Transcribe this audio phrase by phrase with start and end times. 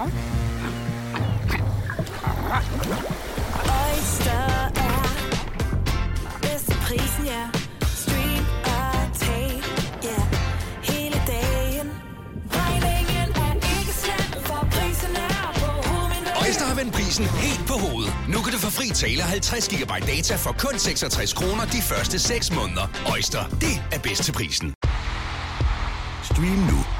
[0.00, 0.12] Oyster
[4.86, 5.04] er
[6.42, 7.42] bedst til prisen, ja.
[7.94, 9.62] Stream og tag,
[10.02, 10.22] ja.
[10.82, 11.90] Hele dagen.
[12.50, 16.32] Regningen er ikke slem, for prisen er på hovedet.
[16.46, 18.12] Øjster har vendt prisen helt på hovedet.
[18.28, 22.18] Nu kan du få fri tale 50 GB data for kun 66 kroner de første
[22.18, 22.86] 6 måneder.
[23.12, 24.74] Øjster, det er bedst til prisen.
[26.22, 26.99] Stream nu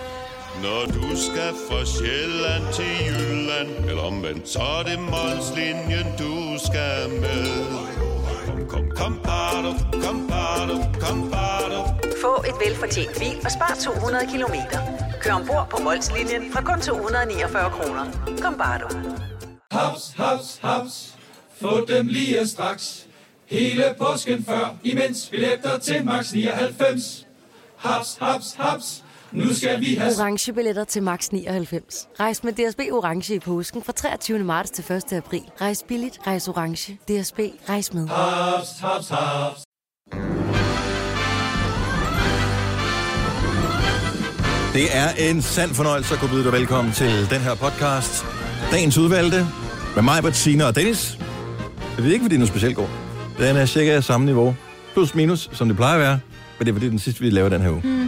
[0.59, 7.09] Når du skal fra Sjælland til Jylland Eller omvendt, så er det Molslinjen, du skal
[7.09, 7.45] med
[8.45, 9.71] Kom, kom, kom, bado,
[10.03, 11.79] kom, bado, kom, bado.
[12.21, 14.79] Få et velfortjent bil og spar 200 kilometer.
[15.21, 18.05] Kør ombord på Molslinjen fra kun 249 kroner.
[18.41, 18.87] Kom bare du.
[19.71, 21.15] Haps, haps, haps.
[21.61, 23.07] Få dem lige straks.
[23.45, 27.27] Hele påsken før, imens billetter til max 99.
[27.77, 29.03] Haps, haps, haps.
[29.33, 30.13] Nu skal vi have...
[30.19, 32.07] Orange billetter til max 99.
[32.19, 34.39] Rejs med DSB Orange i påsken fra 23.
[34.39, 35.13] marts til 1.
[35.13, 35.41] april.
[35.61, 36.93] Rejs billigt, rejs orange.
[36.93, 38.07] DSB, rejs med.
[38.07, 39.63] Haps, haps, haps.
[44.73, 48.25] Det er en sand fornøjelse at kunne byde dig velkommen til den her podcast.
[48.71, 49.47] Dagens udvalgte
[49.95, 51.17] med mig, Bettina og Dennis.
[51.97, 52.87] Jeg ved ikke, fordi den er specielt god.
[53.37, 54.55] Den er cirka samme niveau.
[54.93, 56.19] Plus minus, som det plejer at være.
[56.59, 57.81] Men det er fordi, den sidste, vi laver den her uge.
[57.83, 58.00] Mm-hmm.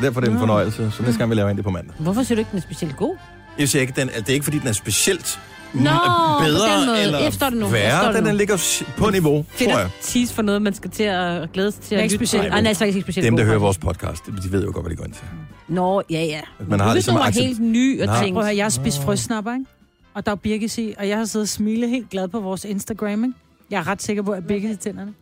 [0.00, 0.90] Så derfor er det en fornøjelse.
[0.90, 1.94] Så næste gang, vi laver en det på mandag.
[1.98, 3.16] Hvorfor synes du ikke, den er specielt god?
[3.58, 5.40] Jeg siger ikke, den, det er ikke, fordi den er specielt
[5.74, 7.02] Nå, på bedre den måde.
[7.02, 7.64] eller Jeg forstår det nu.
[7.64, 7.90] Jeg værre.
[7.90, 8.28] forstår det Den, nu.
[8.28, 9.90] den ligger på niveau, Fedt tror at jeg.
[10.02, 12.52] tease for noget, man skal til at glæde sig til at ikke lytte specielt til.
[12.52, 13.84] Ej, nej, er ikke specielt Dem, der god, hører faktisk.
[13.84, 15.24] vores podcast, de ved jo godt, hvad de går ind til.
[15.68, 16.40] Nå, ja, ja.
[16.68, 18.16] Man har ligesom var accept- helt ny og Nej.
[18.22, 18.32] tænkte...
[18.34, 19.64] Prøv at høre, jeg har spist frøsnapper, ikke?
[20.14, 22.64] Og der er Birgis i, og jeg har siddet og smilet helt glad på vores
[22.64, 23.34] Instagram, ikke?
[23.70, 25.12] Jeg er ret sikker på, at Birgis i tænderne.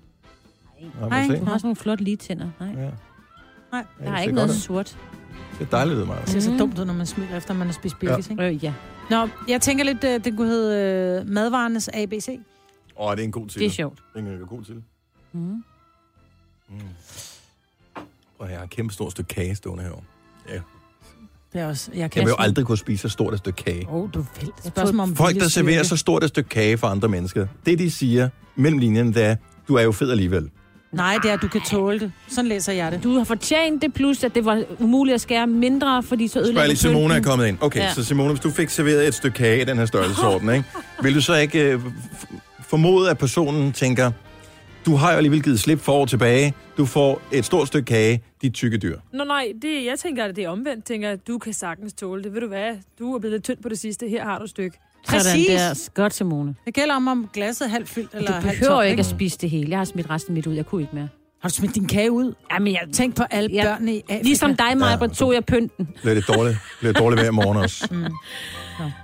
[1.01, 1.11] Nå, se.
[1.11, 2.47] Du har sådan nogle flotte lige tænder.
[2.61, 2.89] Nej, Ja.
[3.73, 4.99] Nej, der det er ikke noget sort.
[5.59, 6.25] Det er dejligt, meget.
[6.25, 8.47] det ser så dumt ud, når man smiler, efter man har spist Birgis, ikke?
[8.47, 8.75] Øh, ja.
[9.11, 12.41] Nå, jeg tænker lidt, øh, det kunne hedde øh, madvarenes ABC.
[12.99, 13.61] Åh, det er en god til.
[13.61, 13.99] Det er sjovt.
[14.15, 14.83] Det er en god til.
[15.33, 15.63] Mm.
[18.39, 20.03] Prøv at jeg har et kæmpe stort stykke kage stående herovre.
[20.49, 20.61] Ja.
[21.53, 23.65] Det er også, jeg Jeg kan vil jo aldrig kunne spise så stort et stykke
[23.65, 23.89] kage.
[23.89, 24.53] Åh, oh, du vil.
[24.65, 27.91] Spørgsmål om Folk, der serverer så stort et stykke kage for andre mennesker, det de
[27.91, 29.37] siger mellem linjerne, det er,
[29.69, 30.51] du er jo fed alligevel.
[30.93, 32.13] Nej, det er, at du kan tåle det.
[32.29, 33.03] Sådan læser jeg det.
[33.05, 36.43] Du har fortjent det, plus at det var umuligt at skære mindre, fordi så Spørg
[36.45, 37.59] ødelagde lige, Simone er kommet ind.
[37.61, 37.95] Okay, Ja.
[37.95, 40.65] så Simone, hvis du fik serveret et stykke kage i den her størrelsesorden, ikke?
[41.03, 41.81] vil du så ikke øh,
[42.61, 44.11] formode, at personen tænker,
[44.87, 48.23] du har jo alligevel givet slip for år tilbage, du får et stort stykke kage,
[48.43, 48.99] dit tykke dyr.
[49.13, 50.85] Nå nej, det, jeg tænker, at det er omvendt.
[50.85, 52.35] tænker, at du kan sagtens tåle det.
[52.35, 52.77] Ved du hvad?
[52.99, 54.09] Du er blevet lidt tynd på det sidste.
[54.09, 54.79] Her har du et stykke.
[55.07, 55.47] Sådan Præcis.
[55.49, 55.89] der.
[55.95, 56.55] Godt, Simone.
[56.67, 59.07] Det gælder om, om glasset er halvt fyldt eller Du halvt behøver tomt, ikke at
[59.07, 59.71] spise det hele.
[59.71, 60.55] Jeg har smidt resten mit ud.
[60.55, 61.09] Jeg kunne ikke mere.
[61.43, 62.35] Har du smidt din kage ud?
[62.53, 63.65] Jamen, jeg, Tænk på alle Ja.
[63.65, 64.23] børnene i Afrika.
[64.23, 64.99] ligesom dig, Maja, Ja.
[65.01, 65.07] ja.
[65.09, 65.89] tog jeg pynten.
[66.03, 67.89] Bliver det dårligt, bliver det dårligt i morgen også.
[67.91, 68.05] Mm.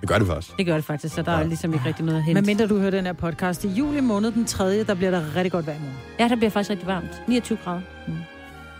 [0.01, 0.57] Det gør det faktisk.
[0.57, 2.41] Det gør det faktisk, så der er ligesom ikke rigtig noget at hente.
[2.41, 5.37] Men mindre du hører den her podcast i juli måned, den 3., der bliver der
[5.37, 5.97] rigtig godt vejr i morgen.
[6.19, 7.23] Ja, der bliver faktisk rigtig varmt.
[7.29, 7.81] 29 grader.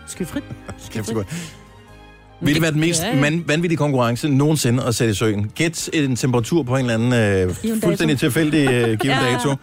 [0.07, 0.43] Skyfrit.
[0.89, 1.55] Kæft, så godt.
[2.41, 3.21] Vil det være den mest Ja, ja.
[3.21, 5.51] man, vanvittige konkurrence nogensinde at sætte i søen?
[5.55, 7.87] Gæt en temperatur på en eller anden øh, Given dato.
[7.87, 9.31] fuldstændig tilfældig øh, given Ja.
[9.37, 9.55] dato.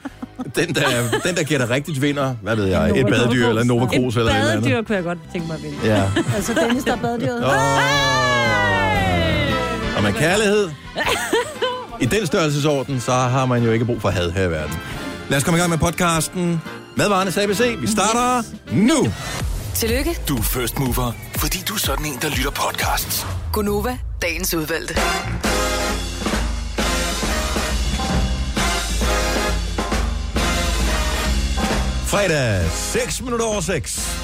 [0.57, 0.83] Den der,
[1.27, 3.49] den, der gætter rigtigt vinder, hvad ved jeg, et Nova badedyr Cruz.
[3.49, 4.63] eller Nova Et Cruz eller et eller andet.
[4.65, 5.77] badedyr kunne jeg godt tænke mig at vinde.
[5.85, 6.03] Ja.
[6.37, 7.45] Altså Dennis, der er badedyret.
[7.45, 7.53] Oh.
[9.97, 10.69] Og med kærlighed,
[12.01, 14.75] i den størrelsesorden, så har man jo ikke brug for had her i verden.
[15.29, 16.61] Lad os komme i gang med podcasten.
[16.97, 17.61] Madvarenes ABC.
[17.81, 19.09] Vi starter nu.
[19.75, 23.27] Tillykke, Du er first mover, fordi du er sådan en, der lytter podcasts.
[23.53, 24.95] Gunova, dagens udvalgte.
[32.07, 34.19] Fredag, 6 minutter over 6.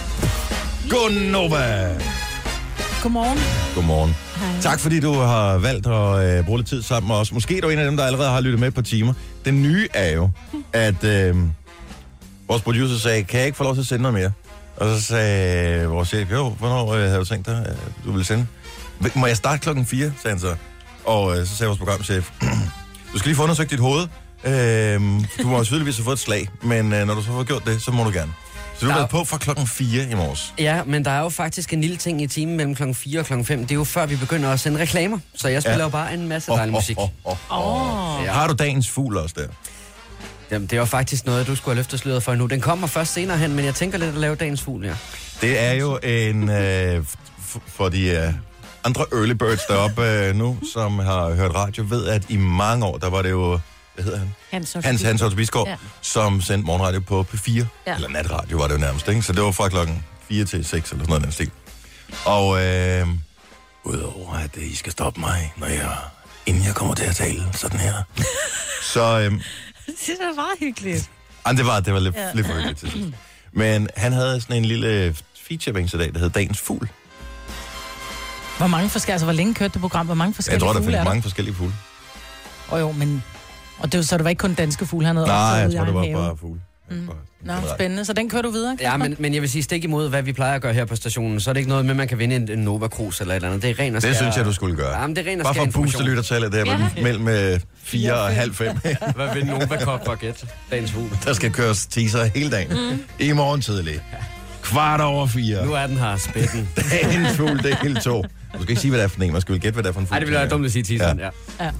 [0.90, 1.94] Godnova.
[3.02, 3.38] Godmorgen.
[3.74, 4.16] Godmorgen.
[4.60, 7.32] Tak fordi du har valgt at øh, bruge lidt tid sammen med os.
[7.32, 9.12] Måske er du en af dem, der allerede har lyttet med på timer.
[9.44, 10.30] Den nye er jo,
[10.72, 11.36] at øh,
[12.48, 14.32] vores producer sagde, kan jeg ikke få lov til at sende noget mere?
[14.80, 18.24] Og så sagde vores chef, jo, hvornår øh, havde du tænkt dig, øh, du ville
[18.24, 18.46] sende?
[19.14, 20.54] Må jeg starte klokken 4, sagde han så.
[21.04, 22.30] Og øh, så sagde vores programchef,
[23.12, 24.06] du skal lige få undersøgt dit hoved.
[24.44, 25.00] Øh,
[25.42, 27.82] du må tydeligvis have fået et slag, men øh, når du så får gjort det,
[27.82, 28.32] så må du gerne.
[28.78, 30.54] Så du har været på fra klokken 4 i morges.
[30.58, 33.26] Ja, men der er jo faktisk en lille ting i timen mellem klokken 4 og
[33.26, 33.60] klokken 5.
[33.60, 35.18] Det er jo før, vi begynder at sende reklamer.
[35.34, 35.80] Så jeg spiller Ja.
[35.80, 35.84] ja.
[35.84, 36.98] jo bare en masse dejlig musik.
[36.98, 38.26] Oh, oh, oh.
[38.26, 39.46] Har du dagens fugl også der?
[40.50, 42.46] Jamen, det er jo faktisk noget, du skulle have løftet sløret for nu.
[42.46, 44.94] Den kommer først senere hen, men jeg tænker lidt at lave dagens fugl, ja.
[45.40, 46.50] Det er jo en...
[46.50, 47.04] Øh,
[47.66, 48.32] for de øh,
[48.84, 52.98] andre early birds deroppe øh, nu, som har hørt radio, ved, at i mange år,
[52.98, 53.58] der var det jo...
[53.94, 54.34] Hvad hedder han?
[54.50, 55.76] Hans Hans Hans Otto Bisgaard, Ja.
[56.00, 57.64] som sendte morgenradio på P4.
[57.86, 57.94] Ja.
[57.94, 59.22] Eller natradio var det jo nærmest, ikke?
[59.22, 61.50] Så det var fra klokken 4 til 6 eller sådan noget den stil.
[62.24, 63.06] Og øh,
[63.84, 65.96] udover at I skal stoppe mig, når jeg,
[66.46, 67.94] inden jeg kommer til at tale sådan her.
[68.92, 69.32] så øh,
[70.06, 71.10] Det er meget hyggeligt.
[71.46, 72.32] ej, det var, det var lidt, Ja.
[72.34, 73.08] lidt for hyggeligt til sidst.
[73.52, 75.16] Men han havde sådan en lille
[75.48, 76.88] feature i dag, der hed Dagens Fugl.
[78.58, 80.06] Hvor mange forskellige, altså hvor længe kørte det program?
[80.06, 81.10] Hvor mange forskellige Jeg tror, der fugle findes er der?
[81.10, 81.74] mange forskellige fugle.
[82.68, 83.24] Og jo, men...
[83.78, 85.72] Og det, var- så det var ikke kun danske fugle, han havde Nej, optaget jeg
[85.72, 86.28] i tror, det egen var have.
[86.28, 86.60] bare fugle.
[86.90, 87.08] Mm.
[87.42, 88.04] Nå, spændende.
[88.04, 90.32] Så den kører du videre, Ja, men, men jeg vil sige, stik imod, hvad vi
[90.32, 92.18] plejer at gøre her på stationen, så er det ikke noget med, at man kan
[92.18, 93.62] vinde en, en Nova Cruz eller et eller andet.
[93.62, 95.00] Det er ren og Det skær- synes jeg, du skulle gøre.
[95.00, 96.78] Jamen, det er ren og Bare for at booste lyttertallet der Ja.
[96.96, 97.02] ja.
[97.02, 98.76] mellem øh, 4 og halv 5.
[99.16, 100.44] Hvad vil Nova Cup for gæt?
[100.70, 101.10] Dagens fugl.
[101.24, 102.68] Der skal køres teaser hele dagen.
[102.70, 103.00] Mm.
[103.18, 104.00] I morgen tidlig.
[104.62, 105.64] Kvart over 4.
[105.66, 106.68] Nu er den her, spætten.
[106.90, 108.22] Dagens fugl, det er helt to.
[108.22, 108.28] Du
[108.62, 109.32] skal ikke sige, hvad det er for en.
[109.32, 110.14] Man skal vel gætte, hvad det er for en fugl.
[110.14, 111.28] Ej, det ville være dumt at sige teaseren, ja.
[111.60, 111.70] Ja.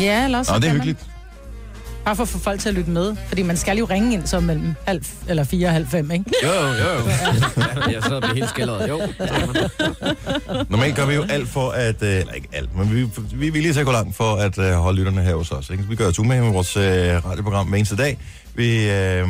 [0.00, 0.98] Ja, eller også Nå, det er hyggeligt.
[1.06, 1.09] Man,
[2.04, 3.16] bare for at få folk til at lytte med.
[3.28, 6.24] Fordi man skal jo ringe ind så mellem halv eller fire og halv fem, ikke?
[6.42, 7.10] Jo, jo, jo.
[7.92, 8.88] Jeg sidder og bliver helt skældret.
[8.88, 9.00] Jo.
[10.68, 12.02] Normalt gør vi jo alt for at...
[12.02, 14.58] Øh, eller ikke alt, men vi, vi er villige til at gå langt for at
[14.58, 15.70] øh, holde lytterne her hos os.
[15.70, 15.84] Ikke?
[15.88, 16.82] Vi gør os umage med vores øh,
[17.26, 18.18] radioprogram hver eneste dag.
[18.54, 18.90] Vi...
[18.90, 19.28] Øh,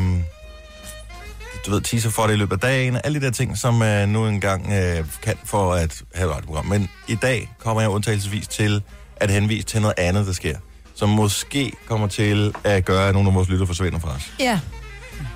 [1.65, 2.97] du ved, teaser for det i løbet af dagen.
[3.03, 6.65] Alle de der ting, som øh, nu engang øh, kan for at have et radioprogram.
[6.65, 8.81] Men i dag kommer jeg undtagelsesvis til
[9.15, 10.57] at henvise til noget andet, der sker.
[11.01, 14.33] Som måske kommer til at gøre, at nogle af vores lytter forsvinder fra os.
[14.39, 14.59] Ja.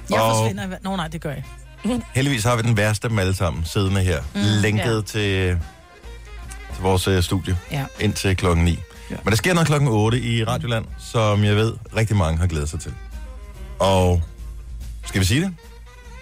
[0.09, 0.77] Jeg Og- forsvinder.
[0.83, 1.43] Nå, nej, det gør jeg.
[2.15, 4.21] Heldigvis har vi den værste af dem alle sammen siddende her.
[4.35, 5.01] Mm, lænket ja.
[5.01, 5.57] til,
[6.73, 7.85] til vores øh, studie Ja.
[7.99, 8.79] indtil klokken 9.
[9.11, 9.15] Ja.
[9.23, 12.69] Men der sker noget klokken 8 i Radioland, som jeg ved, rigtig mange har glædet
[12.69, 12.93] sig til.
[13.79, 14.21] Og
[15.05, 15.53] skal vi sige det?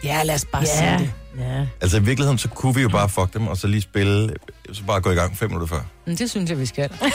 [0.03, 0.97] Ja, lad os bare Ja.
[0.97, 1.13] sige det.
[1.37, 1.67] Ja.
[1.81, 4.33] Altså i virkeligheden, så kunne vi jo bare fuck dem, og så lige spille,
[4.73, 5.81] så bare gå i gang fem minutter før.
[6.05, 6.89] Men det synes jeg, vi skal.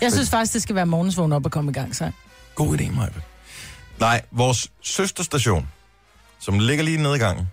[0.00, 2.10] Jeg synes faktisk, det skal være morgens vågen op og komme i gang, så.
[2.54, 3.08] God idé, Maja.
[4.00, 5.68] Nej, vores søsterstation,
[6.38, 7.48] som ligger lige nede i gangen.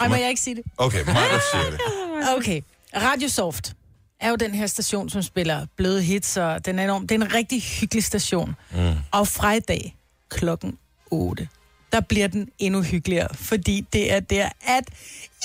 [0.00, 0.64] Ej, må jeg ikke sige det?
[0.76, 1.80] Okay, Maja, siger det.
[2.36, 2.60] Okay.
[2.96, 3.74] Radio Soft
[4.20, 7.06] er jo den her station, som spiller bløde hits, og den er enorm.
[7.06, 8.56] Det er en rigtig hyggelig station.
[8.72, 8.94] Mm.
[9.10, 9.96] Og fra i dag,
[10.28, 10.78] klokken
[11.10, 11.48] 8,
[11.92, 14.84] der bliver den endnu hyggeligere, fordi det er der, at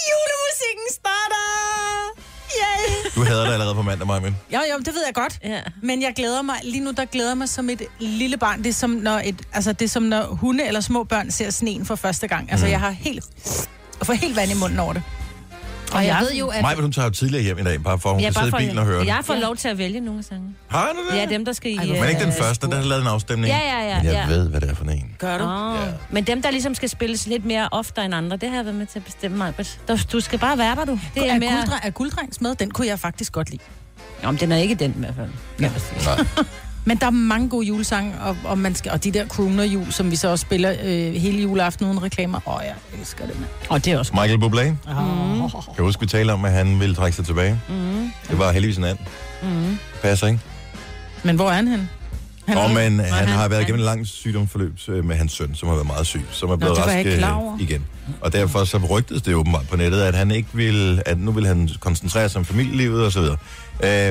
[0.08, 2.22] julemusikken starter!
[2.52, 3.12] Yay!
[3.16, 4.22] Du hader det allerede på mandag, Maja.
[4.54, 5.40] Jo, jo, det ved jeg godt.
[5.44, 5.62] Ja.
[5.84, 8.64] Men jeg glæder mig, lige nu der glæder mig som et lille barn.
[8.64, 11.50] Det er som når, et, altså, det er som når hunde eller små børn ser
[11.50, 12.52] sneen for første gang.
[12.52, 12.72] Altså, Mm.
[12.72, 13.26] jeg har helt,
[14.00, 15.04] jeg får helt vand i munden over det.
[15.94, 16.62] Og jeg ved jo, at...
[16.62, 18.64] Maja, hun tager jo tidligere hjem i dag, bare for at hun Ja, kan sidde
[18.64, 19.06] i bilen og høre.
[19.06, 20.56] Jeg får lov til at vælge nogle sange.
[20.68, 21.22] Har du det?
[21.22, 21.78] Ja, dem, der skal i...
[21.78, 23.54] Men ikke den første, der har lavet en afstemning.
[23.54, 24.28] Ja, ja, ja, Men jeg ja.
[24.28, 25.16] ved, hvad det er for en.
[25.18, 25.44] Gør du?
[25.44, 25.88] Oh.
[25.88, 25.92] Ja.
[26.10, 28.78] Men dem, der ligesom skal spilles lidt mere ofte end andre, det har jeg været
[28.78, 29.54] med til at bestemme mig.
[30.12, 31.00] Du skal bare være der, du.
[31.16, 31.52] Det er, er, mere...
[31.52, 32.56] gulddreng, er gulddrengs med?
[32.56, 33.64] Den kunne jeg faktisk godt lide.
[34.24, 35.30] Nå, men den er ikke den i hvert fald.
[35.60, 35.72] Ja.
[36.06, 36.26] Nej.
[36.86, 40.12] Men der er mange gode julesange, og, og, man skal, og de der crooner-jul, som
[40.12, 42.40] vi så også spiller øh, hele juleaften uden reklamer.
[42.48, 43.50] Åh, oh, jeg elsker det, mand.
[43.70, 44.64] Og det er også Michael Bublé.
[44.70, 44.76] Mm.
[45.50, 47.60] Kan du huske, vi talte om, at han ville trække sig tilbage?
[47.70, 48.12] Mm.
[48.30, 49.06] Det var heldigvis en anden.
[49.44, 49.78] Mm.
[50.02, 50.40] Passer, ikke?
[51.24, 51.90] Men hvor er han hen?
[52.48, 53.62] Han er- men er han har været han?
[53.62, 56.56] igennem en lang sygdomsforløb øh, med hans søn, som har været meget syg, som er
[56.56, 57.86] blevet jeg rask øh, igen.
[58.22, 61.48] Og derfor så rygtes det åbenbart på nettet, at han ikke vil, at nu vil
[61.48, 63.38] han koncentrere sig om familielivet og så videre.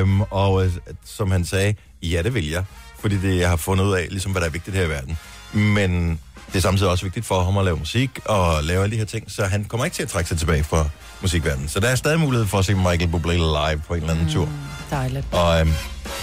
[0.01, 0.73] Øhm, og øh,
[1.05, 2.65] som han sagde, ja, det vil jeg,
[3.01, 5.19] fordi det, jeg har fundet ud af, ligesom hvad der er vigtigt her i verden.
[5.53, 8.99] Men det er samtidig også vigtigt for ham at lave musik og lave alle de
[8.99, 10.89] her ting, så han kommer ikke til at trække sig tilbage fra
[11.21, 11.69] musikverdenen.
[11.69, 14.27] Så der er stadig mulighed for at se Michael Bublé live på en eller anden
[14.27, 14.33] Mm.
[14.33, 14.49] tur.
[14.91, 15.27] Dejligt.
[15.33, 15.73] Og øhm,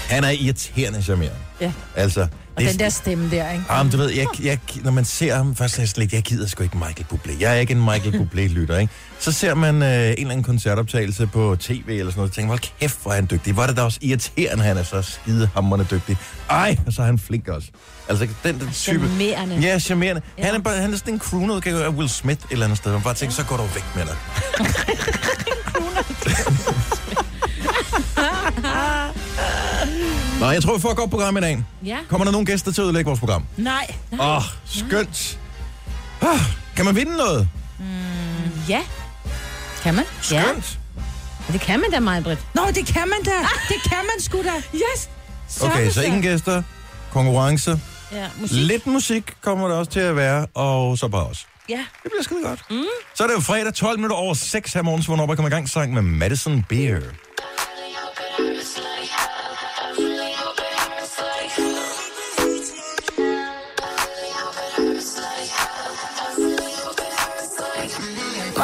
[0.09, 1.37] han er irriterende charmerende.
[1.61, 1.71] Ja.
[1.95, 2.27] Altså,
[2.57, 3.63] Og den der stemme der, ikke?
[3.69, 6.63] Jamen, du ved, jeg, jeg, når man ser ham, først er jeg jeg gider sgu
[6.63, 7.39] ikke Michael Bublé.
[7.39, 8.93] Jeg er ikke en Michael Bublé-lytter, ikke?
[9.19, 12.49] Så ser man øh, en eller anden koncertoptagelse på tv eller sådan noget, og tænker,
[12.49, 13.53] hold kæft, hvor er han dygtig.
[13.53, 16.17] Hvor er det da også irriterende, han er så skidehammerende dygtig.
[16.49, 17.67] Ej, og så er han flink også.
[18.09, 18.73] Altså, den der type...
[18.73, 19.55] Charmerende.
[19.55, 20.21] Ja, charmerende.
[20.37, 20.45] Ja.
[20.45, 22.91] Han, er bare, han er sådan en crooner-udgave af Will Smith et eller andet sted.
[22.91, 24.15] Man bare tænker, så går du væk med dig.
[30.39, 31.63] Nå, jeg tror, vi får et godt program i dag.
[31.85, 31.97] Ja.
[32.09, 33.43] Kommer der nogle gæster til at ødelægge vores program?
[33.57, 33.95] Nej.
[34.13, 35.39] Åh, oh, skønt.
[36.21, 36.39] Ah,
[36.75, 37.49] kan man vinde noget?
[38.69, 38.81] Ja.
[39.83, 40.03] Kan man?
[40.21, 40.79] Skønt.
[41.47, 41.53] Ja.
[41.53, 42.39] Det kan man da, mig, Britt.
[42.55, 43.31] Nå, det kan man da.
[43.69, 44.53] Det kan man sgu da.
[44.93, 45.09] Yes.
[45.61, 46.63] Okay, så ingen gæster,
[47.11, 47.79] konkurrence.
[48.11, 48.57] Ja, musik.
[48.57, 51.47] Lidt musik kommer der også til at være, og så bare os.
[51.69, 51.75] Ja.
[52.03, 52.59] Det bliver skide godt.
[52.69, 52.83] Mm.
[53.15, 55.53] Så er det jo fredag 12 minutter over 6 her morgen, så hvornår kommer i
[55.53, 57.01] gang sang med Madison Beer.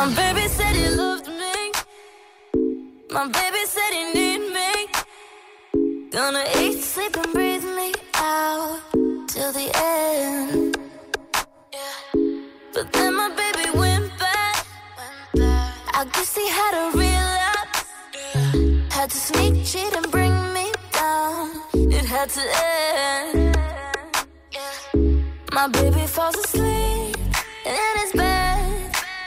[0.03, 1.71] My baby said he loved me.
[3.09, 4.71] My baby said he need me.
[6.11, 8.81] Gonna eat, sleep, and breathe me out
[9.29, 10.77] till the end.
[11.71, 12.19] Yeah.
[12.73, 14.65] But then my baby went back.
[15.93, 17.85] I guess he had a relapse.
[18.93, 21.49] Had to sneak, cheat, and bring me down.
[21.75, 22.43] It had to
[22.75, 23.57] end.
[25.53, 27.02] My baby falls asleep in his bed,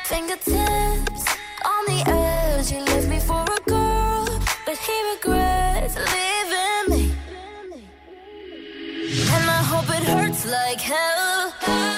[0.08, 1.24] fingertips
[1.64, 2.70] on the edge.
[2.70, 4.26] He left me for a girl,
[4.64, 7.14] but he regrets leaving me.
[9.34, 11.95] And I hope it hurts like hell.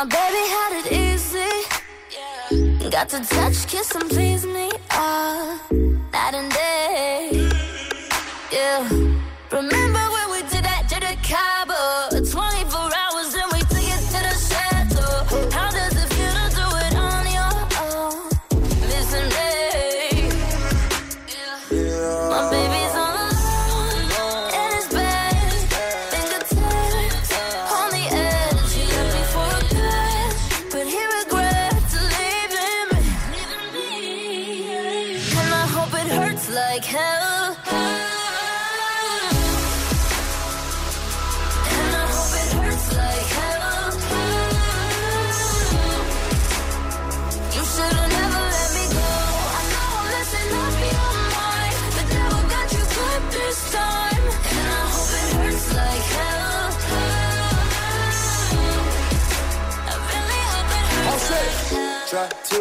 [0.00, 1.52] My baby had it easy.
[2.10, 2.88] Yeah.
[2.88, 4.70] Got to touch, kiss, and please me.
[4.92, 5.60] all
[6.10, 7.50] night and day.
[8.50, 8.88] Yeah.
[9.52, 9.79] Remember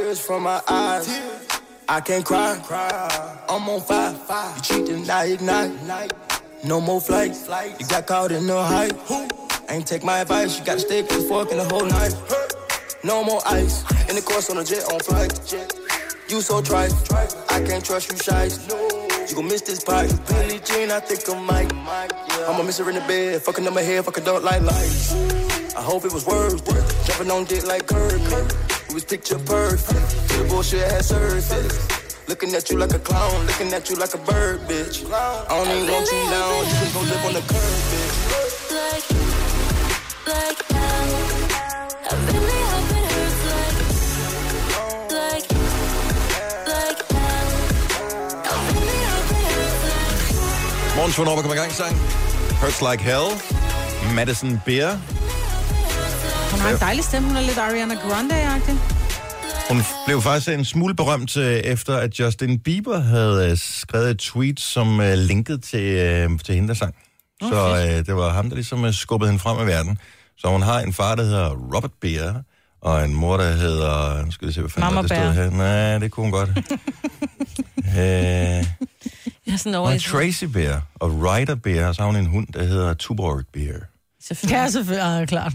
[0.09, 1.07] tears from my eyes.
[1.87, 2.57] I can't cry.
[3.47, 4.15] I'm on fire.
[4.55, 6.13] You cheating, I ignite.
[6.65, 7.47] No more flights.
[7.79, 8.97] You got caught in the hype.
[9.69, 10.57] Ain't take my advice.
[10.57, 12.15] You gotta stay with the fork in the whole night.
[13.03, 13.83] No more ice.
[14.09, 15.33] In the course on a jet on flight.
[16.27, 16.93] You so trite.
[17.49, 18.67] I can't trust you, shies.
[19.29, 20.09] You gon' miss this pipe.
[20.27, 21.71] Billie Jean, I think I might.
[22.47, 23.41] I'ma miss her in the bed.
[23.43, 24.05] Fucking up my head.
[24.05, 25.13] Fucking don't like lights.
[25.75, 27.05] I hope it was worth it.
[27.05, 28.78] Jumping on dick like Kirby.
[28.89, 30.29] It was picture perfect.
[30.29, 32.27] Till the bullshit had surfaced.
[32.27, 35.05] Looking at you like a clown, looking at you like a bird, bitch.
[35.13, 38.29] I don't even want you now, you just gon' live on the curb, bitch.
[38.73, 39.05] like,
[40.25, 41.09] like hell.
[42.01, 43.77] I really hope it hurts like,
[45.13, 45.47] like,
[46.65, 47.49] like hell.
[48.45, 50.95] I really hope it hurts like.
[50.95, 51.95] Morgens hvornår kommer i gang sang.
[52.61, 53.31] Hurts Like Hell.
[54.15, 55.18] Madison Beer.
[56.59, 57.27] Hun har en dejlig stemme.
[57.27, 58.75] Hun er lidt Ariana Grande-agtig.
[59.69, 64.17] Hun blev faktisk en smule berømt øh, efter, at Justin Bieber havde øh, skrevet et
[64.17, 66.95] tweet, som øh, linkede til, til hende, der sang.
[67.41, 69.97] Så øh, det var ham, der ligesom skubbede hende frem i verden.
[70.37, 72.33] Så hun har en far, der hedder Robert Beer,
[72.81, 74.25] og en mor, der hedder...
[74.25, 75.49] Nu skal vi se, hvad fanden Mama var det stod her.
[75.49, 76.49] Nej, det kunne hun godt.
[77.77, 78.63] øh, Jeg
[79.53, 82.25] er sådan over og i Tracy Bear og Ryder Bear, og så har hun en
[82.25, 83.79] hund, der hedder Tuborg Bear.
[84.23, 84.57] Selvfølgelig.
[84.57, 85.19] Ja, selvfølgelig.
[85.19, 85.53] Ja, klart.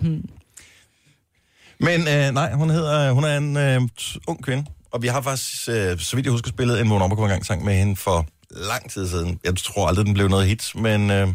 [1.81, 3.81] Men øh, nej, hun, hedder, hun er en øh,
[4.27, 7.47] ung kvinde, og vi har faktisk, øh, så vidt jeg husker, spillet en Vågen gang
[7.47, 9.41] sang med hende for lang tid siden.
[9.45, 11.29] Jeg tror aldrig, den blev noget hit, men øh,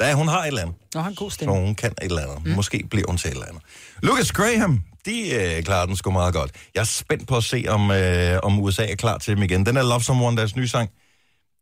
[0.00, 0.76] ja, hun har et eller andet.
[0.94, 1.54] Nå, har en god Så stemme.
[1.54, 2.46] hun kan et eller andet.
[2.46, 2.52] Mm.
[2.52, 3.62] Måske bliver hun til et eller andet.
[4.02, 6.50] Lucas Graham, de øh, klarer den sgu meget godt.
[6.74, 9.66] Jeg er spændt på at se, om, øh, om USA er klar til dem igen.
[9.66, 10.90] Den er Love Someone, deres nye sang.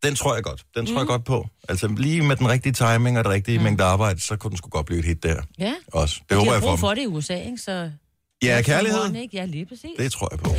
[0.02, 0.64] Den tror jeg godt.
[0.76, 1.46] Den tror jeg godt på.
[1.68, 3.64] Altså lige med den rigtige timing og det rigtige mm.
[3.64, 5.72] mængde arbejde, så kunne den sgu godt blive et hit der Ja.
[5.92, 6.16] også.
[6.20, 7.58] Det de håber har jeg for for det i USA, ikke?
[7.58, 7.90] Så...
[8.44, 9.14] Ja, kærlighed.
[9.14, 9.36] ikke?
[9.36, 9.90] Ja, lige præcis.
[9.98, 10.50] Det tror jeg på.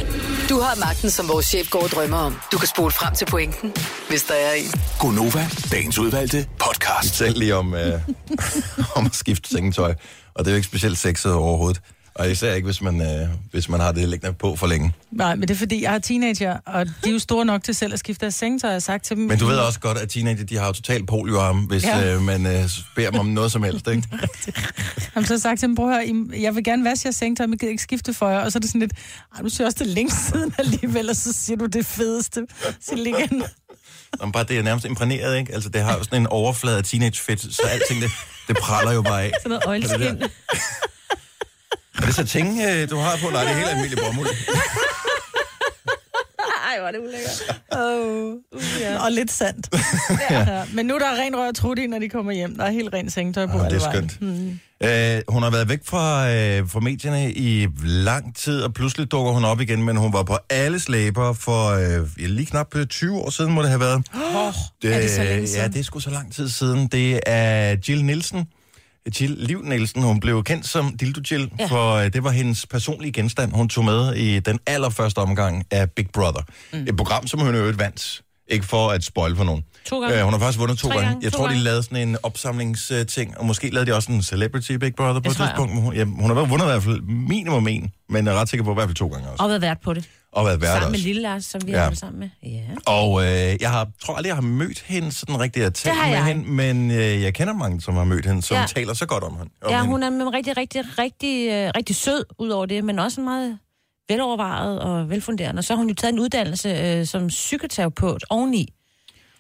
[0.50, 2.36] Du har magten, som vores chef går og drømmer om.
[2.52, 3.74] Du kan spole frem til pointen,
[4.10, 4.66] hvis der er en.
[5.00, 7.16] Gonova, dagens udvalgte podcast.
[7.16, 8.02] Selv lige om, øh,
[8.98, 9.94] om at skifte sengetøj.
[10.34, 11.82] Og det er jo ikke specielt sexet overhovedet.
[12.16, 14.94] Og især ikke, hvis man, øh, hvis man har det liggende på for længe.
[15.12, 17.76] Nej, men det er fordi, jeg har teenager, og de er jo store nok til
[17.76, 19.26] selv at skifte deres seng, så jeg har sagt til dem...
[19.26, 22.14] Men du ved også godt, at teenager, de har jo totalt polioarm, hvis Ja.
[22.16, 24.04] øh, man øh, beder dem om noget som helst, ikke?
[25.16, 27.16] Jamen, så har jeg sagt til dem, prøv at høre, jeg vil gerne vaske jeres
[27.16, 28.40] sengetøj, men jeg gider ikke skifte for jer.
[28.40, 28.94] Og så er det sådan lidt,
[29.36, 32.42] ej, du siger også det længe siden alligevel, og så siger du det fedeste.
[32.82, 33.44] Så lige igen.
[34.22, 35.54] Nå, bare det er nærmest imprægneret, ikke?
[35.54, 38.12] Altså, det har jo sådan en overflade af teenage fedt, så alting, det,
[38.48, 39.32] det praller jo bare af.
[39.44, 40.24] Sådan noget øjelskin.
[41.98, 42.04] Er det?
[42.04, 43.30] Er det så ting, øh, du har på?
[43.30, 44.28] Nej, det er helt almindelig bomuld.
[46.72, 47.60] Ej, hvor er det ulækkert.
[47.72, 48.34] Oh.
[48.52, 49.04] Uh, ja.
[49.06, 49.70] Og lidt sandt.
[50.30, 50.64] ja.
[50.74, 52.56] Men nu er der ren rør og trut i, når de kommer hjem.
[52.58, 54.22] Der er helt rent sengetøj på Ah, alle det er skønt.
[54.22, 54.60] Mm.
[54.84, 59.32] Øh, hun har været væk fra, øh, fra medierne i lang tid, og pludselig dukker
[59.32, 62.86] hun op igen, men hun var på alle slæber for øh, ja, lige knap øh,
[62.86, 64.08] 20 år siden, må det have været.
[64.14, 64.54] Oh,
[64.92, 65.74] er det så længe Ja, siden?
[65.74, 66.88] det er sgu så lang tid siden.
[66.88, 68.46] Det er Jill Nielsen.
[69.22, 71.66] Jill Liv Nielsen, hun blev kendt som Dildo Jill, Ja.
[71.66, 75.92] for øh, det var hendes personlige genstand, hun tog med i den allerførste omgang af
[75.92, 76.42] Big Brother.
[76.74, 76.80] Mm.
[76.88, 78.22] Et program, som hun øvrigt vandt.
[78.48, 79.64] Ikke for at spoil for nogen.
[79.86, 80.18] To gange.
[80.18, 81.04] Øh, hun har faktisk vundet to gange.
[81.04, 81.64] gange, Jeg to tror, de gange.
[81.64, 85.32] lavede sådan en opsamlingsting, og måske lavede de også en Celebrity Big Brother på Det
[85.32, 85.48] et jeg.
[85.48, 85.82] tidspunkt.
[85.82, 88.64] Hun, ja, hun har vundet i hvert fald minimum en, men jeg er ret sikker
[88.64, 89.44] på i hvert fald to gange også.
[89.44, 90.06] Og været vært på det.
[90.36, 91.00] Og været vært Sammen med.
[91.00, 91.78] Lille Lars, som vi Ja.
[91.78, 92.30] har været sammen med.
[92.52, 92.62] Ja.
[92.86, 96.10] Og øh, jeg har, tror aldrig, jeg har mødt hende sådan rigtigt at tale med
[96.10, 96.26] jeg.
[96.26, 98.66] hende, men øh, jeg kender mange, som har mødt hende, som Ja.
[98.68, 99.52] taler så godt om hende.
[99.62, 99.90] Om Ja, hende.
[99.92, 103.58] hun er med rigtig, rigtig, rigtig, øh, rigtig sød ud over det, men også meget
[104.10, 105.60] velovervejet og velfunderende.
[105.60, 108.74] Og så har hun jo taget en uddannelse øh, som psykoterapeut oveni.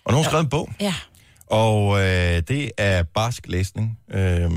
[0.05, 0.93] Og nu har hun skrevet en bog, Ja.
[1.47, 3.99] og øh, det er barsk læsning.
[4.11, 4.51] Øh,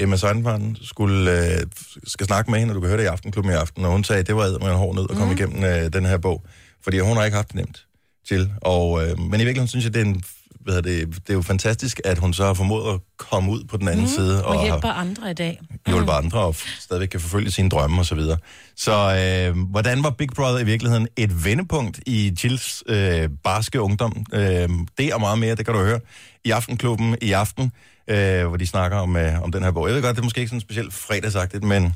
[0.00, 1.60] Emma Seidenbarn skulle, øh,
[2.06, 4.04] skal snakke med hende, og du kan høre det i Aftenklubben i aften, og hun
[4.04, 5.38] sagde, at det var med en hård nød at komme mm.
[5.38, 6.42] igennem øh, den her bog,
[6.84, 7.86] fordi hun har ikke haft det nemt
[8.28, 8.50] til.
[8.62, 10.22] Og, øh, men i virkeligheden synes jeg, det er, en,
[10.60, 13.64] hvad hedder det, det er jo fantastisk, at hun så har formået at komme ud
[13.64, 14.10] på den anden mm.
[14.10, 15.60] side, Og og hjælper har andre i dag.
[15.86, 18.38] hjulpet andre, og stadigvæk kan forfølge sine drømme og så videre.
[18.76, 24.24] Så øh, hvordan var Big Brother i virkeligheden et vendepunkt i Jills øh, barske ungdom?
[24.32, 26.00] Øh, det og meget mere, det kan du høre
[26.44, 27.72] i Aftenklubben i aften,
[28.10, 29.86] øh, hvor de snakker om, øh, om den her bog.
[29.86, 31.94] Jeg ved godt, det er måske ikke sådan specielt fredagsagtigt, men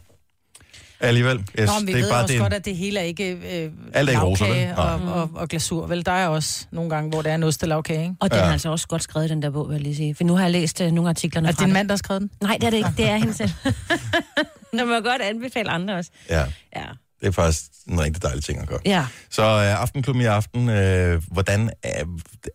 [1.01, 1.39] alligevel.
[1.39, 3.05] Yes, Nå, men vi det er ved bare også det, godt, at det hele er
[3.05, 4.75] ikke øh, Alt er ikke roser, vel?
[4.77, 5.87] og, og, og, glasur.
[5.87, 8.15] Vel, der er også nogle gange, hvor det er en ostelavkage, ikke?
[8.21, 8.45] Og den Ja.
[8.45, 10.15] er altså også godt skrevet, den der bog, vil jeg lige sige.
[10.15, 11.73] For nu har jeg læst uh, nogle af artiklerne Er det din den.
[11.73, 12.31] mand, der har skrevet den?
[12.41, 12.91] Nej, det er det ikke.
[12.97, 13.51] Det er hende selv.
[14.73, 16.11] Når man godt anbefale andre også.
[16.31, 16.45] Ja,
[16.77, 16.85] Ja.
[17.25, 18.79] Det er faktisk en rigtig dejlig ting at gøre.
[18.85, 19.07] Ja.
[19.31, 22.05] Så øh, Aftenklubben i aften, øh, hvordan er,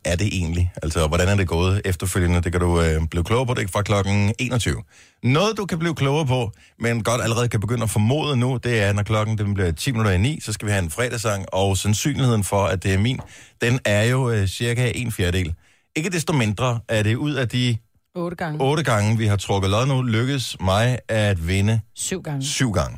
[0.06, 0.72] er det egentlig?
[0.84, 2.42] Altså, hvordan er det gået efterfølgende?
[2.42, 4.76] Det kan du øh, blive klogere på, det er fra klokken 21.
[5.24, 8.82] Noget, du kan blive klogere på, men godt allerede kan begynde at formode nu, det
[8.82, 11.46] er, når klokken den bliver 10 minutter i 9, så skal vi have en fredagssang,
[11.54, 13.20] og sandsynligheden for, at det er min,
[13.62, 15.54] den er jo øh, cirka en fjerdedel.
[15.96, 17.78] Ikke desto mindre er det ud af de
[18.16, 18.62] Otte gange.
[18.62, 22.46] otte gange, vi har trukket lod nu, lykkes mig at vinde Syv gange.
[22.46, 22.98] syv gange.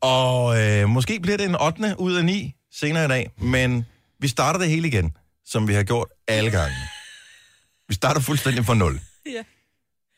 [0.00, 1.94] Og øh, måske bliver det en 8.
[1.98, 3.86] ud af 9 senere i dag, men
[4.20, 6.76] vi starter det hele igen, som vi har gjort alle gange.
[7.88, 9.00] Vi starter fuldstændig fra nul.
[9.26, 9.42] Ja.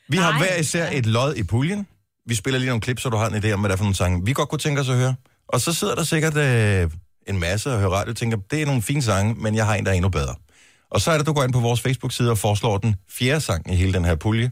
[0.08, 1.86] Vi har Ej, hver især et lod i puljen.
[2.26, 3.84] Vi spiller lige nogle klip, så du har en idé om, hvad det er for
[3.84, 5.14] nogle sange, vi godt kunne tænke os at høre.
[5.48, 6.90] Og så sidder der sikkert øh,
[7.26, 9.74] en masse og hører radio og tænker, det er nogle fine sange, men jeg har
[9.74, 10.34] en, der er endnu bedre.
[10.90, 13.72] Og så er det, du går ind på vores Facebook-side og foreslår den fjerde sang
[13.72, 14.50] i hele den her pulje.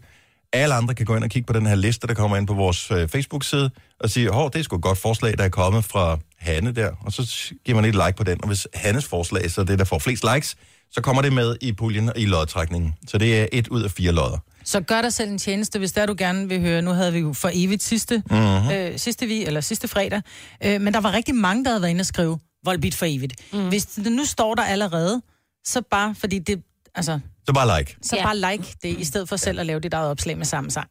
[0.53, 2.55] Alle andre kan gå ind og kigge på den her liste, der kommer ind på
[2.55, 5.85] vores øh, Facebook-side, og sige, hov, det er sgu et godt forslag, der er kommet
[5.85, 6.91] fra Hanne der.
[7.01, 9.79] Og så giver man et like på den, og hvis Hannes forslag så er det,
[9.79, 10.57] der får flest likes,
[10.91, 12.95] så kommer det med i puljen og i lodtrækningen.
[13.09, 14.39] Så det er et ud af fire lodder.
[14.65, 16.83] Så gør dig selv en tjeneste, hvis der du gerne vil høre.
[16.83, 18.71] Nu havde vi jo for evigt sidste, Mhm.
[18.73, 20.23] øh, sidste vi, eller sidste fredag.
[20.65, 23.33] Øh, men der var rigtig mange, der havde været inde og skrive, Volbeat for evigt.
[23.53, 23.69] Mm.
[23.69, 25.23] Hvis det nu står der allerede,
[25.67, 26.63] så bare, fordi det,
[26.95, 27.97] altså, Så bare like.
[28.03, 28.23] så Ja.
[28.25, 30.89] bare like det, i stedet for selv at lave dit eget opslag med samme sang.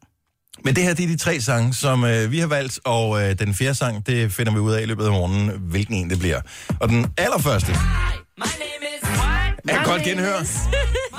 [0.64, 3.38] Men det her, det er de tre sange, som øh, vi har valgt, og øh,
[3.38, 6.18] den fjerde sang, det finder vi ud af i løbet af morgenen, hvilken en det
[6.18, 6.40] bliver.
[6.80, 7.72] Og den allerførste...
[9.68, 10.38] Er godt genhør.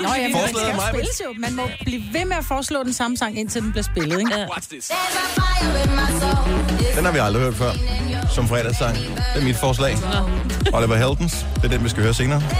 [0.00, 1.34] Nå ja, men den Forslaget skal er mig, jo spilles jo.
[1.38, 4.34] Man må blive ved med at foreslå den samme sang, indtil den bliver spillet, ikke?
[4.38, 4.46] Ja.
[6.96, 7.72] Den har vi aldrig hørt før,
[8.34, 8.96] som fredagssang.
[8.96, 9.96] Det er mit forslag.
[10.72, 11.46] Oliver Heldens.
[11.54, 12.42] Det er den, vi skal høre senere.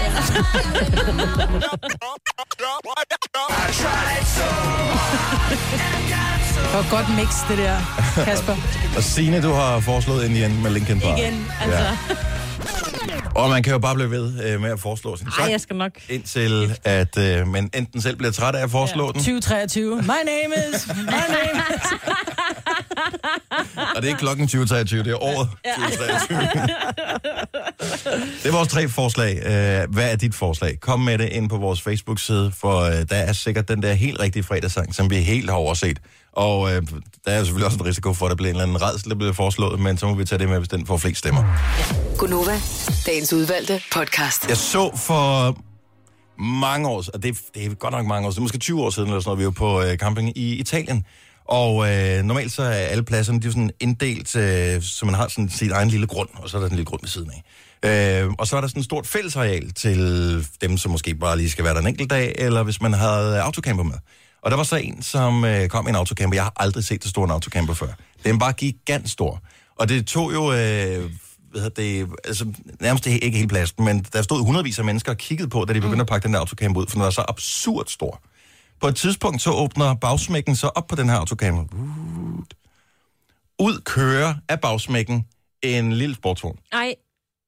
[6.11, 6.30] Det
[6.73, 7.77] var godt mix, det der,
[8.25, 8.55] Kasper.
[8.97, 11.17] Og Signe, du har foreslået ind igen med Linkin Park.
[11.19, 11.79] Igen, altså.
[11.83, 11.97] Ja.
[13.35, 15.61] Og man kan jo bare blive ved øh, med at foreslå sin Ej, sang, jeg
[15.61, 15.91] skal nok.
[16.09, 19.95] indtil at øh, man enten selv bliver træt af at foreslå den, 2023.
[19.95, 20.87] My name is...
[20.87, 21.81] My name is...
[23.95, 26.37] og det er ikke klokken 2023, det er året 2023.
[28.43, 29.37] Det er vores tre forslag.
[29.45, 30.79] Øh, Hvad er dit forslag?
[30.79, 34.19] Kom med det ind på vores Facebook-side, for øh, der er sikkert den der helt
[34.19, 35.99] rigtige fredagssang, som vi helt har overset.
[36.33, 36.81] Og øh,
[37.25, 39.15] der er selvfølgelig også en risiko for, at der bliver en eller anden redsel, der
[39.15, 41.43] bliver foreslået, men så må vi tage det med, hvis den får flest stemmer.
[42.17, 42.61] Gunova,
[43.05, 44.47] dagens udvalgte podcast.
[44.49, 45.57] Jeg så for
[46.41, 48.89] mange år og det, er- det er godt nok mange år siden, måske 20 år
[48.89, 51.05] siden, eller sådan noget, vi var på øh, camping i Italien.
[51.45, 55.27] Og øh, normalt så er alle pladserne, de er sådan inddelt, øh, så man har
[55.27, 57.31] sådan sit egen lille grund, og så er der sådan en lille grund ved siden
[57.31, 57.43] af.
[58.23, 59.99] Øh, og så er der sådan et stort fællesareal til
[60.61, 63.41] dem, som måske bare lige skal være der en enkelt dag, eller hvis man havde
[63.41, 63.95] autocamper med.
[64.41, 66.35] Og der var så en, som øh, kom i en autocamper.
[66.35, 67.87] Jeg har aldrig set så stor en autocamper før.
[68.25, 69.41] Den var gigant stor.
[69.75, 70.51] Og det tog jo...
[70.53, 71.11] Øh,
[71.51, 75.17] hvad hedder det, altså, nærmest ikke hele pladsen, men der stod hundredvis af mennesker og
[75.17, 77.25] kiggede på, da de begyndte at pakke den der autocamper ud, for den var så
[77.27, 78.21] absurd stor.
[78.81, 81.63] På et tidspunkt så åbner bagsmækken så op på den her autocamper.
[83.59, 85.25] Ud kører af bagsmækken
[85.61, 86.57] en lille sportsvogn.
[86.71, 86.95] Ej,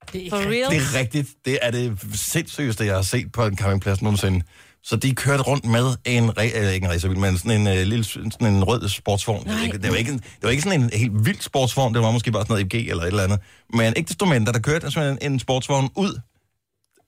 [0.09, 0.71] for real?
[0.71, 1.29] Det er rigtigt.
[1.45, 4.45] Det er det sindssygeste, jeg har set på en campingplads nogensinde.
[4.85, 7.73] Så de kørte rundt med en, re- øh, ikke en racerbil, men sådan en, øh,
[7.87, 9.47] lille, sådan en rød sportsvogn.
[9.47, 9.69] Nej.
[9.81, 12.31] Det var, ikke, en- det var ikke sådan en helt vild sportsvogn, det var måske
[12.31, 13.39] bare sådan noget EG eller et eller andet.
[13.73, 16.19] Men ikke desto mindre, der kørte sådan en, en sportsvogn ud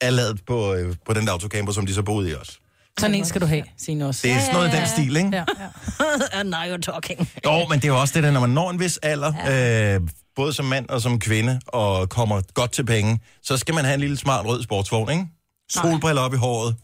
[0.02, 2.52] af ladet på, øh, på den der autocamper, som de så boede i også.
[3.00, 4.22] Sådan en skal du have, Signe også.
[4.24, 5.30] Det er sådan noget i den stil, ikke?
[5.34, 6.40] Ja, ja.
[6.40, 7.30] And now you're talking.
[7.46, 9.96] Jo, men det er jo også det der, når man når en vis alder, ja.
[9.96, 10.02] øh,
[10.36, 13.94] både som mand og som kvinde, og kommer godt til penge, så skal man have
[13.94, 15.26] en lille smart rød sportsvogn, ikke?
[15.72, 16.76] Solbriller op i håret,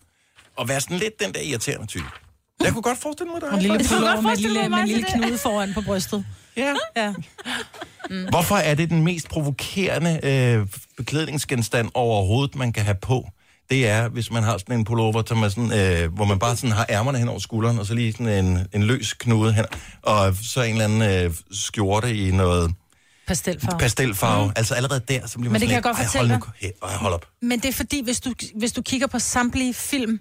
[0.61, 2.05] og være sådan lidt den der irriterende type.
[2.63, 3.49] Jeg kunne godt forestille mig dig.
[3.49, 6.25] Og en lille pullover med, lille, med en lille knude foran på brystet.
[6.57, 6.73] Ja.
[6.97, 7.13] ja.
[8.29, 13.27] Hvorfor er det den mest provokerende øh, beklædningsgenstand overhovedet, man kan have på?
[13.69, 16.55] Det er, hvis man har sådan en pullover, som er sådan, øh, hvor man bare
[16.55, 19.65] sådan har ærmerne hen over skulderen, og så lige sådan en, en løs knude hen,
[20.01, 22.73] og så en eller anden øh, skjorte i noget
[23.27, 23.79] Pastelfarve.
[23.79, 24.45] pastelfarve.
[24.45, 24.53] Mm.
[24.55, 26.37] Altså allerede der, så bliver man Men det sådan kan jeg godt "Ej, hold fortælle
[26.37, 26.45] nu,
[26.89, 27.25] hey, hold op.
[27.41, 30.19] Men det er fordi, hvis du, hvis du kigger på samtlige film,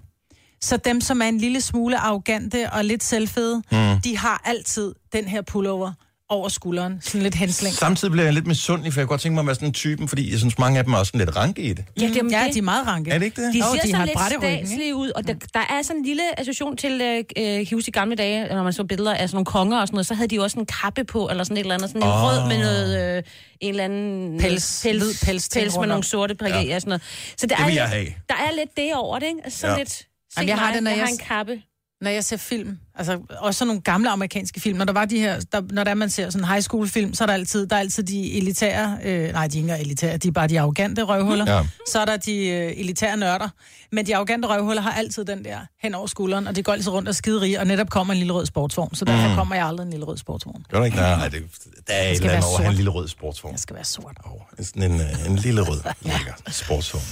[0.63, 3.77] så dem, som er en lille smule arrogante og lidt selvfede, Mm.
[3.77, 4.01] mm.
[4.01, 5.91] de har altid den her pullover
[6.29, 6.99] over skulderen.
[7.01, 7.75] Sådan lidt henslæng.
[7.75, 9.73] Samtidig bliver jeg lidt misundelig, for jeg kunne godt tænke mig at være sådan en
[9.73, 11.85] typen, fordi jeg synes, mange af dem er også sådan lidt ranke i det.
[12.01, 13.11] Ja, det, ja, de er meget ranke.
[13.11, 13.53] Er det ikke det?
[13.53, 16.77] De ser de sådan lidt statslige ud, og der, der er sådan en lille association
[16.77, 17.23] til, øh,
[17.59, 19.95] øh, huske i gamle dage, når man så billeder af sådan nogle konger og sådan
[19.95, 22.01] noget, så havde de jo også en kappe på, eller sådan et eller andet, sådan
[22.03, 22.23] en Åh.
[22.23, 23.23] rød med noget, øh,
[23.61, 24.81] en eller anden Pels.
[24.83, 26.75] pels, pels ting pels med nogle sorte prikker Ja.
[26.75, 27.01] og sådan noget.
[27.37, 28.05] Så der Det er, vil lidt- jeg have.
[28.29, 29.39] Der er lidt det over det, ikke?
[29.43, 29.79] Altså Sådan Ja.
[29.83, 31.61] lidt, Jamen, jeg har det, når jeg jeg har en kappe.
[32.01, 35.19] Når jeg ser film, altså også sådan nogle gamle amerikanske film, når der var de
[35.19, 37.75] her, der, når der man ser sådan high school film, så er der altid, der
[37.75, 41.03] er altid de elitære, øh, nej, de er ikke elitære, de er bare de arrogante
[41.03, 41.55] røvhuller.
[41.55, 41.63] Ja.
[41.91, 43.49] Så er der de øh, elitære nørder.
[43.91, 46.89] Men de arrogante røvhuller har altid den der hen over skulderen, og de går altid
[46.91, 48.95] rundt og skiderige, og netop kommer en lille rød sportsvogn.
[48.95, 49.29] Så derfor Mm.
[49.29, 49.35] mm.
[49.35, 50.65] kommer jeg aldrig en lille rød sportsvogn.
[50.69, 50.97] Gør du ikke?
[50.97, 51.43] Nej, det,
[51.87, 52.75] der er et skal eller andet være over have en sort.
[52.75, 53.53] lille rød sportsvogn.
[53.53, 54.17] Det skal være sort.
[54.25, 57.03] Oh, sådan en, øh, en lille rød, lækker sportsvogn.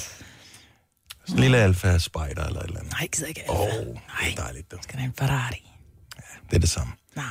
[1.36, 2.92] Lille Alfa Spider eller et eller andet.
[2.94, 3.44] Nej, jeg gider ikke.
[3.50, 4.78] Åh, oh, det er dejligt, du.
[4.84, 5.72] Skal der en Ferrari?
[6.50, 6.94] Det er det samme.
[7.16, 7.26] Nej.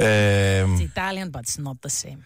[0.00, 2.16] Øhm, er Italian, but it's not the same.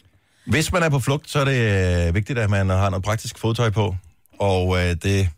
[0.46, 3.38] hvis man er på flugt, så er det øh, vigtigt, at man har noget praktisk
[3.38, 3.96] fodtøj på.
[4.38, 5.28] Og øh, det...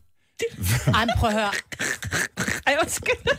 [0.95, 1.51] Ej, prøv at høre.
[2.67, 3.37] Ej, undskyld.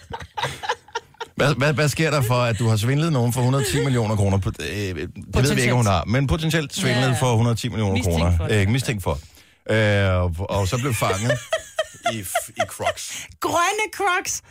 [1.36, 4.38] Hvad, hvad, hvad sker der for, at du har svindlet nogen for 110 millioner kroner?
[4.38, 7.12] På, øh, det ved vi ikke, hun har, men potentielt svindlet Ja.
[7.14, 8.38] for 110 millioner Mistænkt kroner.
[8.38, 8.62] for det.
[8.62, 9.20] Øh, mistænkt for.
[9.70, 11.32] Øh, og, og så blev fanget
[12.14, 13.28] i, i Crocs.
[13.40, 14.42] Grønne crocs!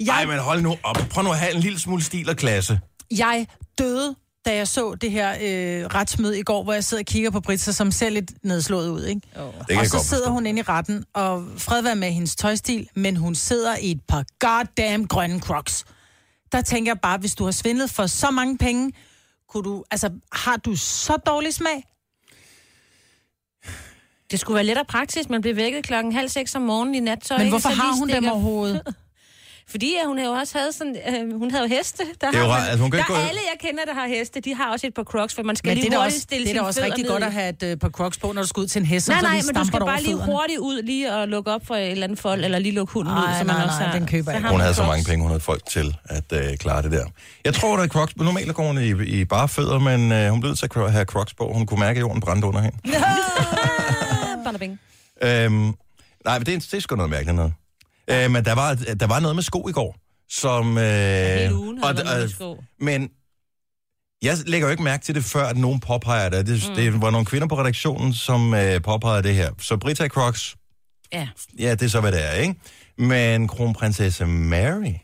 [0.00, 0.96] Jeg, Nej, men hold nu op.
[1.10, 2.80] Prøv nu at have en lille smule stil og klasse.
[3.10, 3.46] jeg
[3.78, 7.30] døde, da jeg så det her øh, retsmøde i går, hvor jeg sidder og kigger
[7.30, 9.20] på Britsa, som ser lidt nedslået ud, ikke?
[9.34, 12.88] kan og jeg så sidder hun inde i retten, og fred være med hendes tøjstil,
[12.94, 15.84] men hun sidder i et par goddamn grønne crocs.
[16.52, 18.92] Der tænker jeg bare, hvis du har svindlet for så mange penge,
[19.48, 21.82] kunne du, altså, har du så dårlig smag?
[24.30, 25.30] Det skulle være let og praktisk.
[25.30, 27.38] Man bliver vækket klokken halv seks om morgenen i nattøj.
[27.38, 28.82] Men hvorfor Så har hun dem stikker- overhovedet?
[29.70, 32.02] Fordi at hun jo også havde sådan, øh, hun havde heste.
[32.20, 33.84] Der, Det er jo har rart, altså, hun kan der ikke gå- alle, jeg kender,
[33.84, 35.94] der har heste, de har også et par crocs, for man skal Men lige det
[35.94, 37.76] er hurtigt også, stille det er da også rigtig ned godt at have et øh,
[37.76, 39.54] par crocs på, når du skal ud til en hest, Nej, og så nej, men
[39.54, 40.32] du skal bare lige fødderne.
[40.32, 43.14] hurtigt ud lige og lukke op for et eller andet fold, eller lige lukke hunden
[43.14, 43.18] ud.
[43.18, 44.82] Ej, så nej, man også nej, har- den køber jeg så har Hun havde så
[44.82, 44.88] crocs.
[44.92, 47.04] mange penge, hun havde folk til at øh, klare det der.
[47.44, 50.48] Jeg tror, at Crocs, normalt går hun i, i bare fødder, men øh, hun blev
[50.50, 51.50] nødt til at have Crocs på.
[51.54, 52.76] Hun kunne mærke, at jorden brændte under hende.
[54.58, 54.80] Bada bing.
[55.22, 55.74] Øhm,
[56.24, 57.54] nej, men det er, det er sgu noget mærkeligt noget.
[58.10, 59.96] Øh, men der var, der var noget med sko i går,
[60.30, 60.78] som...
[60.78, 62.62] Øh, Hele ugen og, været med øh, sko.
[62.80, 63.10] Men
[64.22, 66.46] jeg lægger jo ikke mærke til det, før at nogen påpeger det.
[66.46, 66.74] Det, mm.
[66.74, 69.50] det var nogle kvinder på redaktionen, som øh, påpegede det her.
[69.60, 70.56] Så Brita Crocs,
[71.12, 71.28] Ja.
[71.58, 72.54] ja, det er så, hvad det er, ikke?
[72.98, 74.94] Men kronprinsesse Mary,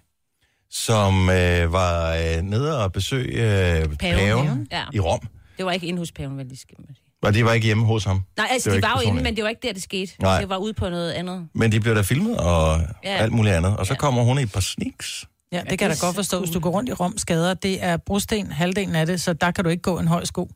[0.70, 3.32] som øh, var øh, nede og besøge
[3.78, 4.84] øh, paven, paven Ja.
[4.92, 5.20] i Rom.
[5.56, 7.10] Det var ikke inde hos paven, vel, lige skal man sige.
[7.22, 8.22] Og de var ikke hjemme hos ham.
[8.37, 10.12] Nej, altså, Det de var jo inde, men det var ikke der, det skete.
[10.22, 10.40] Nej.
[10.40, 11.48] Det var ude på noget andet.
[11.54, 13.12] Men de blev da filmet og Ja.
[13.14, 13.22] ja.
[13.22, 13.76] alt muligt andet.
[13.76, 15.24] Og så kommer hun i et par sneaks.
[15.52, 16.38] Ja, det kan jeg da godt forstå.
[16.38, 19.50] Hvis du går rundt i Rom skader, det er brosten, halvdelen af det, så der
[19.50, 20.50] kan du ikke gå en høj sko.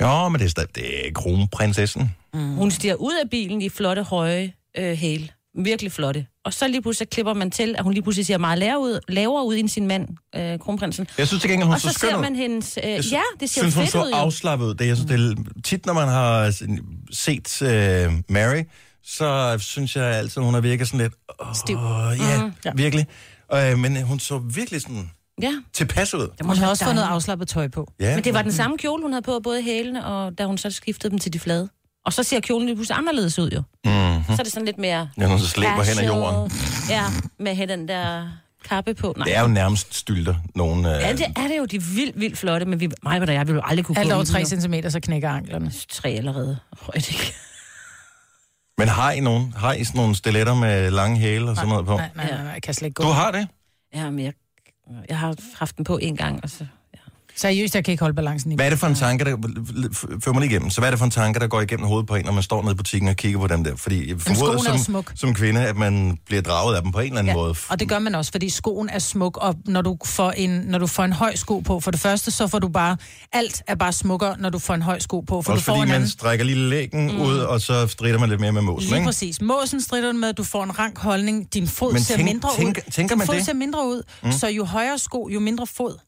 [0.00, 2.16] Jo, men det er, stadig, det er kronprinsessen.
[2.34, 2.54] Mm.
[2.54, 5.28] Hun stiger ud af bilen i flotte, høje øh, hæle.
[5.58, 6.26] Virkelig flotte.
[6.50, 9.00] Og så lige pludselig klipper man til, at hun lige pludselig ser meget lavere ud,
[9.08, 11.06] lavere ud end sin mand, øh, kronprinsen.
[11.18, 12.22] Jeg synes til gengæld, hun og så så skøn ser ud.
[12.22, 12.78] man hendes...
[12.84, 14.10] Øh, Jeg ja, det ser synes, jo hun fedt så ud.
[14.14, 14.74] afslappet ud.
[14.74, 16.50] Det, jeg synes, det er, tit, når man har
[17.12, 18.62] set uh, Mary,
[19.04, 21.12] så synes jeg altid, hun har virket sådan lidt...
[21.38, 21.76] Oh, Stiv.
[21.76, 22.44] Ja, Mhm.
[22.46, 22.52] mm.
[22.64, 23.06] ja, virkelig.
[23.72, 25.10] Uh, men hun så virkelig sådan
[25.42, 25.52] Ja.
[25.72, 26.28] tilpas ud.
[26.42, 27.92] Hun har også fået noget afslappet tøj på.
[28.00, 28.14] Ja.
[28.14, 30.70] Men det var den samme kjole, hun havde på, både hælene, og da hun så
[30.70, 31.68] skiftede dem til de flade.
[32.04, 33.62] Og så ser kjolen lige pludselig anderledes ud, jo.
[33.84, 34.24] Mm-hmm.
[34.26, 35.08] Så er det sådan lidt mere...
[35.18, 36.52] Ja, hun så slæber hen ad jorden.
[36.90, 37.04] Ja,
[37.38, 38.28] med hen den der
[38.68, 39.14] kappe på.
[39.16, 39.24] Nej.
[39.24, 40.78] Det er jo nærmest stylter, nogen...
[40.78, 41.64] Uh, Ja, det er det jo.
[41.64, 44.12] De er vildt, vildt flotte, men vi, mig og jeg ville jo aldrig kunne Alt
[44.12, 44.82] over i 3 dem, jo.
[44.82, 45.72] cm, så knækker anklerne.
[45.88, 46.58] Tre allerede.
[46.80, 47.34] Højt, ikke?
[48.78, 49.54] Men har I nogen?
[49.56, 51.96] Har I sådan nogle stiletter med lange hæle og sådan noget på?
[51.96, 53.02] Nej, nej, nej, nej, jeg kan slet ikke gå.
[53.02, 53.48] Du har det?
[53.94, 54.32] Ja, men jeg,
[55.08, 56.66] jeg har haft den på en gang, og så...
[57.40, 58.54] Seriøst, jeg kan ikke holde balancen i.
[58.54, 59.36] Hvad er det for en tanke, der...
[60.24, 60.70] Før mig igennem.
[60.70, 62.42] Så hvad er det for en tanke, der går igennem hovedet på en, når man
[62.42, 63.76] står nede i butikken og kigger på dem der?
[63.76, 65.12] Fordi jeg formoder er som, smuk.
[65.16, 67.54] som kvinde, at man bliver draget af dem på en eller anden Ja, måde.
[67.68, 70.78] og det gør man også, fordi skoen er smuk, og når du, får en, når
[70.78, 72.96] du får en høj sko på, for det første, så får du bare,
[73.32, 75.72] alt er bare smukkere, når du får en høj sko på, for Også du får
[75.72, 76.08] fordi en man anden...
[76.10, 77.20] strækker lige lægen mm.
[77.20, 79.06] ud, og så strider man lidt mere med måsen, Lige ikke?
[79.06, 79.40] præcis.
[79.40, 82.68] Måsen strider med, du får en rank holdning, din fod Men ser tænk- mindre tænk-
[82.86, 82.90] ud.
[82.92, 83.44] tænker din man fod det?
[83.44, 84.32] ser mindre ud, mm.
[84.32, 85.98] så jo højere sko, jo mindre fod.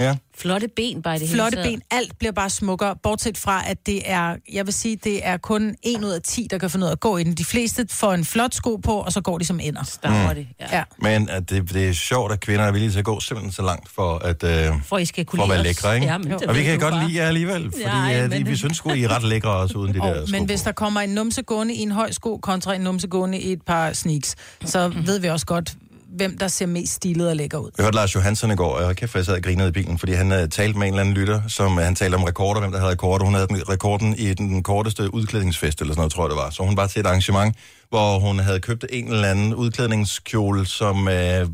[0.00, 0.16] Ja.
[0.38, 1.80] Flotte ben bare i det Flotte hele taget.
[1.90, 5.36] ben, alt bliver bare smukkere, bortset fra, at det er, jeg vil sige, det er
[5.36, 7.34] kun en ud af 10, der kan finde ud af at gå i den.
[7.34, 9.82] De fleste får en flot sko på, og så går de som ender.
[9.84, 10.76] Stapper de, ja.
[10.76, 10.82] ja.
[10.98, 13.62] Men at det, det er sjovt, at kvinder er villige til at gå simpelthen så
[13.62, 16.06] langt for at, øh, For I skal kunne for at være lækre, ikke?
[16.06, 17.08] Ja, men det og vi kan godt bare.
[17.08, 19.78] lide jer alligevel, fordi Nej, ja, men- vi synes sgu, I er ret lækre også
[19.78, 20.30] uden de der sko.
[20.32, 23.38] Men hvis der kommer en numse gående i en høj sko kontra en numse gående
[23.40, 25.74] i et par sneaks, så ved vi også godt,
[26.16, 27.70] hvem der ser mest stilet og lækker ud.
[27.78, 30.12] Jeg hørte Lars Johansson i går, og kæft, jeg sad og grinede i bilen, fordi
[30.12, 32.72] han uh, talte med en eller anden lytter, som uh, han talte om rekorder, hvem
[32.72, 33.24] der havde rekorder.
[33.24, 36.50] Hun havde rekorden i den korteste udklædningsfest, eller sådan noget, tror jeg det var.
[36.50, 37.56] Så hun var til et arrangement,
[37.90, 41.06] hvor hun havde købt en eller anden udklædningskjole, som uh,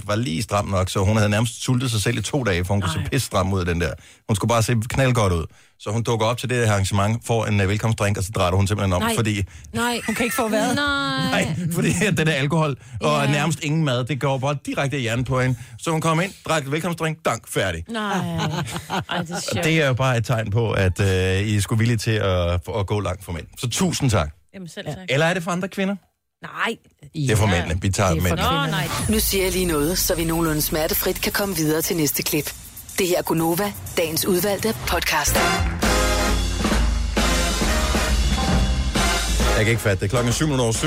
[0.08, 2.74] var lige stram nok, så hun havde nærmest sultet sig selv i to dage, for
[2.74, 3.92] hun kunne se pisse stram ud af den der.
[4.28, 5.44] Hun skulle bare se knaldgodt ud.
[5.78, 8.52] Så hun dukker op til det her arrangement, får en uh, velkomstdrink, og så drejer
[8.52, 9.14] hun simpelthen om, Nej.
[9.16, 9.42] fordi
[9.72, 10.00] Nej.
[10.06, 10.74] Hun kan ikke få hvad?
[10.74, 11.44] Nej.
[11.44, 13.30] Nej, fordi den er alkohol og Ja.
[13.32, 15.58] nærmest ingen mad, det går bare direkte i hjernen på hende.
[15.78, 17.84] Så hun kom ind, drak velkomstdrink, dank, færdig.
[17.88, 18.16] Nej.
[18.16, 19.64] Ej, det er sjovt.
[19.64, 21.06] det er jo bare et tegn på, at øh,
[21.48, 23.46] I er sgu villige til at, at gå langt for mænd.
[23.58, 24.30] Så tusind tak.
[24.54, 24.96] Jamen selv tak.
[25.08, 25.96] Eller er det for andre kvinder?
[26.44, 26.76] Nej.
[27.14, 27.80] Det er for mændene.
[27.80, 28.36] Vi tager mænd.
[28.36, 28.88] Nå, nej.
[29.08, 32.54] Nu siger jeg lige noget, så vi nogenlunde smertefrit kan komme videre til næste klip.
[32.98, 35.34] Det her er Gunova, dagens udvalgte podcast.
[39.56, 40.10] Jeg kan ikke fatte det.
[40.10, 40.86] Klokken er 7 over 7.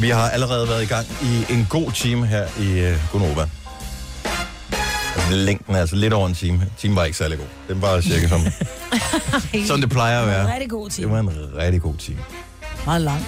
[0.00, 3.48] Vi har allerede været i gang i en god time her i uh, Gonova.
[5.16, 6.66] Altså, længden er altså lidt over en time.
[6.78, 7.46] Timen var ikke særlig god.
[7.68, 8.40] Den var cirka som,
[9.68, 10.52] som det plejer at være.
[10.52, 11.06] Rigtig god time.
[11.06, 12.18] Det var en rigtig god time.
[12.86, 13.26] Meget lang.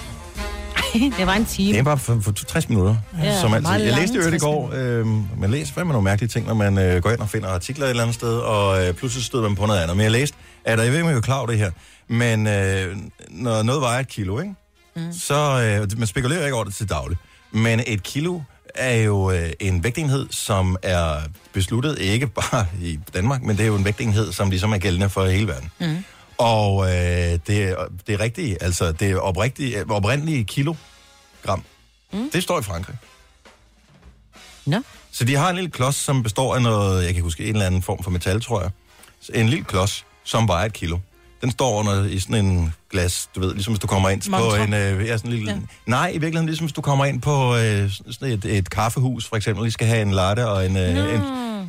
[1.19, 1.73] det var en time.
[1.73, 3.73] Det er bare for, for 60 minutter, Ja, som altid.
[3.73, 5.07] Jeg læste jo i 60 går, øh,
[5.41, 7.91] man læser fandme nogle mærkelige ting, når man øh, går ind og finder artikler et
[7.91, 9.97] eller andet sted, og øh, pludselig støder man på noget andet.
[9.97, 11.71] Men jeg læste, at jeg ved ikke, om jeg er klar over det her,
[12.09, 12.97] men øh,
[13.31, 14.55] når noget vejer et kilo, ikke?
[14.97, 15.13] Mm.
[15.13, 15.35] så
[15.83, 17.19] øh, man spekulerer ikke over det til daglig,
[17.53, 18.41] men et kilo
[18.75, 21.17] er jo øh, en vægtenhed, som er
[21.53, 25.09] besluttet ikke bare i Danmark, men det er jo en vægtenhed, som ligesom er gældende
[25.09, 25.71] for hele verden.
[25.81, 26.05] Mm.
[26.39, 26.93] Og øh,
[27.47, 31.65] det, er- det er rigtigt, altså det er oprigtigt, oprindelige kilogram.
[32.13, 32.31] Mm.
[32.33, 32.97] Det står i Frankrig.
[34.67, 34.77] Nå.
[35.13, 37.67] Så de har en lille klods, som består af noget, jeg kan huske, en eller
[37.67, 38.71] anden form for metal, tror jeg.
[39.35, 40.99] En lille klods, som vejer et kilo.
[41.41, 44.55] Den står under i sådan en glas, du ved, ligesom hvis du kommer ind på
[44.63, 44.75] en...
[44.75, 45.59] Øh, ja, sådan en lille, ja.
[45.87, 49.37] Nej, i virkeligheden ligesom hvis du kommer ind på øh, sådan et, et kaffehus, for
[49.37, 51.21] eksempel, de skal have en latte og en, øh, en,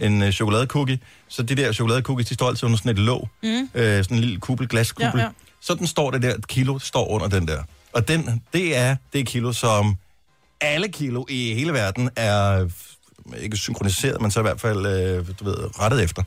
[0.02, 1.00] en øh, chokoladecookie.
[1.28, 3.30] Så de der chokoladecookies, de står altid under sådan et låg.
[3.44, 3.70] Mm.
[3.74, 5.12] Øh, sådan en lille kuppel, glaskuppel.
[5.14, 5.30] Ja, Ja, ja.
[5.62, 7.64] Sådan står det der, et kilo står under den der.
[7.94, 9.96] Og den, det er det kilo, som
[10.62, 15.26] alle kilo i hele verden er f- ikke synkroniseret, men så i hvert fald øh,
[15.40, 16.24] du ved, rettet efter.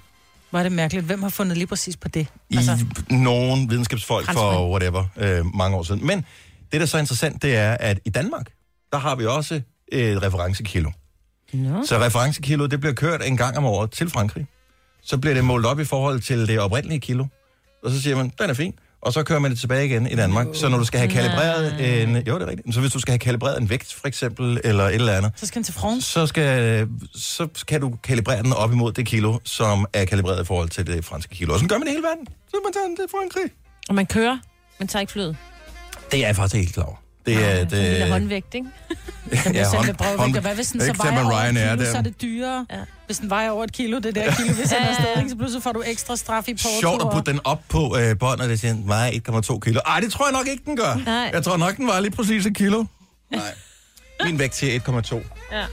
[0.52, 1.06] Var det mærkeligt.
[1.06, 2.26] Hvem har fundet lige præcis på det?
[2.50, 2.78] I altså,
[3.10, 6.06] nogle videnskabsfolk for whatever, øh, mange år siden.
[6.06, 6.24] Men det,
[6.72, 8.46] der er så interessant, det er, at i Danmark,
[8.92, 9.60] der har vi også
[9.92, 10.90] et referencekilo.
[11.52, 11.84] Nå.
[11.86, 14.46] Så referencekilo, det bliver kørt en gang om året til Frankrig.
[15.02, 17.24] Så bliver det målt op i forhold til det oprindelige kilo.
[17.84, 18.74] Og så siger man, den er fin.
[19.02, 20.46] Og så kører man det tilbage igen i Danmark.
[20.54, 22.16] Så når du skal have kalibreret en...
[22.16, 22.74] Jo, det er rigtigt.
[22.74, 25.46] Så hvis du skal have kalibreret en vægt, for eksempel, eller et eller andet, Så
[25.46, 26.10] skal han til France.
[26.10, 30.44] så, skal, så kan du kalibrere den op imod det kilo, som er kalibreret i
[30.46, 31.52] forhold til det franske kilo.
[31.52, 32.26] Og sådan gør man i hele verden.
[32.48, 33.50] Så man tager den til Frankrig.
[33.88, 34.38] Og man kører
[34.78, 35.36] Man tager ikke flyet.
[36.10, 36.96] Det er jeg faktisk helt klar over.
[37.26, 38.68] Det er, Det er en lille håndvægt, ikke?
[39.30, 42.02] Den sendt med brevvægt, og hvad hvis den så vejer over et kilo, så er
[42.02, 42.66] det dyrere.
[42.70, 42.76] Ja.
[43.06, 45.30] Hvis den vejer over et kilo, det der kilo, vi sender afsted, ikke?
[45.30, 46.68] så pludselig får du ekstra straf i porto.
[46.80, 49.80] Sjovt at putte den op på øh, båndet, og det siger, den vejer 1,2 kilo.
[49.86, 51.02] Ej, det tror jeg nok ikke, den gør.
[51.06, 51.30] Nej.
[51.32, 52.84] Jeg tror nok, den vejer lige præcis et kilo.
[53.30, 53.40] Nej.
[54.24, 55.16] Min vægt til 1,2.
[55.52, 55.64] Ja.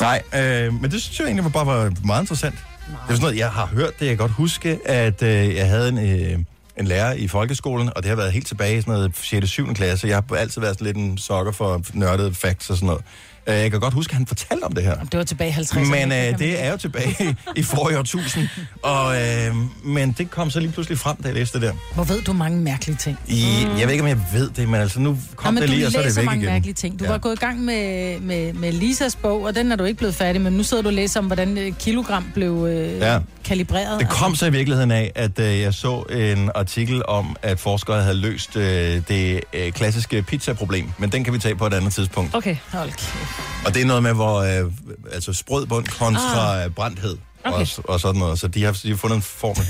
[0.00, 2.54] Nej, øh, men det synes jeg egentlig var bare var meget interessant.
[2.54, 4.06] Det er sådan noget, jeg har hørt det.
[4.06, 6.38] Jeg kan godt huske, at øh, jeg havde en, øh,
[6.78, 9.42] en lærer i folkeskolen, og det har været helt tilbage i sådan noget 6.
[9.42, 9.74] og 7.
[9.74, 10.08] klasse.
[10.08, 13.04] Jeg har altid været sådan lidt en sokker for nørdede facts og sådan noget.
[13.48, 14.94] Øh, Jeg kan godt huske, at han fortalte om det her.
[15.04, 15.78] Det var tilbage i 50'erne.
[15.90, 18.48] Men øh, det er jo tilbage i forrige årtusind.
[18.82, 21.72] Og, øh, men det kom så lige pludselig frem, da jeg læste det der.
[21.94, 23.18] Hvor ved du mange mærkelige ting?
[23.26, 25.86] I, Jeg ved ikke, om jeg ved det, men altså nu kom Nå, det lige,
[25.86, 26.52] og så er det væk mange igen.
[26.52, 26.98] mærkelige ting.
[27.00, 27.10] Du Ja.
[27.10, 30.14] var gået i gang med, med, med Lisas bog, og den er du ikke blevet
[30.14, 30.50] færdig med.
[30.50, 33.18] Nu sidder du og læser om, hvordan øh, kilogram blev øh, ja.
[33.44, 34.00] kalibreret.
[34.00, 38.02] Det kom så i virkeligheden af, at øh, jeg så en artikel om, at forskere
[38.02, 38.62] havde løst øh,
[39.08, 40.90] det øh, klassiske pizza-problem.
[40.98, 42.34] Men den kan vi tage på et andet tidspunkt.
[42.34, 42.56] Okay.
[42.72, 43.37] Hold kæft.
[43.66, 44.72] Og det er noget med, hvor øh,
[45.12, 46.70] altså sprød bund kontra ah.
[46.70, 47.66] brændthed Okay.
[47.78, 48.38] og, og sådan noget.
[48.38, 49.66] Så de har, de har fundet en formel.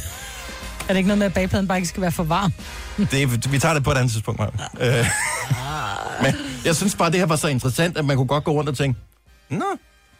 [0.88, 2.52] Er det ikke noget med, at bagpladen bare ikke skal være for varm?
[3.12, 4.98] Det, vi tager det på et andet tidspunkt, Maja.
[5.00, 5.06] Øh,
[6.22, 8.68] men jeg synes bare, det her var så interessant, at man kunne godt gå rundt
[8.68, 9.00] og tænke,
[9.50, 9.64] Nå,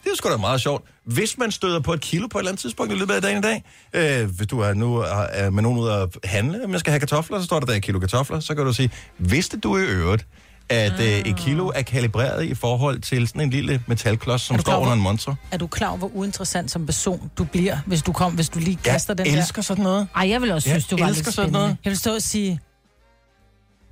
[0.05, 0.85] det er sgu da meget sjovt.
[1.05, 3.39] Hvis man støder på et kilo på et eller andet tidspunkt i løbet af dagen
[3.39, 6.91] i dag, øh, hvis du er nu er, med nogen ud at handle, jeg skal
[6.91, 9.77] have kartofler, så står der der et kilo kartofler, så kan du sige, vidste du
[9.77, 10.27] i øvrigt,
[10.71, 14.71] at øh, et kilo er kalibreret i forhold til sådan en lille metalklods, som står
[14.73, 15.35] klar under en monster?
[15.51, 18.59] Er du klar over, hvor uinteressant som person du bliver, hvis du kom, hvis du
[18.59, 20.07] lige Jeg kaster den elsker sådan noget.
[20.15, 20.21] der?
[20.21, 21.59] Ej, jeg vil også Jeg synes, du var elsker lidt sådan spændende.
[21.61, 21.77] noget.
[21.85, 22.61] Jeg vil stå og sige,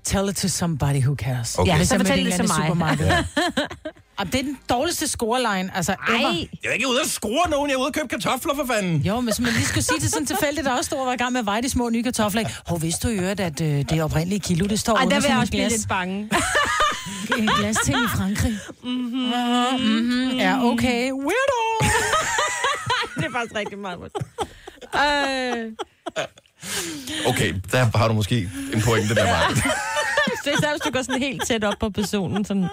[0.05, 1.59] tell it to somebody who cares.
[1.59, 1.73] Okay.
[1.73, 2.99] Ja, Så så fortæl det til mig.
[3.01, 3.25] Ja.
[4.19, 6.19] Og det er den dårligste scoreline, altså ever.
[6.19, 6.49] Ej.
[6.63, 9.01] Jeg er ikke ude at score nogen, jeg er ude at købe kartofler for fanden.
[9.03, 11.13] Jo, men hvis man lige skulle sige det sådan tilfældigt, der også stod og var
[11.13, 12.41] i gang med at veje de små nye kartofler.
[12.41, 12.53] ikke?
[12.67, 15.21] Hov, vidste du i øvrigt, at øh, det oprindelige kilo, det står Ej, under der
[15.23, 16.31] vil jeg også blive glas, lidt bange.
[17.39, 18.59] en glas ting i Frankrig.
[18.83, 19.33] Mm-hmm.
[19.81, 20.37] Mm-hmm.
[20.37, 21.13] Ja, okay.
[21.13, 21.63] Weirdo!
[23.17, 23.99] det er faktisk rigtig meget.
[24.95, 25.73] Øh.
[27.27, 29.49] Okay, der har du måske en pointe der, Maja.
[30.45, 32.45] Det er hvis du går sådan helt tæt op på personen.
[32.45, 32.63] Sådan,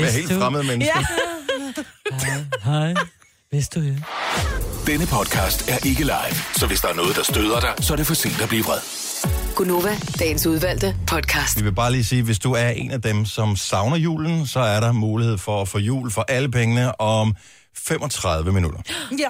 [0.00, 1.00] Med helt fremmede mennesker.
[2.10, 2.44] ja.
[2.64, 2.94] Hej.
[3.52, 4.02] Vidste du det?
[4.86, 7.96] Denne podcast er ikke live, så hvis der er noget, der støder dig, så er
[7.96, 8.78] det for sent at blive vred.
[9.54, 11.58] Gunova, dagens udvalgte podcast.
[11.58, 14.60] Vi vil bare lige sige, hvis du er en af dem, som savner julen, så
[14.60, 17.34] er der mulighed for at få jul for alle pengene om
[17.76, 18.78] 35 minutter.
[19.18, 19.28] Ja.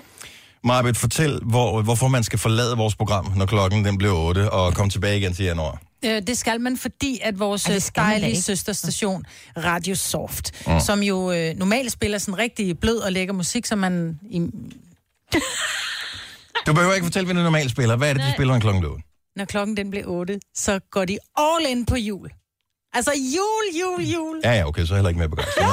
[0.64, 4.74] Marbet, fortæl, hvor, hvorfor man skal forlade vores program, når klokken den bliver 8, og
[4.74, 5.80] komme tilbage igen til januar.
[6.04, 9.24] Øh, det skal man, fordi at vores det man da dejlige søsterstation,
[9.56, 10.80] Radio Soft, Mm.
[10.80, 14.18] som jo øh, normalt spiller sådan rigtig blød og lækker musik, som man...
[14.30, 14.40] I,
[16.66, 17.96] Du behøver ikke fortælle, hvad du normalt spiller.
[17.96, 18.36] Hvad er det, de Nej.
[18.36, 19.02] spiller, når klokken 8?
[19.36, 22.28] når klokken den bliver 8, så går de all in på jul.
[22.92, 24.40] Altså jul, jul, jul.
[24.44, 25.64] Ja, ja, okay, så er jeg heller ikke mere begejstret.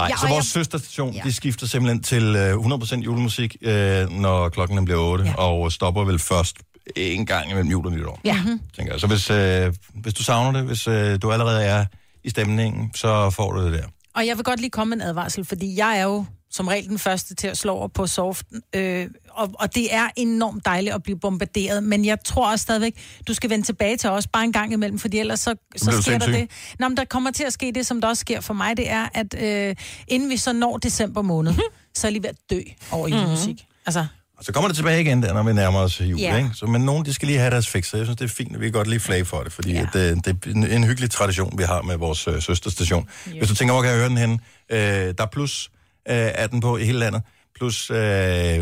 [0.00, 1.20] Nej, Ja, så vores jeg- søsterstation, Ja.
[1.24, 5.34] de skifter simpelthen til øh, 100% julemusik, øh, når klokken bliver 8, Ja.
[5.34, 6.56] og stopper vel først
[6.96, 8.20] en gang imellem jul og nytår.
[8.24, 8.36] Ja.
[8.76, 9.00] tænker jeg.
[9.00, 11.84] Så hvis, øh, hvis du savner det, hvis øh, du allerede er
[12.24, 13.84] i stemningen, så får du det der.
[14.14, 16.88] Og jeg vil godt lige komme med en advarsel, fordi jeg er jo som regel
[16.88, 20.94] den første til at slå over på soft, øh, og, og det er enormt dejligt
[20.94, 22.94] at blive bombarderet, men jeg tror også stadigvæk,
[23.28, 25.92] du skal vende tilbage til os bare en gang imellem, fordi ellers så, så sker
[25.92, 26.32] der sindssyg.
[26.32, 26.50] det.
[26.78, 28.90] Nå, men der kommer til at ske det, som der også sker for mig, det
[28.90, 29.76] er, at øh,
[30.08, 31.54] inden vi så når december måned,
[31.94, 32.60] så er jeg lige ved at dø
[32.90, 33.64] over julemusik.
[33.86, 34.06] Altså,
[34.38, 36.20] Og så kommer det tilbage igen, der, når vi nærmer os jul.
[36.20, 36.36] Ja.
[36.36, 36.50] Ikke?
[36.54, 37.86] Så, men nogen, de skal lige have deres fix.
[37.86, 39.72] så Jeg synes, det er fint, at vi kan godt lige flage for det, fordi.
[39.72, 39.86] Ja.
[39.94, 43.08] at, øh, det er en, hyggelig tradition, vi har med vores øh, søsterstation.
[43.38, 44.38] Hvis du tænker, hvor kan jeg høre den henne?
[44.70, 45.70] Øh, der er plus
[46.08, 47.22] øh, er den på i hele landet.
[47.54, 47.96] Plus, øh,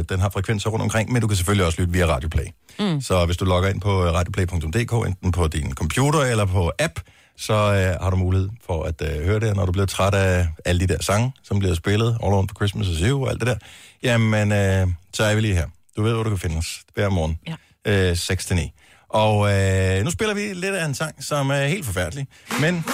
[0.09, 2.45] den har frekvenser rundt omkring, men du kan selvfølgelig også lytte via Radioplay.
[2.79, 3.01] Mm.
[3.01, 7.01] Så hvis du logger ind på radioplay.dk, enten på din computer eller på app,
[7.39, 10.47] så øh, har du mulighed for at øh, høre det, når du bliver træt af
[10.65, 13.41] alle de der sange, som bliver spillet, All Around for Christmas is You og alt
[13.41, 13.57] det der.
[14.03, 15.67] Jamen, øh, så er vi lige her.
[15.97, 17.39] Du ved, hvor du kan finde os hver morgen.
[17.87, 18.11] Ja.
[18.11, 19.07] Øh, 6-9.
[19.09, 22.27] Og øh, nu spiller vi lidt af en sang, som er helt forfærdelig,
[22.61, 22.85] men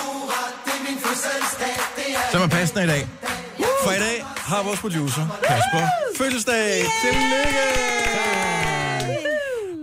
[2.33, 3.07] som er passende i dag.
[3.85, 6.85] For i dag har vores producer, Kasper, fødselsdag.
[7.03, 7.67] Tillykke!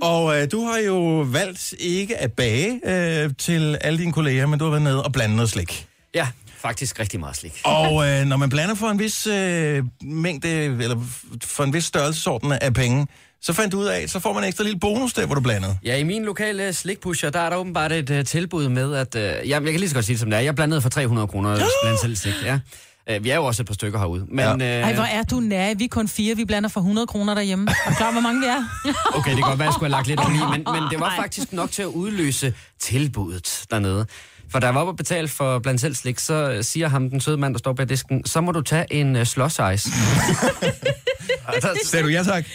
[0.02, 4.60] Og øh, du har jo valgt ikke at bage øh, til alle dine kolleger, men
[4.60, 5.88] du har været nede og blandet noget slik.
[6.16, 7.62] Ja, faktisk rigtig meget slik.
[7.64, 10.98] Og øh, når man blander for en vis øh, mængde, eller
[11.44, 13.08] for en vis størrelsesorden af penge,
[13.42, 15.42] så fandt du ud af, så får man en ekstra lille bonus der, hvor du
[15.42, 15.78] blandede.
[15.86, 19.16] Ja, i min lokale slikpusher, der er der åbenbart et uh, tilbud med, at...
[19.16, 20.42] Uh, jeg, jeg kan lige så godt sige det som det er.
[20.42, 22.60] Jeg blandede for 300 kroner blandt selv slik, ja.
[23.10, 24.26] Øh, vi er jo også et par stykker herude.
[24.30, 24.82] Men, ja.
[24.82, 25.74] Ej, hvor er du nær.
[25.74, 26.36] Vi er kun fire.
[26.36, 27.68] Vi blander for 100 kroner derhjemme.
[27.86, 28.64] Er du klar, hvor mange vi er?
[29.18, 31.14] Okay, det kan godt være, jeg skulle have lagt lidt oveni, men, men det var
[31.16, 34.06] faktisk nok til at udløse tilbuddet dernede.
[34.52, 37.22] For da jeg var oppe og betale for blandt selv slik, så siger ham, den
[37.22, 39.90] søde mand, der står bag disken, så må du tage en uh, slush ice.
[41.86, 42.46] Sagde du ja tak?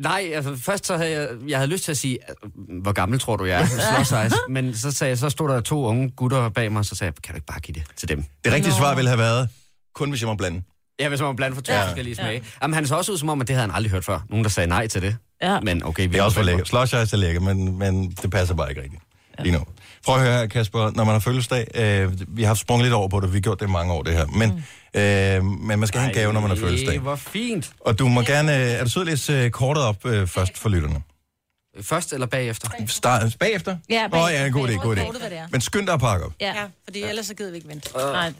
[0.00, 2.18] Nej, altså først så havde jeg, jeg havde lyst til at sige,
[2.82, 4.00] hvor gammel tror du jeg er?
[4.26, 4.36] Ice.
[4.48, 7.12] Men så, sagde, jeg- så stod der to unge gutter bag mig, og så sagde
[7.16, 8.24] jeg, kan du ikke bare give det til dem?
[8.44, 9.48] Det rigtige svar ville have været,
[9.94, 10.62] kun hvis jeg må blande.
[11.00, 11.78] Ja, hvis man må blande for to Ja.
[11.78, 11.86] ja.
[11.86, 12.32] forskellige smage.
[12.32, 12.40] Ja.
[12.62, 14.20] Jamen, han så også ud som om, at det havde han aldrig hørt før.
[14.30, 15.16] Nogen, der sagde nej til det.
[15.42, 15.60] Ja.
[15.60, 16.68] Men okay, vi Det er også for lækkert.
[16.68, 19.02] Slush ice er lækkert, men, men det passer bare ikke rigtigt.
[19.38, 19.64] Lige nu.
[20.06, 23.08] Prøv at høre her, Kasper, når man har fødselsdag, øh, vi har sprunget lidt over
[23.08, 24.50] på det, vi har gjort det mange år, det her, men,
[24.94, 25.00] mm.
[25.00, 26.98] øh, men man skal have en gave, når man har fødselsdag.
[26.98, 27.70] hvor fint.
[27.80, 30.58] Og du må gerne, øh, er du sød at læse øh, kortet op øh, først
[30.58, 31.02] for lytterne?
[31.82, 32.68] Først eller bagefter?
[32.86, 33.76] Start, bagefter?
[33.90, 35.48] Ja, Åh, oh, ja, en god idé, god det idé.
[35.50, 36.32] Men skynd dig at pakke op.
[36.40, 36.46] Ja.
[36.46, 37.90] Ja, fordi ellers så gider vi ikke vente.
[37.96, 38.32] Nej,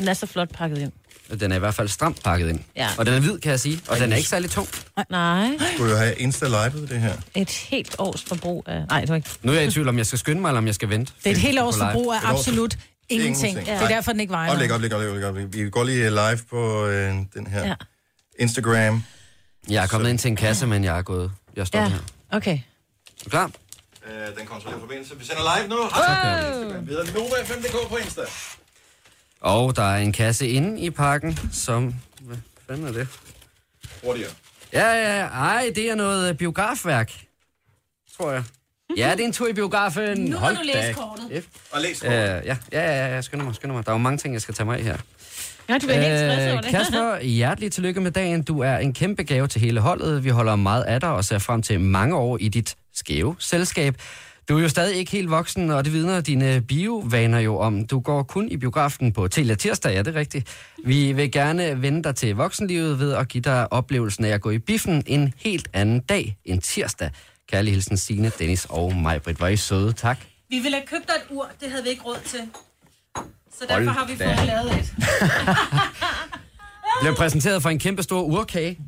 [0.00, 0.92] den er så flot pakket ind.
[1.40, 2.60] Den er i hvert fald stramt pakket ind.
[2.76, 2.88] Ja.
[2.98, 3.80] Og den er hvid, kan jeg sige.
[3.88, 4.68] Og den er ikke særlig tung.
[5.10, 7.12] Nej, Skulle jo have Insta-livet, det her.
[7.34, 8.84] et helt års forbrug af...
[8.88, 9.28] Nej, det var ikke...
[9.42, 11.12] Nu er jeg i tvivl om, jeg skal skynde mig, eller om jeg skal vente.
[11.24, 12.78] Det er et helt års forbrug af absolut
[13.08, 13.48] ingenting.
[13.48, 13.78] Ingenting.
[13.78, 15.46] Det er derfor, den ikke vejer Oplæg, oplæg, oplæg, oplæg.
[15.52, 17.74] Vi går lige live på øh, den her Ja.
[18.38, 19.02] Instagram.
[19.68, 21.30] Jeg er kommet ind til en kasse, men jeg er gået.
[21.56, 21.98] Jeg står Ja, her.
[22.30, 22.54] okay.
[23.20, 23.44] Er du klar?
[24.06, 25.18] Øh, den kontrollerer forbindelse.
[25.18, 25.76] Vi sender live nu.
[25.94, 26.80] Hej.
[26.80, 28.20] Videre Nova 5.dk på Insta.
[29.40, 31.94] Og der er en kasse inde i pakken, som...
[32.20, 32.36] Hvad
[32.68, 33.08] fanden er det?
[34.04, 34.30] Hurtigere.
[34.72, 35.26] Ja, ja, ja.
[35.26, 37.12] Ej, det er noget øh, biografværk.
[38.16, 38.42] Tror jeg.
[38.96, 40.18] Ja, det er en tur i biografen.
[40.18, 41.28] Nu må Hold du læse kortet.
[41.30, 41.46] kæft.
[41.72, 43.84] Og læs Øh, ja, ja, ja, ja, skynder mig, skynder mig.
[43.86, 44.96] Der er jo mange ting, jeg skal tage mig af her.
[45.68, 46.70] Ja, du bliver helt stresset over det.
[46.70, 48.42] Kasper, hjertelig tillykke med dagen.
[48.42, 50.24] Du er en kæmpe gave til hele holdet.
[50.24, 53.94] Vi holder meget af dig og ser frem til mange år i dit skæve selskab.
[54.48, 57.86] Du er jo stadig ikke helt voksen, og det vidner dine biovaner jo om.
[57.86, 60.48] Du går kun i biografen på til tirsdag, ja, det er rigtigt.
[60.84, 64.50] Vi vil gerne vende dig til voksenlivet ved at give dig oplevelsen af at gå
[64.50, 67.10] i biffen en helt anden dag end tirsdag.
[67.48, 69.38] Kærlig hilsen Signe, Dennis og mig, Britt.
[69.38, 70.18] Hvor er I søde, tak.
[70.50, 72.40] Vi ville have købt dig et ur, det havde vi ikke råd til.
[73.58, 74.26] Så Hold derfor har vi da.
[74.26, 74.94] fået lavet et.
[77.00, 78.78] bliver præsenteret for en kæmpe stor urkage.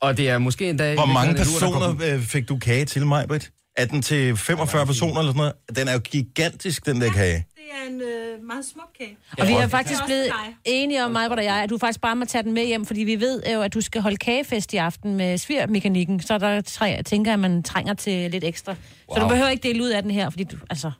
[0.00, 0.94] Og det er måske en dag...
[0.94, 3.50] Hvor mange personer øh, fik du kage til mig, Britt?
[3.76, 5.78] Er den til 45 personer eller sådan noget?
[5.78, 7.46] Den er jo gigantisk, den der kage.
[7.56, 9.16] Det er en øh, meget smuk kage.
[9.38, 10.32] Og vi er faktisk er blevet
[10.64, 13.00] enige om, mig og jeg, at du faktisk bare må tage den med hjem, fordi
[13.00, 17.02] vi ved jo, at du skal holde kagefest i aften med svirmekanikken, så der træ-
[17.02, 18.74] tænker jeg, at man trænger til lidt ekstra.
[19.08, 19.16] Wow.
[19.16, 20.90] Så du behøver ikke dele ud af den her, fordi du, altså,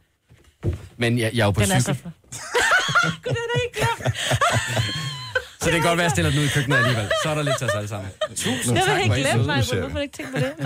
[0.96, 2.12] Men jeg, jeg er jo på den er cykel, så flot.
[5.66, 7.08] så det kan godt være, at jeg stiller den ud i køkkenet alligevel.
[7.22, 8.10] Så er der lidt til os alle sammen.
[8.36, 9.56] Tusind tak, jeg hvor ikke glemt mig.
[9.56, 10.52] Hvorfor har du ikke tænkt på det?
[10.58, 10.64] Nu,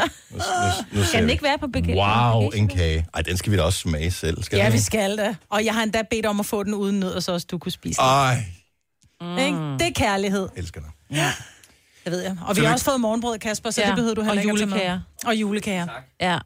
[0.92, 1.94] nu, nu Kan den ikke være på begge?
[1.96, 3.06] Wow, en kage.
[3.14, 4.42] Ej, den skal vi da også smage selv.
[4.42, 5.34] Skal Ja, vi skal da.
[5.50, 7.72] Og jeg har endda bedt om at få den uden nødder, så også du kunne
[7.72, 8.08] spise den.
[8.08, 8.44] Ej,
[9.46, 9.58] Ikke?
[9.58, 10.48] Det er kærlighed.
[10.56, 10.90] elsker dig.
[12.04, 12.36] Det ved jeg.
[12.46, 14.64] Og vi har også fået morgenbrød, Kasper, så Ja, det behøver du heller og ikke
[14.64, 15.00] at tage med.
[15.26, 15.86] Og julekager.
[16.20, 16.38] Ja,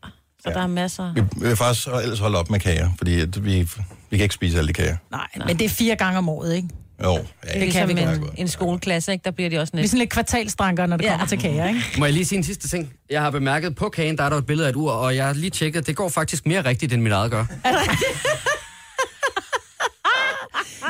[0.42, 1.12] så der er masser.
[1.14, 3.68] Vi vi vil faktisk ellers holde op med kager, fordi vi,
[4.10, 4.96] vi kan ikke spise alle de kager.
[5.10, 6.68] Nej, men det er fire gange om året, ikke?
[7.02, 8.32] Jo, ja, Det er kan ligesom vi en, godt.
[8.36, 9.24] en skoleklasse, ikke?
[9.24, 9.90] Der bliver de også Vi er lidt...
[9.90, 11.10] sådan lidt kvartalstranker, når det Ja.
[11.10, 11.80] kommer til kager, ikke?
[11.98, 12.92] Må jeg lige sige en sidste ting?
[13.10, 15.26] Jeg har bemærket, på kagen, der er der et billede af et ur, og jeg
[15.26, 17.44] har lige tjekket, det går faktisk mere rigtigt, end mit eget gør.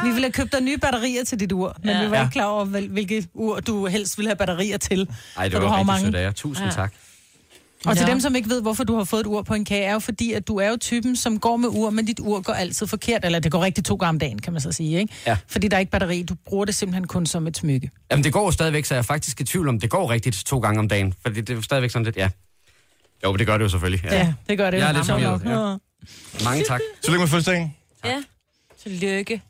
[0.04, 2.04] Vi ville have købt dig nye batterier til dit ur, men Ja.
[2.04, 5.08] vi var ikke klar over, hvil- hvilket ur du helst ville have batterier til.
[5.36, 6.04] Ej, det var rigtig mange.
[6.04, 6.30] sødt af jer.
[6.32, 6.72] Tusind Ja.
[6.72, 6.92] tak.
[7.86, 9.84] Og til dem, som ikke ved, hvorfor du har fået et ur på en kage,
[9.84, 12.40] er jo fordi, at du er jo typen, som går med ur, men dit ur
[12.40, 13.24] går altid forkert.
[13.24, 15.14] Eller det går rigtig to gange om dagen, kan man så sige, ikke?
[15.26, 15.36] Ja.
[15.48, 16.22] Fordi der er ikke batteri.
[16.22, 17.90] Du bruger det simpelthen kun som et smykke.
[18.10, 20.36] Jamen, det går jo stadigvæk, så jeg er faktisk i tvivl om, det går rigtigt
[20.46, 21.14] to gange om dagen.
[21.22, 22.28] For det, det er jo stadigvæk sådan lidt, ja.
[23.24, 24.04] Jo, men det gør det jo selvfølgelig.
[24.04, 24.78] Ja, ja det gør det.
[24.78, 26.44] Jeg er lidt forvirret, ja.
[26.44, 26.80] Mange tak.
[27.02, 27.74] Tillykke med fødselsdagen.
[28.04, 28.22] Ja.
[28.82, 29.42] Tillykke.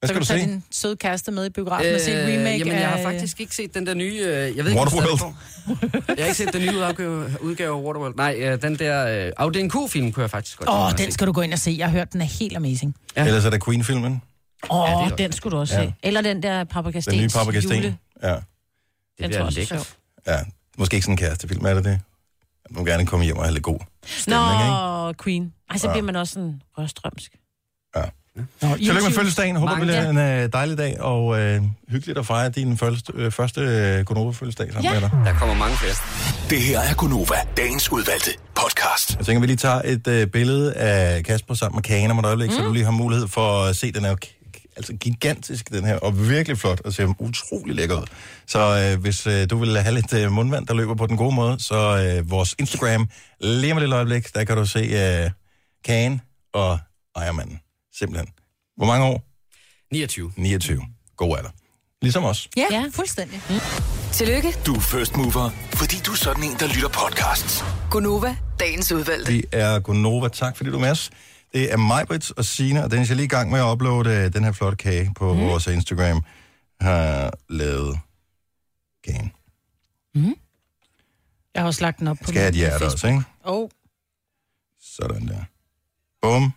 [0.00, 0.46] Hvad Så skal kan du du tage se?
[0.52, 3.40] din søde kæreste med i biografen og se en remake Øh, jamen, jeg har faktisk
[3.40, 4.14] ikke set den der nye...
[4.18, 5.20] Øh, jeg ved ikke, Waterworld.
[5.20, 5.34] er.
[6.08, 8.14] Jeg har ikke set den nye udgave, udgave af Waterworld.
[8.16, 9.06] Nej, øh, den der...
[9.38, 11.12] Øh, det en Q-film, kunne jeg faktisk godt Åh, oh, den se.
[11.12, 11.74] skal du gå ind og se.
[11.78, 12.94] Jeg har hørt, den er helt amazing.
[13.16, 13.24] Ja.
[13.26, 14.22] Ellers er der Queen-filmen.
[14.70, 15.84] Åh, Ja, oh, er den skulle du også Ja.
[15.86, 15.94] se.
[16.02, 17.72] Eller den der Paprika Den nye Papa Sten.
[17.76, 17.96] jule.
[18.22, 18.28] Ja.
[18.28, 18.40] Det
[19.18, 19.74] Den tror jeg også
[20.26, 20.40] er ja.
[20.78, 21.90] Måske ikke sådan en kærestefilm, er det det?
[21.90, 22.00] Jeg
[22.78, 24.70] må gerne komme hjem og have lidt god stemning, ikke?
[24.70, 25.52] Nå, Queen.
[25.70, 25.92] Ej, så Ja.
[25.92, 27.32] bliver man også sådan røstrømsk.
[28.62, 29.56] Nå, Tillykke med fødselsdagen.
[29.56, 33.12] Håber, det Mange bliver en øh, dejlig dag, og øh, hyggeligt at fejre din første,
[33.16, 35.00] øh, første øh, Gonova-fødselsdag sammen Ja.
[35.00, 35.10] med dig.
[35.24, 35.94] Der kommer mange flere.
[36.50, 39.16] Det her er Gunova, dagens udvalgte podcast.
[39.18, 42.24] Jeg tænker, vi lige tager et øh, billede af Kasper sammen med kagen om et
[42.26, 42.56] øjeblik, mm.
[42.56, 45.96] så du lige har mulighed for at se, den er k- altså gigantisk, den her,
[45.96, 48.06] og virkelig flot, og ser utrolig lækker ud.
[48.46, 51.34] Så øh, hvis øh, du vil have lidt øh, mundvand, der løber på den gode
[51.34, 51.76] måde, så
[52.18, 53.08] øh, vores Instagram,
[53.40, 55.30] lige om et lille øjeblik, der kan du se øh,
[55.84, 56.20] kagen
[56.54, 56.78] og
[57.16, 57.60] ejermanden.
[57.98, 58.28] Simpelthen.
[58.76, 59.24] Hvor mange år?
[59.92, 60.32] 29.
[60.36, 60.82] 29.
[61.16, 61.50] god alder.
[62.02, 62.48] Ligesom os.
[62.56, 62.84] Ja, ja.
[62.92, 63.40] fuldstændig.
[63.50, 63.56] Mm.
[64.12, 67.64] Tillykke, Du er first mover, fordi du er sådan en, der lytter podcasts.
[67.90, 69.32] Gunova, dagens udvalgte.
[69.32, 70.28] Vi er Gunova.
[70.28, 71.10] Tak fordi du er med os.
[71.52, 74.10] Det er mig, Britt og Signe, og Dennis er lige i gang med at uploade
[74.10, 75.40] øh, den her flotte kage på mm.
[75.40, 76.24] vores Instagram.
[76.80, 77.98] Har lavet
[79.04, 79.32] kagen.
[81.54, 83.22] Jeg har også lagt den op på Skal have et hjerte også, ikke?
[83.44, 83.68] Oh.
[84.80, 85.44] Sådan der.
[86.22, 86.52] Bum.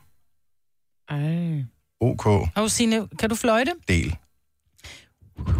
[1.12, 1.64] Ej.
[2.00, 2.26] OK.
[2.56, 3.72] Og Signe, kan du fløjte?
[3.88, 4.16] Del.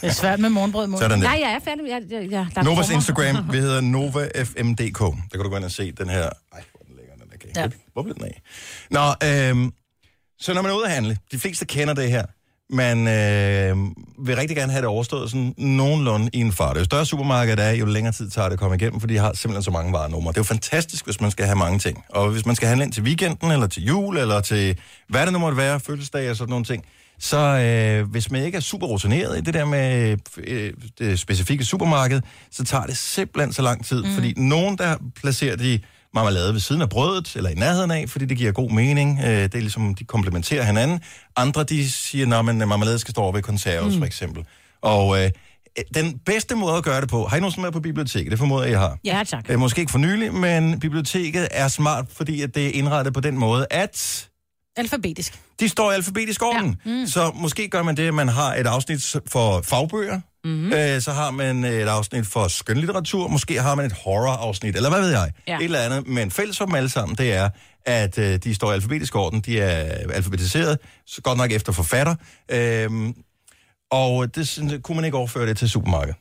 [0.00, 1.02] Det er svært med morgenbrød munden.
[1.02, 1.28] Sådan der.
[1.28, 1.84] Nej, jeg er færdig.
[1.88, 2.94] Jeg, jeg, jeg, der er Novas krummer.
[2.94, 4.98] Instagram, vi hedder NovaFMDK.
[4.98, 6.22] Der kan du gå ind og se den her.
[6.22, 7.60] Ej, hvor er den lækker, den der kage.
[7.60, 7.68] Ja.
[7.92, 8.42] Hvor blev den af?
[8.90, 9.72] Nå, øhm,
[10.38, 12.26] så når man er ude at handle, de fleste kender det her,
[12.70, 13.76] man øh,
[14.26, 16.76] vil rigtig gerne have det overstået sådan nogenlunde i en fart.
[16.76, 19.32] Jo større supermarkedet er, jo længere tid tager det at komme igennem, for de har
[19.32, 20.32] simpelthen så mange varenumre.
[20.32, 22.04] Det er jo fantastisk, hvis man skal have mange ting.
[22.08, 25.32] Og hvis man skal handle ind til weekenden, eller til jul, eller til hvad det
[25.32, 26.84] nu måtte være, fødselsdag og sådan nogle ting,
[27.18, 31.64] så øh, hvis man ikke er super rutineret i det der med øh, det specifikke
[31.64, 34.04] supermarked, så tager det simpelthen så lang tid.
[34.04, 34.14] Mm.
[34.14, 35.78] Fordi nogen, der placerer de
[36.14, 39.20] marmelade ved siden af brødet, eller i nærheden af, fordi det giver god mening.
[39.24, 41.00] Øh, det er ligesom, de komplementerer hinanden.
[41.36, 44.00] Andre, de siger, at marmelade skal stå over ved konserves, mm.
[44.00, 44.44] for eksempel.
[44.82, 45.30] Og øh,
[45.94, 48.30] den bedste måde at gøre det på, har I nogensinde været på biblioteket?
[48.30, 48.98] Det formoder jeg, I har.
[49.04, 49.44] Ja, tak.
[49.48, 53.20] Øh, måske ikke for nylig, men biblioteket er smart, fordi at det er indrettet på
[53.20, 54.28] den måde, at
[54.76, 55.40] Alfabetisk.
[55.60, 56.80] de står i alfabetisk orden.
[56.86, 56.90] Ja.
[56.90, 57.06] Mm.
[57.06, 60.72] Så måske gør man det, at man har et afsnit for fagbøger, mm-hmm.
[60.72, 65.00] øh, så har man et afsnit for skønlitteratur, måske har man et horror-afsnit, eller hvad
[65.00, 65.32] ved jeg.
[65.48, 65.56] Ja.
[65.56, 66.06] Et eller andet.
[66.06, 67.50] Men fælles for dem alle sammen, det er,
[67.86, 72.14] at øh, de står i alfabetisk orden, de er alfabetiseret, så godt nok efter forfatter.
[72.48, 72.90] Øh,
[73.90, 76.16] og det sådan, kunne man ikke overføre det til supermarkedet.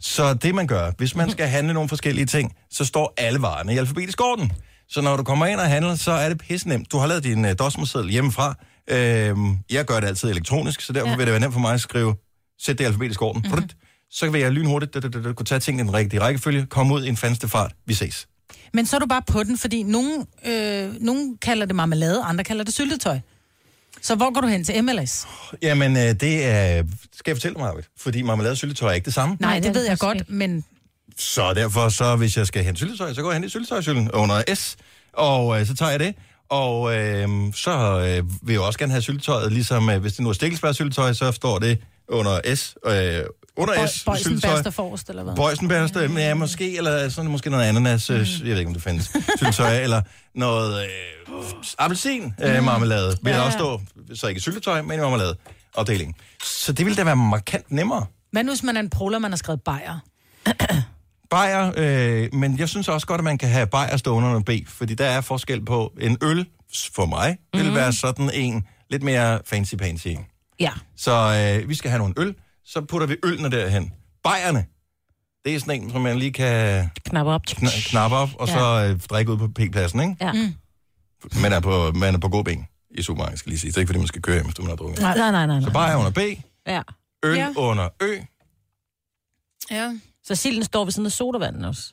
[0.00, 3.74] Så det man gør, hvis man skal handle nogle forskellige ting, så står alle varerne
[3.74, 4.52] i alfabetisk orden.
[4.92, 6.92] Så når du kommer ind og handler, så er det pisse nemt.
[6.92, 8.54] Du har lavet din uh, dosmerseddel hjemmefra.
[8.90, 11.16] Øhm, jeg gør det altid elektronisk, så derfor ja.
[11.16, 12.14] vil det være nemt for mig at skrive,
[12.58, 13.44] sæt det i alfabetisk orden.
[13.46, 13.68] Mm-hmm.
[14.10, 16.94] Så vil jeg lynhurtigt da, da, da, kunne tage tingene i den rigtige rækkefølge, komme
[16.94, 17.72] ud i en fandeste fart.
[17.86, 18.26] Vi ses.
[18.72, 22.44] Men så er du bare på den, fordi nogen, øh, nogen kalder det marmelade, andre
[22.44, 23.18] kalder det syltetøj.
[24.02, 25.26] Så hvor går du hen til MLS?
[25.62, 26.82] Jamen, øh, det er...
[27.12, 27.88] Skal jeg fortælle dig, Marvitt?
[27.98, 29.36] Fordi marmelade og syltetøj er ikke det samme.
[29.40, 30.64] Nej, det det ved jeg godt, men
[31.18, 34.54] Så derfor, så hvis jeg skal hente syltetøj, så går jeg hen i syltetøjsylden under
[34.54, 34.76] S,
[35.12, 36.14] og øh, så tager jeg det.
[36.50, 40.28] Og øh, så øh, vil jeg også gerne have syltetøjet, ligesom øh, hvis det nu
[40.28, 42.74] er stikkelsbærsyltetøj, så står det under S.
[42.86, 43.24] Øh,
[43.56, 44.54] under Bøj- S, Bøjsen syltetøj.
[44.54, 45.36] Baster forrest, eller hvad?
[45.36, 46.16] Bøjsenbærste, mm.
[46.16, 48.16] ja, måske, eller sådan måske noget ananas, mm.
[48.16, 50.02] jeg ved ikke, om det findes, syltetøj, eller
[50.34, 50.88] noget øh,
[51.78, 53.36] appelsin øh, marmelade, vil Ja.
[53.36, 53.42] ja.
[53.44, 53.80] også stå,
[54.14, 55.36] så ikke syltetøj, men i marmelade
[55.76, 56.14] afdelingen.
[56.44, 58.06] Så det ville da være markant nemmere.
[58.32, 59.98] Hvad nu, hvis man er en proler, man har skrevet bajer?
[61.32, 64.68] Bajer, øh, men jeg synes også godt, at man kan have bajer stående under B,
[64.68, 66.46] fordi der er forskel på en øl,
[66.94, 67.74] for mig, vil Mhm.
[67.74, 70.08] være sådan en lidt mere fancy-pansy.
[70.60, 70.70] Ja.
[70.96, 71.12] Så
[71.62, 73.92] øh, vi skal have nogle øl, så putter vi ølene derhen.
[74.24, 74.66] Bajerne,
[75.44, 77.40] det er sådan en, som man lige kan Knap op.
[77.50, 80.16] kn- knappe op, og så øh, drikke ud på P-pladsen, ikke?
[80.20, 80.32] Ja.
[80.32, 80.54] Mm.
[81.42, 83.70] Man er på, man er på god ben i supermarkedet, skal lige sige.
[83.70, 85.00] Det er ikke, fordi man skal køre hjem, hvis du man har drukket.
[85.00, 85.60] Nej, nej, nej, nej.
[85.60, 86.18] Så bajer under B,
[86.66, 86.82] Ja.
[87.24, 87.48] øl Ja.
[87.56, 88.16] under Ø.
[89.70, 89.92] Ja.
[90.24, 91.92] Så silden står ved siden af sodavanden også.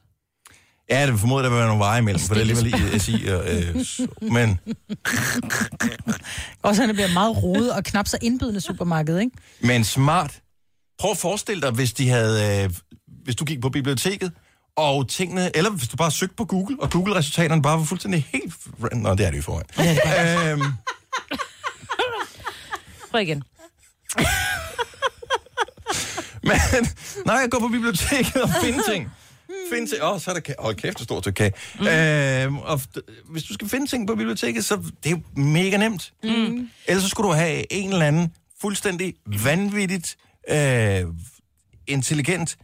[0.89, 3.25] Ja, det formoder, der vil være nogle veje imellem, for det er alligevel i SI.
[3.27, 3.75] Og, øh,
[4.21, 4.59] men
[6.63, 9.31] Og så det bliver meget rodet og knap så indbydende supermarked, ikke?
[9.61, 10.41] Men smart.
[10.99, 12.69] Prøv at forestille dig, hvis de havde, øh,
[13.23, 14.31] hvis du gik på biblioteket,
[14.75, 18.53] og tingene, eller hvis du bare søgte på Google, og Google-resultaterne bare var fuldstændig helt...
[18.93, 20.59] Nå, det er det jo i forvejen.
[20.59, 20.73] øhm,
[23.11, 23.43] Prøv igen.
[26.49, 26.87] men
[27.25, 29.11] når jeg går på biblioteket og finder ting,
[29.71, 30.65] finde ting, åh, så er der kage.
[30.65, 31.53] Åh, kæft, det står til kage.
[31.79, 31.87] Mm.
[31.87, 32.81] Øhm, og
[33.25, 36.13] hvis du skal finde ting på biblioteket, så det er jo mega nemt.
[36.23, 36.69] Mm.
[36.87, 39.13] Ellers så skulle du have en eller anden fuldstændig
[39.43, 40.17] vanvittigt
[40.49, 41.05] øh,
[41.87, 42.57] intelligent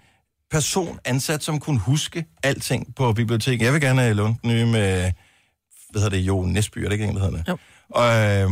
[0.52, 3.66] person ansat, som kunne huske alting på biblioteket.
[3.66, 5.12] Jeg vil gerne låne den nye med,
[5.90, 7.48] hvad hedder det, Jo Næsby, er det ikke en, der hedder det?
[7.48, 7.58] Jo.
[7.90, 8.52] Og, øh,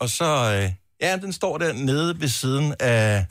[0.00, 3.26] og så, øh, ja, den står der nede ved siden af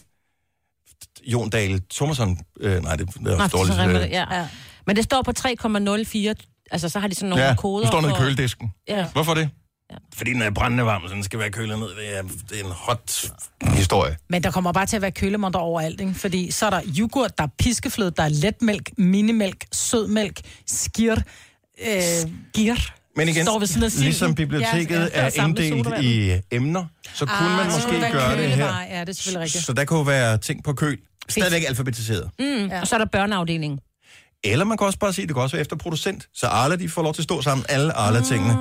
[1.28, 2.38] Jon Dahl Thomasson.
[2.60, 3.80] Øh, nej, det, er så dårligt.
[3.80, 4.36] øh, det, ja.
[4.40, 4.48] ja.
[4.88, 6.68] Men det står på 3,04.
[6.72, 7.80] Altså, så har de sådan nogle Ja, koder.
[7.82, 8.72] den står nede i køledisken.
[8.88, 9.06] Ja.
[9.14, 9.50] Hvorfor det?
[9.92, 9.96] Ja.
[10.16, 11.88] Fordi den er brændende varm, så den skal være kølet ned.
[11.88, 13.26] Det er, det er en hot
[13.64, 14.18] historie.
[14.30, 16.14] Men der kommer bare til at være kølemonter overalt, ikke?
[16.14, 21.16] Fordi så er der yoghurt, der er piskefløde, der er letmælk, minimælk, sødmælk, skir,
[21.86, 22.76] øh, gir.
[23.16, 26.86] Men igen, Står ved siden af ligesom biblioteket Ja, ja, ja, er inddelt i emner,
[27.14, 28.82] så kunne Ah, man måske gøre det her.
[28.90, 29.66] Ja, det er selvfølgelig rigtigt.
[29.66, 30.98] Så der kunne være ting på køl.
[31.30, 32.30] Stadigvæk alfabetiseret.
[32.40, 32.46] Mm.
[32.46, 32.82] Ja.
[32.82, 33.80] Og så er der børneafdelingen.
[34.44, 36.28] Eller man kan også bare sige, at det kan også være efter producent.
[36.34, 38.54] Så Arla, de får lov til at stå sammen, alle Arla-tingene.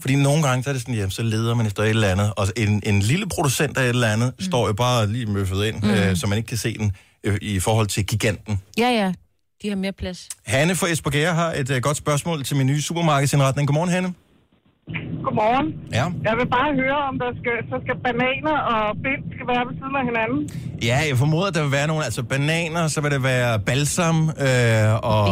[0.00, 2.32] Fordi nogle gange, så er det sådan, jamen, så leder man efter et eller andet,
[2.36, 4.44] og en, en lille producent af et eller andet, mm.
[4.44, 5.88] står jo bare lige møffet ind, Mm.
[5.88, 5.94] mm.
[5.94, 6.92] øh, så man ikke kan se den
[7.24, 8.60] øh, i forhold til giganten.
[8.78, 9.12] Ja, ja.
[9.62, 10.28] De har mere plads.
[10.46, 13.68] Hanne fra Esbjerg har et øh, godt spørgsmål til min nye supermarkedsindretning.
[13.68, 14.14] Godmorgen, Hanne.
[15.24, 15.68] Godmorgen.
[15.98, 16.04] Ja.
[16.28, 19.74] Jeg vil bare høre, om der skal, så skal bananer og bind skal være ved
[19.80, 20.40] siden af hinanden.
[20.88, 24.16] Ja, jeg formoder, at der vil være nogle, altså bananer, så vil det være balsam,
[24.46, 25.24] øh, og,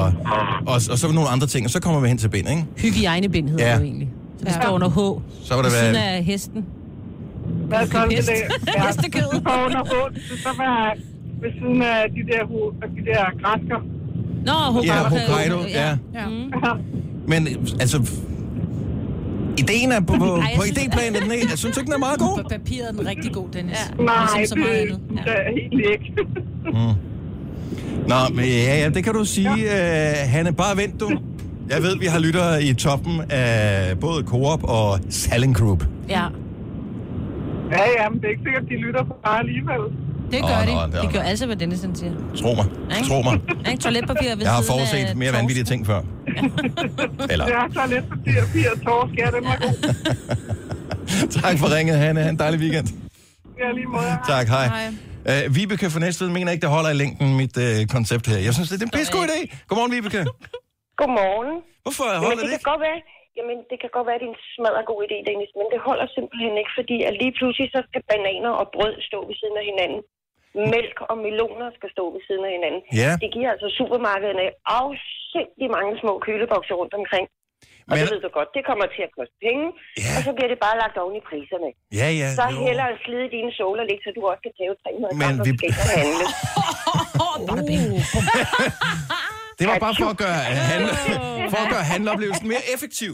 [0.66, 2.64] og, og, så vil nogle andre ting, og så kommer vi hen til bind, ikke?
[2.82, 3.72] Hygiejnebind hedder Ja.
[3.74, 4.08] det jo egentlig.
[4.38, 4.98] Så det står under H.
[5.46, 6.10] Så vil der Ved siden være...
[6.16, 6.64] af hesten.
[7.68, 8.16] Hvad så det?
[8.16, 8.30] Hest.
[8.76, 9.22] Ja, Hestekød.
[9.22, 9.82] Så under
[10.14, 10.86] det skal så være
[11.42, 12.42] ved siden af de der,
[12.96, 13.78] de der græsker.
[14.46, 15.96] Nå, Ja, Hokkaido, ja.
[16.14, 16.24] ja.
[17.28, 17.48] Men
[17.80, 17.98] altså,
[19.58, 21.94] ideen er på, på, Ej, på synes- idéplanen, er den ikke, jeg synes ikke, den
[21.94, 22.42] er meget god.
[22.42, 23.76] På papiret er den rigtig god, Dennis.
[23.98, 24.04] Ja.
[24.04, 25.24] Nej, ligesom så meget det, andet.
[25.24, 26.12] det er helt ikke.
[26.64, 26.94] Mm.
[28.08, 30.10] Nå, men ja, ja, det kan du sige, ja.
[30.24, 30.52] uh, Hanne.
[30.52, 31.10] Bare vent, du.
[31.70, 35.84] Jeg ved, vi har lyttere i toppen af både Coop og Salling Group.
[36.08, 36.22] Ja.
[37.72, 39.82] Ja, ja, men det er ikke sikkert, de lytter på bare alligevel.
[40.34, 40.72] Det gør de.
[40.92, 42.12] det er De gør altid, hvad Dennis siger.
[42.42, 42.66] Tro mig.
[42.96, 43.08] Ikke?
[43.10, 43.34] Tro mig.
[43.70, 43.80] Ikke?
[43.84, 45.38] Toiletpapir ved Jeg har forudset mere torsk.
[45.38, 46.00] vanvittige ting før.
[47.32, 49.12] Eller, Det er toiletpapir, papir og torsk.
[49.22, 49.76] Ja, den var god.
[51.42, 52.20] tak for ringet, Hanne.
[52.24, 52.88] Ha' en dejlig weekend.
[53.62, 54.12] Ja, lige måde.
[54.34, 54.66] Tak, hej.
[55.30, 58.38] Uh, Vibeke fra Næstved mener ikke, det holder i længden, mit uh, koncept her.
[58.48, 59.40] Jeg synes, det er en pissegod idé.
[59.68, 60.20] Godmorgen, Vibeke.
[61.00, 61.50] Godmorgen.
[61.84, 62.98] Hvorfor Jamen, holder det det kan godt være,
[63.38, 65.78] jamen, det kan godt være, at det er en smadret god idé, Dennis, men det
[65.88, 69.56] holder simpelthen ikke, fordi at lige pludselig så skal bananer og brød stå ved siden
[69.62, 70.00] af hinanden.
[70.74, 72.82] Mælk og meloner skal stå ved siden af hinanden.
[73.02, 73.10] Ja.
[73.22, 74.44] Det giver altså supermarkederne
[74.80, 77.26] afsindig mange små kølebokser rundt omkring.
[77.90, 79.66] Og Men- det ved du godt, det kommer til at koste penge,
[80.04, 80.10] Ja.
[80.16, 81.70] og så bliver det bare lagt oven i priserne.
[82.00, 82.28] Ja, ja.
[82.40, 82.58] Så jo.
[82.66, 85.88] hellere slide dine såler lidt, så du også kan tage 300 Men gram, vi- og
[85.98, 86.26] handle.
[89.58, 90.38] Det var bare for at gøre,
[90.72, 90.92] handle,
[91.52, 93.12] for at gøre handleoplevelsen mere effektiv.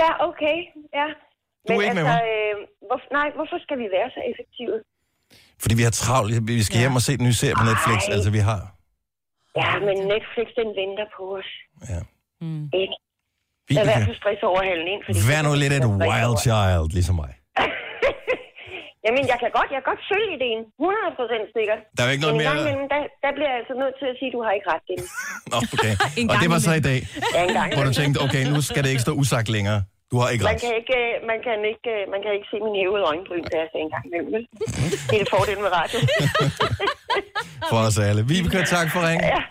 [0.00, 0.56] Ja, okay.
[0.98, 1.06] Ja.
[1.66, 2.20] Du er ikke med mig.
[2.32, 2.54] Øh,
[2.88, 4.74] hvor, nej, hvorfor skal vi være så effektive?
[5.62, 6.46] Fordi vi har travlt.
[6.48, 8.00] Vi skal hjem og se den nye serie på Netflix.
[8.08, 8.14] Ej.
[8.14, 8.60] Altså, vi har...
[9.60, 11.50] Ja, men Netflix, den venter på os.
[11.92, 12.00] Ja.
[12.46, 12.64] Mm.
[12.82, 12.94] Ikke?
[13.68, 15.00] Vi Lad være for stress over halen ind.
[15.06, 17.32] Fordi Vær nu lidt et wild child, ligesom mig.
[19.04, 20.60] Jamen, jeg kan godt, jeg kan godt følge ideen.
[20.80, 21.80] 100% sikkert.
[21.96, 23.94] Der er ikke noget men en gang mere- imellem, der, der bliver jeg altså nødt
[24.00, 25.10] til at sige, at du har ikke ret, Dennis.
[25.52, 25.94] Nå, okay.
[26.30, 26.98] Og det var så i dag,
[27.36, 27.42] Ja,
[27.76, 29.80] hvor du tænkte, okay, nu skal det ikke stå usagt længere.
[30.10, 30.60] Du har ikke Man ret.
[30.64, 33.58] kan ikke, øh, man kan ikke, øh, man kan ikke se min hævede øjenbryn, der
[33.62, 34.30] jeg en gang imellem.
[34.36, 34.44] vel?
[35.08, 35.98] Det er det fordel med radio.
[37.70, 38.20] For os alle.
[38.30, 39.24] Vibeke, tak for ringen.
[39.36, 39.42] Ja,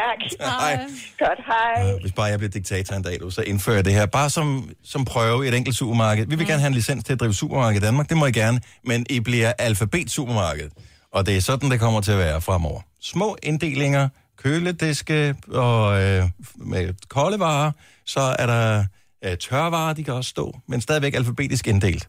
[0.00, 0.18] tak.
[0.40, 0.74] Hej.
[1.18, 1.98] Godt, hej.
[2.00, 4.06] Hvis bare jeg bliver diktator en dag, så indfører jeg det her.
[4.06, 6.26] Bare som, som prøve i et enkelt supermarked.
[6.26, 8.08] Vi vil gerne have en licens til at drive supermarked i Danmark.
[8.08, 8.60] Det må I gerne.
[8.84, 10.70] Men I bliver alfabet supermarked.
[11.12, 12.80] Og det er sådan, det kommer til at være fremover.
[13.00, 14.08] Små inddelinger,
[14.42, 16.22] kølediske og øh,
[16.56, 17.72] med kolde varer.
[18.06, 18.84] Så er der
[19.24, 20.58] øh, tørvarer, de kan også stå.
[20.68, 22.08] Men stadigvæk alfabetisk inddelt.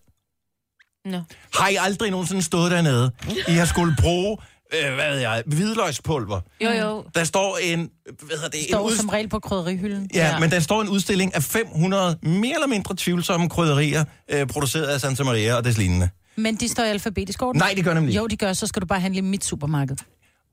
[1.05, 1.21] Nå.
[1.53, 3.11] Har I aldrig nogensinde stået dernede?
[3.47, 4.37] I har skulle bruge,
[4.73, 6.41] øh, hvad ved jeg, hvidløgspulver.
[6.61, 7.03] Jo, jo.
[7.15, 7.89] Der står en,
[8.21, 8.95] hvad hedder det, en Står ud...
[8.95, 10.09] som regel på krydderihylden.
[10.13, 14.47] Ja, ja, men der står en udstilling af 500 mere eller mindre tvivlsomme krydderier, øh,
[14.47, 16.09] produceret af Santa Maria og des lignende.
[16.35, 17.59] Men de står i alfabetisk orden.
[17.59, 18.19] Nej, de gør nemlig ikke.
[18.21, 19.97] Jo, de gør, så skal du bare handle i mit supermarked.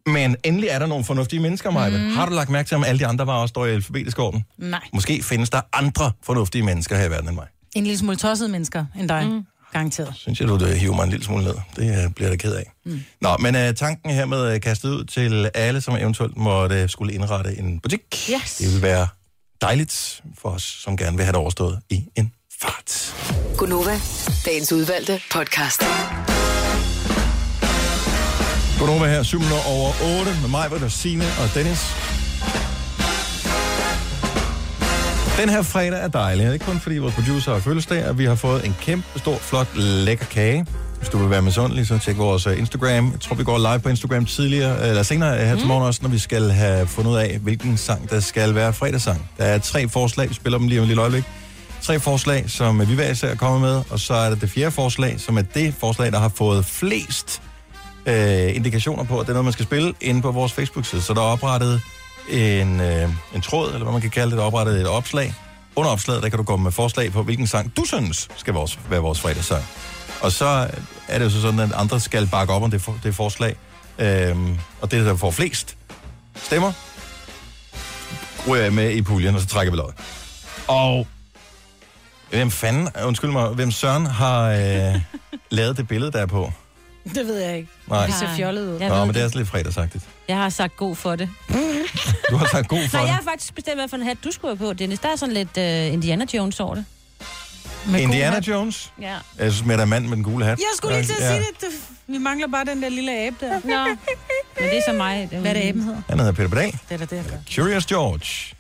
[0.07, 1.99] Men endelig er der nogle fornuftige mennesker, Maja.
[1.99, 2.11] Mm.
[2.11, 4.45] Har du lagt mærke til, om alle de andre varer også står i alfabetisk orden?
[4.59, 4.81] Nej.
[4.93, 7.47] Måske findes der andre fornuftige mennesker her i verden end mig.
[7.75, 9.27] En lille smule tossede mennesker end dig.
[9.27, 9.47] Mm.
[9.73, 10.13] Garanteret.
[10.17, 11.55] Synes jeg, du øh, hiver mig en lille smule ned.
[11.77, 12.73] Det øh, bliver jeg da ked af.
[12.85, 13.03] Mm.
[13.21, 16.89] Nå, men øh, tanken her med øh, kastet ud til alle, som eventuelt måtte øh,
[16.89, 18.01] skulle indrette en butik.
[18.31, 18.57] Yes.
[18.57, 19.09] Det vil være
[19.61, 23.15] dejligt for os, som gerne vil have det overstået i en fart.
[23.57, 24.01] Gunova,
[24.47, 25.83] dagens udvalgte podcast.
[28.83, 31.81] Godnova her, 7 minutter over 8, med mig, Britta, Signe og Dennis.
[35.41, 38.35] Den her fredag er dejlig, ikke kun fordi vores producer har fødselsdag, og vi har
[38.35, 40.67] fået en kæmpe stor, flot, lækker kage.
[40.99, 43.11] Hvis du vil være misundelig, så tjek vores øh, Instagram.
[43.13, 46.01] Jeg tror, vi går live på Instagram tidligere, eller senere øh, her til morgen også,
[46.03, 49.31] når vi skal have fundet ud af, hvilken sang, der skal være fredagssang.
[49.39, 51.25] Der er tre forslag, vi spiller dem lige om et lille øjeblik.
[51.83, 54.71] Tre forslag, som vi hver især er kommet med, og så er der det fjerde
[54.71, 57.43] forslag, som er det forslag, der har fået flest
[58.07, 61.03] øh, indikationer på, at det er noget, man skal spille inde på vores Facebook-side.
[61.03, 61.81] Så der er oprettet
[62.31, 65.35] en, øh, en tråd, eller hvad man kan kalde det, der er oprettet et opslag.
[65.77, 68.79] Under opslaget, der kan du komme med forslag på, hvilken sang du synes skal vores,
[68.91, 69.65] være vores fredagssang.
[70.21, 70.69] Og så
[71.09, 73.57] er det jo så sådan, at andre skal bakke op om det, for, det forslag.
[73.99, 75.77] Øhm, og det, der får flest
[76.37, 76.73] stemmer,
[78.49, 79.95] ryger jeg med i puljen, og så trækker vi løjet.
[80.69, 81.07] Og
[82.31, 85.01] hvem fanden, undskyld mig, hvem Søren har øh,
[85.51, 86.53] lavet det billede, der er på?
[87.15, 87.69] Det ved jeg ikke.
[87.89, 88.07] Nej.
[88.07, 88.89] Det ser fjollet ud.
[88.89, 90.05] Nå, men det er også lidt fredagsagtigt.
[90.29, 91.31] Jeg har sagt god for det.
[92.31, 93.09] Du har sagt god for Nej, det.
[93.09, 94.99] jeg har faktisk bestemt, hvad for en hat du skulle have på, Dennis.
[94.99, 96.85] Der er sådan lidt uh, Indiana Jones over det.
[97.87, 98.49] Med Indiana hat.
[98.49, 98.93] Jones.
[99.01, 99.17] Ja.
[99.39, 100.59] Jeg synes, med der mand med den gule hat.
[100.59, 101.29] Jeg skulle lige til at Ja.
[101.37, 101.61] sige det.
[101.61, 101.69] det.
[102.07, 103.53] Vi mangler bare den der lille abe der.
[103.65, 103.85] Nå,
[104.61, 105.29] men det er så mig.
[105.31, 106.03] Det Hvad er det, aben hedder?
[106.09, 106.73] Han hedder Peter Pedal.
[106.73, 107.37] Det er da det, jeg gør.
[107.55, 108.55] Curious George.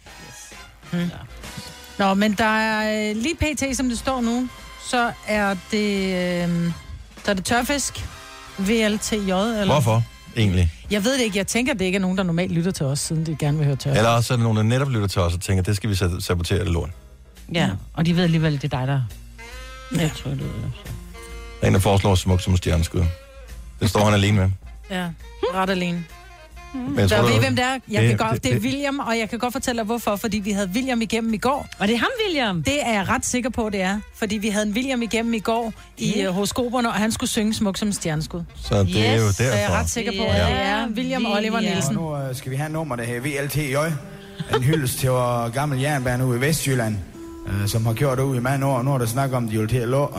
[1.99, 4.49] Nå, men der er øh, lige pt, som det står nu,
[4.88, 6.14] så er det,
[6.49, 6.72] øh,
[7.24, 8.05] så er det tørfisk,
[8.59, 9.65] VLTJ, eller?
[9.65, 10.05] Hvorfor,
[10.37, 10.73] egentlig?
[10.91, 11.39] Jeg ved det ikke.
[11.39, 13.67] Jeg tænker, det ikke er nogen, der normalt lytter til os, siden de gerne vil
[13.67, 13.99] høre tørfisk.
[13.99, 15.95] Eller også er der nogen, der netop lytter til os og tænker, det skal vi
[15.95, 16.91] sab- sabotere det lort.
[17.55, 19.01] Ja, og de ved alligevel, det er dig, der...
[19.97, 20.01] Ja.
[20.03, 20.45] Jeg tror, det er.
[21.61, 23.05] Der er en, der foreslår smuk som stjerneskud.
[23.81, 24.51] Det står han alene med.
[24.91, 25.09] Ja,
[25.55, 26.05] ret alene.
[26.75, 27.79] Men jeg Der tror, ved, det- hvem det er.
[27.89, 29.85] Jeg det- kan godt, det- det, er det- William, og jeg kan godt fortælle dig,
[29.87, 30.16] hvorfor.
[30.16, 31.66] Fordi vi havde William igennem i går.
[31.79, 32.62] Og det er ham, William?
[32.62, 34.01] Det er jeg ret sikker på, det er.
[34.14, 36.29] Fordi vi havde en William igennem i går i Ja.
[36.29, 38.43] uh, horoskoperne, og han skulle synge smuk som stjerneskud.
[38.57, 39.75] Så det er jo Så jeg er derfor.
[39.75, 40.47] ret sikker på, at Ja.
[40.47, 41.95] det er William Oliver Nielsen.
[41.95, 43.77] Nu øh, skal vi have nummer, der hedder VLTJ.
[44.57, 46.97] En hyldest til vores gamle jernbane ude i Vestjylland,
[47.49, 48.83] øh, som har gjort det ude i mange år.
[48.83, 50.12] Nu er der snak om, at de vil til at lå.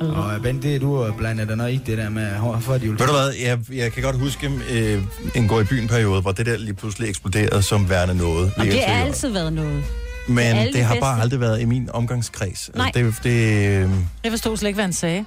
[0.00, 2.80] Og øh, Bent, det er du blandet dig noget i det der med, hvorfor de
[2.80, 5.02] vil Ved du hvad, jeg, jeg kan godt huske øh,
[5.34, 8.52] en gå i byen periode, hvor det der lige pludselig eksploderede som værende noget.
[8.56, 9.84] Og det har altid været noget.
[10.28, 11.00] Men det, de har bedste.
[11.00, 12.70] bare aldrig været i min omgangskreds.
[12.74, 12.90] Nej.
[12.94, 13.30] Det, det,
[13.68, 13.90] øh,
[14.24, 15.24] Jeg forstod slet ikke, hvad han sagde.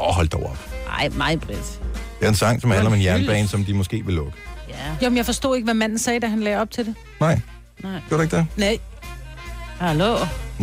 [0.00, 0.58] åh, hold dog op.
[0.86, 1.80] Nej, mig, Britt.
[2.20, 4.32] Det er en sang, som handler om en jernbane, som de måske vil lukke.
[4.68, 4.74] Ja.
[5.02, 6.94] Jamen, jeg forstod ikke, hvad manden sagde, da han lagde op til det.
[7.20, 7.40] Nej,
[7.82, 7.92] Nej.
[8.08, 8.46] gjorde du ikke det?
[8.56, 8.78] Nej.
[9.78, 10.16] Hallo?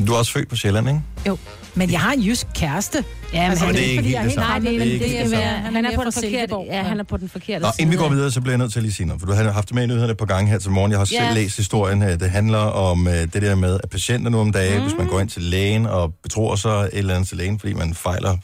[0.08, 1.02] Du er også født på Sjælland, ikke?
[1.28, 1.38] Jo,
[1.78, 3.04] men jeg har en jysk kæreste.
[3.34, 4.50] Ja, men altså, det er det er ikke fordi helt det samme.
[4.50, 5.46] Nej, det, Det det, det det samme.
[5.46, 7.82] Han er, på den forkerte, ja, han er på den forkerte Nå, side.
[7.82, 9.34] inden vi går videre, så bliver jeg nødt til at lige sige noget, for du
[9.34, 10.92] har haft det med i nyhederne et par gange her til morgen.
[10.92, 11.34] Jeg har selv Ja.
[11.34, 12.16] læst historien her.
[12.16, 14.84] Det handler om øh, det der med, at patienter nu om dagen, mm.
[14.84, 17.74] hvis man går ind til lægen og betror sig et eller andet til lægen, fordi
[17.74, 18.38] man fejler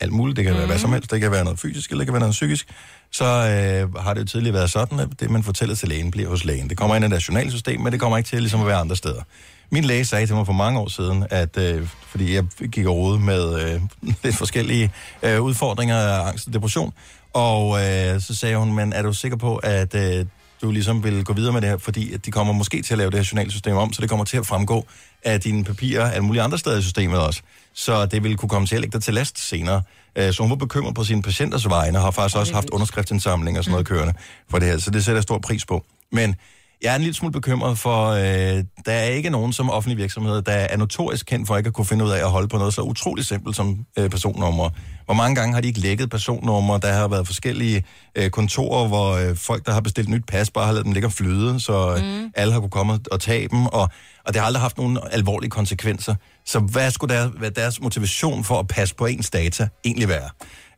[0.00, 2.06] alt muligt, det kan være hvad som helst, det kan være noget fysisk, eller det
[2.06, 2.66] kan være noget psykisk,
[3.12, 6.28] så øh, har det jo tidligere været sådan, at det, man fortæller til lægen, bliver
[6.28, 6.68] hos lægen.
[6.70, 8.96] Det kommer ind i det journalsystem, men det kommer ikke til ligesom at være andre
[8.96, 9.22] steder.
[9.70, 12.96] Min læge sagde til mig for mange år siden, at øh, fordi jeg gik og
[12.96, 13.80] rode med øh,
[14.24, 14.92] lidt forskellige
[15.22, 16.92] øh, udfordringer af angst og depression,
[17.32, 20.26] og øh, så sagde hun, men er du sikker på, at øh,
[20.62, 22.98] du ligesom vil gå videre med det her, fordi at de kommer måske til at
[22.98, 24.86] lave det her journalsystem om, så det kommer til at fremgå
[25.24, 27.40] af dine papirer alle mulige andre steder i systemet også.
[27.74, 29.82] Så det vil kunne komme til at lægge dig til last senere.
[30.16, 33.58] Øh, Så hun var bekymret på sine patienters vegne, og har faktisk også haft underskriftsindsamling
[33.58, 34.14] og sådan noget kørende
[34.50, 35.84] for det her, så det sætter jeg stor pris på.
[36.12, 36.34] Men
[36.82, 40.42] jeg er en lille smule bekymret for, øh, der er ikke nogen som offentlig virksomhed,
[40.42, 42.74] der er notorisk kendt for ikke at kunne finde ud af at holde på noget
[42.74, 44.70] så utroligt simpelt som øh, personnummer.
[45.04, 46.80] Hvor mange gange har de ikke lækket personnumre?
[46.82, 50.66] Der har været forskellige øh, kontorer, hvor øh, folk, der har bestilt nyt pas, bare
[50.66, 52.32] har lavet dem ligge og flyde, så øh, mm.
[52.34, 53.88] alle har kunne komme og tage dem, og,
[54.26, 56.14] og det har aldrig haft nogen alvorlige konsekvenser.
[56.46, 60.30] Så hvad skulle der, hvad deres motivation for at passe på ens data egentlig være?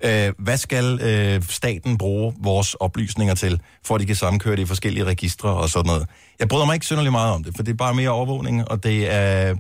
[0.05, 4.63] Øh, hvad skal øh, staten bruge vores oplysninger til, for at de kan sammenkøre det
[4.63, 6.07] i forskellige registre og sådan noget?
[6.39, 8.85] Jeg bryder mig ikke synderligt meget om det, for det er bare mere overvågning, og
[8.85, 9.57] det er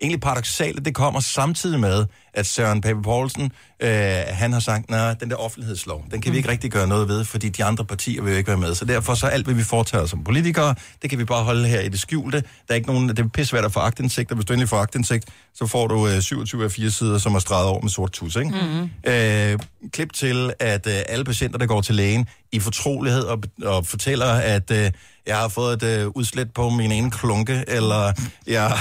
[0.00, 3.90] egentlig paradoxalt, at det kommer samtidig med, at Søren Pape Poulsen, øh,
[4.28, 7.24] han har sagt, nej, den der offentlighedslov, den kan vi ikke rigtig gøre noget ved,
[7.24, 8.74] fordi de andre partier vil jo ikke være med.
[8.74, 11.80] Så derfor så alt, hvad vi foretager som politikere, det kan vi bare holde her
[11.80, 12.40] i det skjulte.
[12.40, 14.76] Der er ikke nogen, det er pissvært at få agtindsigt, og hvis du endelig får
[14.76, 15.24] agtindsigt,
[15.54, 18.36] så får du øh, 27 af 4 sider, som er streget over med sort tus,
[18.36, 18.50] ikke?
[18.50, 18.90] Mm-hmm.
[19.12, 19.58] Øh,
[19.92, 24.26] klip til, at øh, alle patienter, der går til lægen i fortrolighed og, og fortæller,
[24.26, 24.90] at øh,
[25.28, 28.12] jeg har fået et øh, udslæt på min ene klunke, eller
[28.46, 28.72] jeg,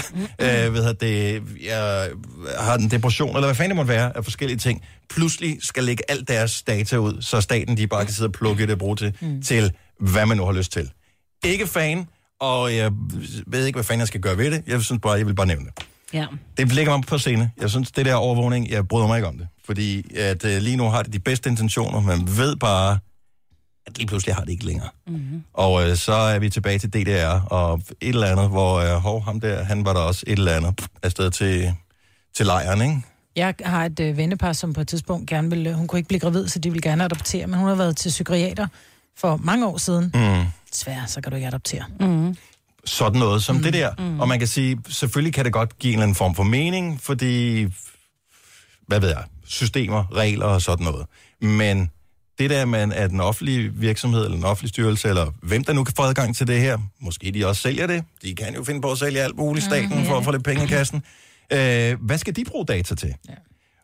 [0.42, 2.10] øh, ved jeg, det, jeg
[2.60, 6.04] har en depression, eller hvad fanden det måtte være af forskellige ting, pludselig skal lægge
[6.12, 8.98] alt deres data ud, så staten de bare kan sidde og plukke det og bruge
[8.98, 9.42] det mm.
[9.42, 10.92] til, hvad man nu har lyst til.
[11.44, 12.08] Ikke fan,
[12.40, 12.92] og jeg
[13.48, 14.64] ved ikke, hvad fanden jeg skal gøre ved det.
[14.68, 15.74] Jeg synes bare, jeg vil bare nævne det.
[16.14, 16.26] Ja.
[16.58, 17.52] Det ligger mig på scene.
[17.62, 19.48] Jeg synes, det der overvågning, jeg bryder mig ikke om det.
[19.66, 23.00] Fordi at øh, lige nu har det de bedste intentioner, men ved bare,
[23.88, 24.90] at lige pludselig har det ikke længere.
[25.08, 25.44] Mm-hmm.
[25.54, 29.24] Og øh, så er vi tilbage til DDR, og et eller andet, hvor øh, hov,
[29.24, 31.74] ham der, han var der også et eller andet pff, afsted til,
[32.36, 33.02] til lejren, ikke?
[33.36, 35.74] Jeg har et øh, vennepar, som på et tidspunkt gerne vil...
[35.74, 38.10] Hun kunne ikke blive gravid, så de ville gerne adoptere, men hun har været til
[38.10, 38.68] psykiater
[39.18, 40.12] for mange år siden.
[40.14, 40.46] Mm.
[40.72, 41.84] Svær, så kan du ikke adoptere.
[42.00, 42.36] Mm.
[42.86, 43.64] sådan noget som mm.
[43.64, 43.92] det der.
[43.98, 44.20] Mm.
[44.20, 47.02] Og man kan sige, selvfølgelig kan det godt give en eller anden form for mening,
[47.02, 47.64] fordi,
[48.88, 51.06] hvad ved jeg, systemer, regler og sådan noget.
[51.42, 51.90] Men
[52.40, 55.84] det der med, at en offentlig virksomhed, eller en offentlig styrelse, eller hvem der nu
[55.84, 58.82] kan få adgang til det her, måske de også sælger det, de kan jo finde
[58.82, 61.04] på at sælge alt muligt i staten mm, for at få lidt penge i kassen.
[61.54, 63.14] Øh, hvad skal de bruge data til?
[63.30, 63.34] Ja.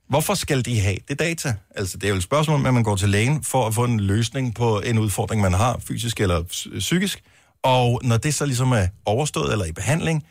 [0.10, 1.56] Hvorfor skal de have det data?
[1.76, 3.84] Altså, det er jo et spørgsmål om, at man går til lægen for at få
[3.84, 7.24] en løsning på en udfordring, man har, fysisk eller psy- psykisk.
[7.64, 10.24] Og når det så ligesom er overstået eller i behandling,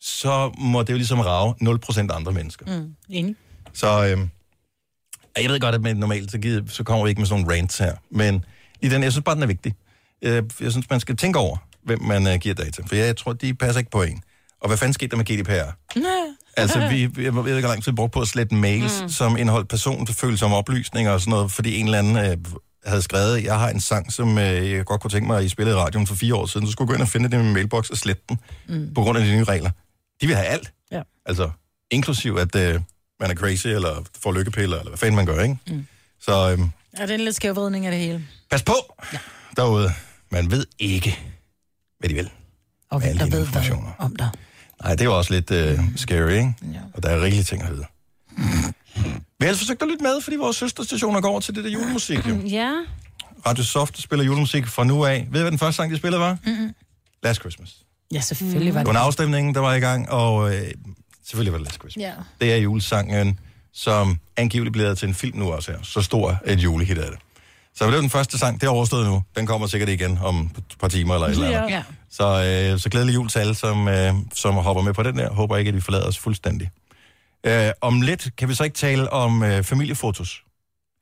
[0.00, 2.80] så må det jo ligesom rave 0% andre mennesker.
[2.80, 2.94] Mm.
[3.10, 3.36] Enig.
[3.72, 4.30] Så øhm,
[5.42, 7.94] jeg ved godt, at normalt, så, så kommer vi ikke med sådan nogle rants her.
[8.10, 8.44] Men
[8.82, 9.74] i den, jeg synes bare, den er vigtig.
[10.22, 12.82] Jeg, jeg synes, man skal tænke over, hvem man uh, giver data.
[12.86, 14.22] For jeg, tror, de passer ikke på en.
[14.60, 15.98] Og hvad fanden skete der med GDPR?
[15.98, 16.10] Nej.
[16.56, 19.02] Altså, vi, vi- jeg ved ikke, hvor lang tid vi brugte på at slette mails,
[19.02, 19.08] Mm.
[19.08, 22.36] som indeholdt personfølsomme oplysninger og sådan noget, fordi en eller anden øh,
[22.86, 25.48] havde skrevet, jeg har en sang, som øh, jeg godt kunne tænke mig, at I
[25.48, 27.34] spillede i radioen for fire år siden, så skulle jeg gå ind og finde det
[27.40, 28.94] i min mailbox og slette den, Mm.
[28.94, 29.70] på grund af de nye regler.
[30.20, 30.72] De vil have alt.
[30.92, 31.02] Ja.
[31.26, 31.50] Altså,
[31.90, 32.80] inklusiv at øh,
[33.20, 35.58] man er crazy, eller får lykkepiller, eller hvad fanden man gør, ikke?
[35.68, 35.86] Mm.
[36.20, 36.58] Så øh,
[36.98, 38.26] Ja, det er en lidt skævvridning af det hele.
[38.50, 38.74] pas på
[39.12, 39.18] ja.
[39.56, 39.92] derude.
[40.30, 41.18] Man ved ikke,
[41.98, 42.30] hvad de vil.
[42.90, 43.82] Alle der de ved informationer.
[43.82, 44.30] hvad om dig.
[44.82, 46.54] Nej, det er jo også lidt øh, scary, ikke?
[46.72, 46.78] Ja.
[46.94, 47.84] Og der er rigelige ting at vide.
[49.38, 51.70] Vi har altså forsøgt at lytte med, fordi vores søsterstationer går over til det der
[51.70, 52.34] julemusik, jo.
[52.36, 52.72] Ja.
[53.46, 55.28] Radio Soft spiller julemusik fra nu af.
[55.30, 56.36] Ved I, hvad den første sang, de spillede var?
[56.46, 56.74] Mm-mm.
[57.22, 57.76] Last Christmas.
[58.12, 58.94] Ja, selvfølgelig var Det det.
[58.94, 60.70] var en afstemning, der var i gang, og øh,
[61.28, 62.02] selvfølgelig var det Last Christmas.
[62.02, 62.12] Ja.
[62.40, 63.40] Det er julesangen,
[63.72, 65.78] som angiveligt bliver til en film nu også her.
[65.82, 67.18] Så stor et julehit er det.
[67.74, 69.22] Så det var den første sang, det er overstået nu.
[69.36, 71.70] Den kommer sikkert igen om et par timer eller et eller andet.
[71.70, 71.82] Ja.
[72.10, 72.24] Så,
[72.72, 75.30] øh, så glædelig jul til alle, som, øh, som hopper med på den der.
[75.30, 76.70] Håber ikke, at de forlader os fuldstændig.
[77.44, 80.42] Øh, om lidt kan vi så ikke tale om øh, familiefotos.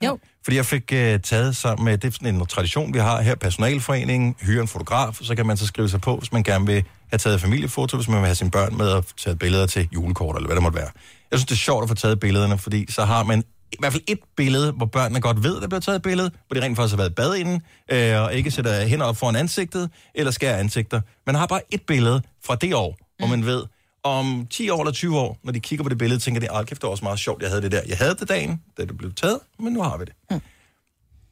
[0.04, 0.18] Jo.
[0.44, 3.34] Fordi jeg fik øh, taget sammen med, det er sådan en tradition, vi har her,
[3.34, 6.84] personalforeningen, hyre en fotograf, så kan man så skrive sig på, hvis man gerne vil
[7.10, 10.36] have taget familiefoto, hvis man vil have sine børn med og tage billeder til julekort,
[10.36, 10.90] eller hvad det måtte være.
[11.30, 13.92] Jeg synes, det er sjovt at få taget billederne, fordi så har man i hvert
[13.92, 16.66] fald et billede, hvor børnene godt ved, at der bliver taget et billede, hvor de
[16.66, 19.90] rent faktisk har været i bad inden, øh, og ikke sætter hænder op foran ansigtet,
[20.14, 21.00] eller skærer ansigter.
[21.26, 23.62] Man har bare et billede fra det år, hvor man ved,
[24.06, 26.70] om 10 år eller 20 år, når de kigger på det billede, tænker de, at
[26.70, 27.80] det var også meget sjovt, jeg havde det der.
[27.88, 30.12] Jeg havde det dagen, da det blev taget, men nu har vi det.
[30.30, 30.40] Mm.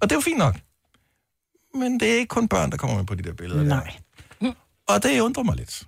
[0.00, 0.56] Og det er jo fint nok.
[1.74, 3.62] Men det er ikke kun børn, der kommer med på de der billeder.
[3.62, 3.92] Nej.
[4.40, 4.52] Der.
[4.88, 5.82] Og det undrer mig lidt.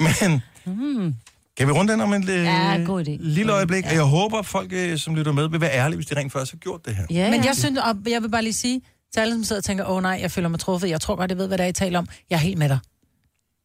[0.00, 1.14] men Mm.
[1.56, 3.16] kan vi runde den om en øh, Ja, god idé.
[3.20, 3.84] lille øjeblik?
[3.84, 3.88] Ja.
[3.88, 6.32] Og jeg håber, at folk, øh, som lytter med, vil være ærlige, hvis de rent
[6.32, 7.06] faktisk har gjort det her.
[7.10, 9.64] Ja, Men jeg synes, og jeg vil bare lige sige til alle, som sidder og
[9.64, 10.88] tænker, åh oh, nej, jeg føler mig truffet.
[10.88, 12.08] Jeg tror godt, jeg ved, hvad det er, I taler om.
[12.30, 12.78] Jeg er helt med dig.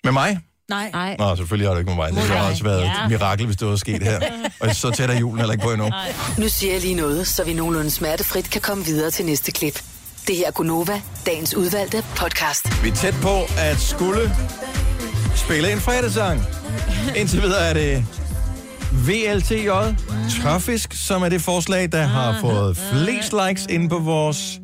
[0.03, 0.39] Med mig?
[0.71, 0.89] Nej.
[0.93, 1.15] Nej.
[1.19, 2.11] Nå, selvfølgelig har det ikke med mig.
[2.11, 3.03] Det har også været Ja.
[3.05, 4.19] et mirakel, hvis det var sket her.
[4.59, 5.89] Og så tæt er julen heller ikke på endnu.
[6.37, 9.81] Nu siger jeg lige noget, så vi nogenlunde smertefrit kan komme videre til næste klip.
[10.27, 12.83] Det her er Gunova, dagens udvalgte podcast.
[12.83, 14.35] Vi er tæt på at skulle
[15.35, 16.43] spille en fredagssang.
[17.15, 18.05] Indtil videre er det
[18.91, 19.69] VLTJ,
[20.41, 24.60] Tørfisk, som er det forslag, der har fået flest likes inde på vores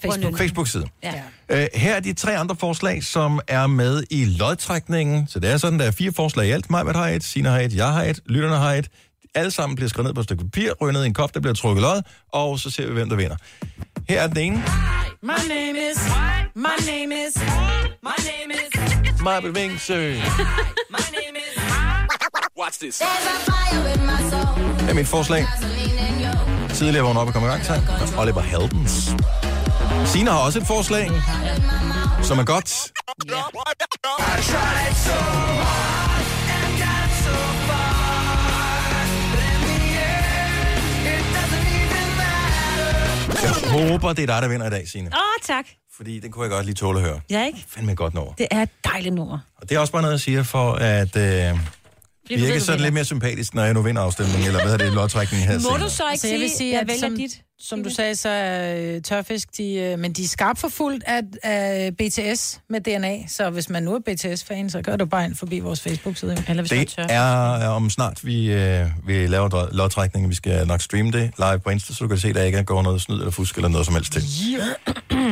[0.00, 0.38] Facebook.
[0.38, 0.84] Facebook-side.
[1.02, 1.12] Ja.
[1.52, 5.26] Uh, her er de tre andre forslag, som er med i lodtrækningen.
[5.28, 6.70] Så det er sådan, der er fire forslag i alt.
[6.70, 8.88] Mig, har et, Sina har et, jeg har et, lytterne har et.
[9.34, 11.40] Alle sammen bliver skrevet ned på et stykke papir, ryger ned i en kop, der
[11.40, 13.36] bliver trukket lod, og så ser vi, hvem der vinder.
[14.08, 14.56] Her er den ene.
[15.22, 15.98] My name is...
[16.54, 17.36] My name is...
[18.02, 19.02] My name is...
[19.22, 20.14] Maja Vingsø.
[22.60, 22.98] Watch this.
[24.80, 25.46] Det er mit forslag.
[26.74, 27.74] Tidligere vågne op og komme i gang til.
[28.18, 29.14] Oliver Heldens.
[30.12, 31.10] Sina har også et forslag,
[32.22, 32.92] som er godt.
[43.42, 45.06] Jeg håber, det er dig, der vinder i dag, Signe.
[45.06, 45.66] Åh, oh, tak.
[45.96, 47.20] Fordi den kunne jeg godt lige tåle at høre.
[47.30, 47.64] Ja, ikke?
[47.68, 48.32] Fandme et godt nummer.
[48.32, 49.38] Det er et dejligt nummer.
[49.56, 51.58] Og det er også bare noget, jeg siger for at øh,
[52.28, 54.92] virke du sådan lidt mere sympatisk, når jeg nu vinder afstemningen, eller hvad er det,
[54.92, 55.78] lodtrækningen her Må senere.
[55.80, 57.42] du så ikke Altså, jeg vil sige, sige, jeg at vælger som, dit?
[57.58, 61.20] Som du sagde, så er øh, tørfisk, de, øh, men de er skarpt forfulgt af,
[61.42, 65.34] af BTS med DNA, så hvis man nu er BTS-fan, så gør du bare ind
[65.34, 66.44] forbi vores Facebook-side.
[66.48, 67.02] Eller hvis Det tør.
[67.02, 70.30] er øh, om snart, vi, øh, vi laver lodtrækningen.
[70.30, 72.64] Vi skal nok streame det live på Insta, så du kan se, at der ikke
[72.64, 74.22] går noget snyd eller fusk eller noget som helst til.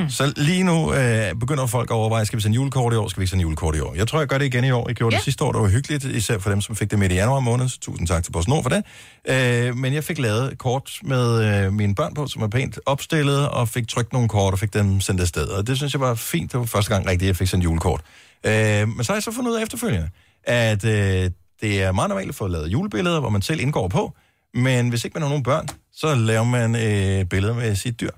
[0.08, 3.20] Så lige nu øh, begynder folk at overveje, skal vi sende julekort i år, skal
[3.20, 3.94] vi ikke sende julekort i år?
[3.94, 4.88] Jeg tror, jeg gør det igen i år.
[4.88, 5.18] Jeg gjorde ja.
[5.18, 7.40] det sidste år, det var hyggeligt, især for dem, som fik det midt i januar
[7.40, 7.68] måned.
[7.68, 8.82] Så tusind tak til PostNord for det.
[9.28, 12.78] Øh, men jeg fik lavet et kort med øh, mine børn på, som er pænt
[12.86, 15.46] opstillet, og fik trykt nogle kort og fik dem sendt afsted.
[15.48, 16.52] Og det synes jeg var fint.
[16.52, 18.00] Det var første gang rigtigt, jeg fik sendt julekort.
[18.46, 20.08] Øh, men så har jeg så fundet ud af efterfølgende,
[20.44, 21.30] at øh,
[21.60, 24.16] det er meget normalt at få lavet julebilleder, hvor man selv indgår på.
[24.54, 28.10] Men hvis ikke man har nogen børn, så laver man øh, billeder med sit dyr.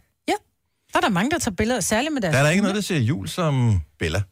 [0.92, 2.32] Der er der mange, der tager billeder, særligt med deres...
[2.32, 4.22] Der er der ikke noget, der ser jul som Bella.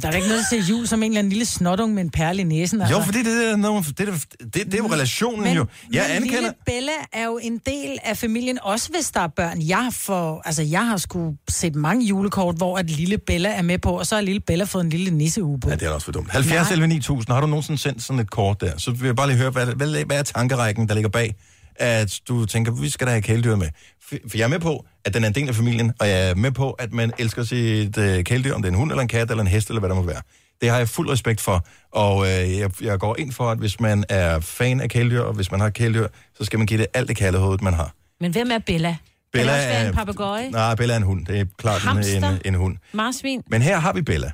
[0.00, 2.02] Der er da ikke noget, der ser jul som en eller anden lille snotung med
[2.02, 2.82] en perle i næsen.
[2.90, 5.66] Jo, fordi det er, noget, det, er, det, det er jo relationen men, jo.
[5.92, 6.40] Jeg men anerkender...
[6.40, 9.62] lille Bella er jo en del af familien, også hvis der er børn.
[9.62, 13.78] Jeg for, altså, jeg har sgu set mange julekort, hvor at lille Bella er med
[13.78, 15.68] på, og så har lille Bella fået en lille nisseuge på.
[15.70, 16.30] Ja, det er også for dumt.
[16.30, 18.78] 70 11 9000, har du nogensinde sendt sådan et kort der?
[18.78, 21.34] Så vil jeg bare lige høre, hvad, hvad, hvad er tankerækken, der ligger bag,
[21.76, 23.68] at du tænker, vi skal da have kæledyr med.
[24.02, 26.34] For jeg er med på, at den er en del af familien, og jeg er
[26.34, 29.08] med på, at man elsker sit øh, kæledyr, om det er en hund eller en
[29.08, 30.22] kat eller en hest eller hvad der må være.
[30.60, 33.80] Det har jeg fuld respekt for, og øh, jeg, jeg går ind for, at hvis
[33.80, 36.06] man er fan af kæledyr, og hvis man har kæledyr,
[36.38, 37.94] så skal man give det alt det kærlighed, man har.
[38.20, 38.96] Men hvem er Bella?
[39.32, 40.50] Bella kan det også være er- en papegøje?
[40.50, 41.26] Nej, Bella er en hund.
[41.26, 41.82] Det er klart
[42.14, 42.76] en, en, en hund.
[42.92, 43.42] Marsvin?
[43.46, 44.30] Men her har vi Bella.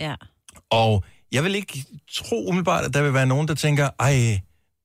[0.00, 0.14] Ja.
[0.70, 1.84] Og Jeg vil ikke
[2.14, 4.40] tro umiddelbart, at der vil være nogen, der tænker, ej,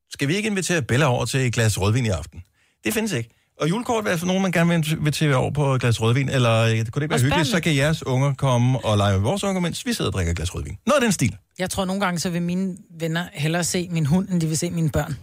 [0.09, 2.43] skal vi ikke invitere Bella over til et glas rødvin i aften?
[2.83, 3.29] Det findes ikke.
[3.61, 6.61] Og julekort er for nogen, man gerne vil invitere over på et glas rødvin, eller
[6.61, 9.43] øh, kunne det ikke være hyggeligt, så kan jeres unger komme og lege med vores
[9.43, 10.77] unger, mens vi sidder og drikker et glas rødvin.
[10.85, 11.37] Noget af den stil.
[11.59, 14.57] Jeg tror nogle gange, så vil mine venner hellere se min hund, end de vil
[14.57, 15.17] se mine børn.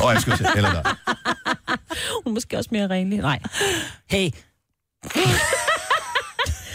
[0.00, 0.82] Åh, oh, jeg skulle se, eller der.
[2.24, 3.18] Hun er måske også mere renlig.
[3.18, 3.38] Nej.
[4.10, 4.30] Hey.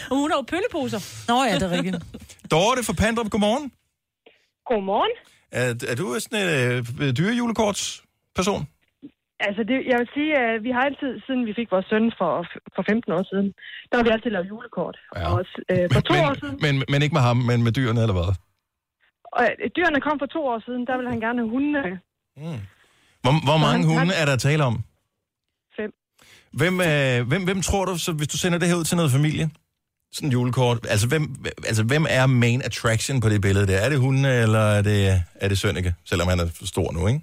[0.09, 0.99] Og hun har jo pølleposer.
[1.27, 1.95] Nå ja, det er rigtigt.
[2.51, 3.71] Dorte fra Pandrup, godmorgen.
[4.69, 5.11] Godmorgen.
[5.51, 6.49] Er, er du sådan en
[7.03, 8.61] øh, dyrejulekortsperson?
[9.47, 12.31] Altså, det, jeg vil sige, at vi har altid, siden vi fik vores søn for,
[12.75, 13.47] for 15 år siden,
[13.89, 14.97] der har vi altid lavet julekort.
[15.15, 15.27] Ja.
[15.33, 15.39] Og
[15.71, 18.31] øh, for to år siden, Men, men ikke med ham, men med dyrene, eller hvad?
[19.37, 21.83] og øh, dyrene kom for to år siden, der ville han gerne have hundene.
[23.23, 24.75] Hvor, hvor Så mange han- hunde han- er der tale om?
[25.77, 25.91] Fem.
[26.59, 29.11] Hvem, øh, hvem, hvem tror du, så, hvis du sender det her ud til noget
[29.11, 29.45] familie?
[30.13, 30.85] Sådan en julekort.
[30.89, 31.35] Altså hvem,
[31.67, 33.77] altså, hvem er main attraction på det billede der?
[33.77, 35.93] Er det hundene, eller er det, er det Sønneke?
[36.09, 37.21] Selvom han er for stor nu, ikke?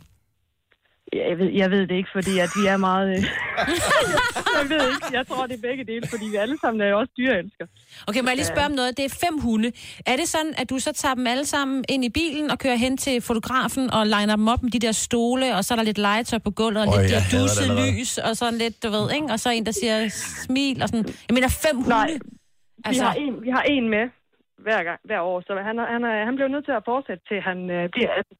[1.13, 3.09] Jeg ved, jeg ved det ikke, fordi at vi er meget...
[3.09, 3.15] Øh...
[4.61, 5.07] jeg ved ikke.
[5.13, 7.69] Jeg tror, det er begge dele, fordi vi alle sammen er jo også dyreelskere.
[8.07, 8.97] Okay, må jeg lige spørge om noget?
[8.97, 9.73] Det er fem hunde.
[10.07, 12.77] Er det sådan, at du så tager dem alle sammen ind i bilen og kører
[12.77, 15.83] hen til fotografen og liner dem op med de der stole, og så er der
[15.85, 18.01] lidt legetøj på gulvet, og Øj, lidt der allerede.
[18.01, 19.27] lys, og sådan lidt, du ved, ikke?
[19.31, 20.09] Og så en, der siger
[20.45, 21.05] smil og sådan.
[21.29, 21.89] Jeg mener fem hunde.
[21.89, 22.11] Nej,
[22.85, 24.05] vi, Altså- har en, vi har en med
[24.67, 27.23] hver, gang, hver år, så han, er, han, er, han bliver nødt til at fortsætte
[27.31, 28.37] til han øh, bliver 18.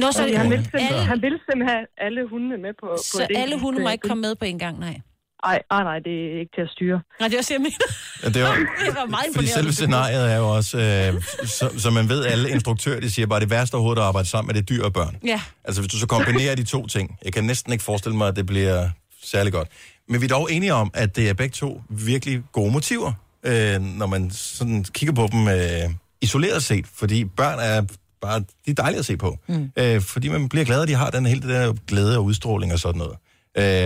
[0.00, 2.96] Nå, så han, vil alle- simpelthen, han vil simpelthen have alle hundene med på, på
[2.96, 3.36] Så det.
[3.42, 4.96] alle hunde må ikke komme med på en gang, nej.
[5.46, 6.98] Nej, nej, nej, det er ikke til at styre.
[7.20, 7.86] Nej, det er også, jeg mener.
[8.22, 9.52] Ja, det, er, jo- Det var meget fordi imponerende.
[9.58, 11.22] selve scenariet er jo også, øh,
[11.58, 14.46] så, så man ved, alle instruktører, de siger bare, det værste overhovedet at arbejde sammen
[14.48, 15.16] med, det er dyr og børn.
[15.24, 15.40] Ja.
[15.64, 18.36] Altså hvis du så kombinerer de to ting, jeg kan næsten ikke forestille mig, at
[18.36, 18.90] det bliver
[19.22, 19.68] særlig godt.
[20.08, 23.12] Men vi er dog enige om, at det er begge to virkelig gode motiver,
[23.46, 27.82] øh, når man sådan kigger på dem øh, isoleret set, fordi børn er
[28.20, 29.36] bare, de er dejlige at se på.
[29.48, 29.70] Mm.
[29.76, 32.72] Øh, fordi man bliver glad, at de har den hele det der glæde og udstråling
[32.72, 33.16] og sådan noget.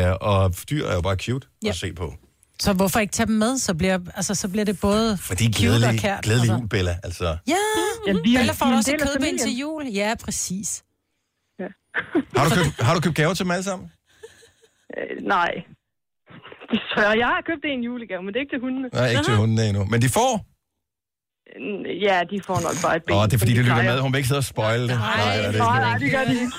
[0.09, 1.69] Øh, og dyr er jo bare cute Ja.
[1.69, 2.15] at se på.
[2.61, 3.59] Så hvorfor ikke tage dem med?
[3.59, 6.25] Så bliver, altså, så bliver det både Fordi cute og kært.
[6.25, 6.55] glædelig altså.
[6.61, 6.99] jul, Bella.
[7.05, 7.55] Altså, Ja,
[8.25, 9.87] vi er- Bella får en også af kødben til jul.
[9.87, 10.83] Ja, præcis.
[12.37, 13.91] har, du købt, har du købt gaver til dem alle sammen?
[14.99, 15.51] Øh, nej.
[16.95, 18.89] Så jeg har købt en julegave, men det er ikke til hundene.
[18.93, 19.85] Nej, ikke til hundene endnu.
[19.85, 20.33] Men de får?
[22.07, 23.17] Ja, de får nok bare et ben.
[23.17, 24.01] Åh, det er fordi, som de lytter med.
[24.01, 24.89] Hun vil ikke sidde og spoil det.
[24.89, 26.53] Nej, det er nej, ikke nej, det gør de ikke.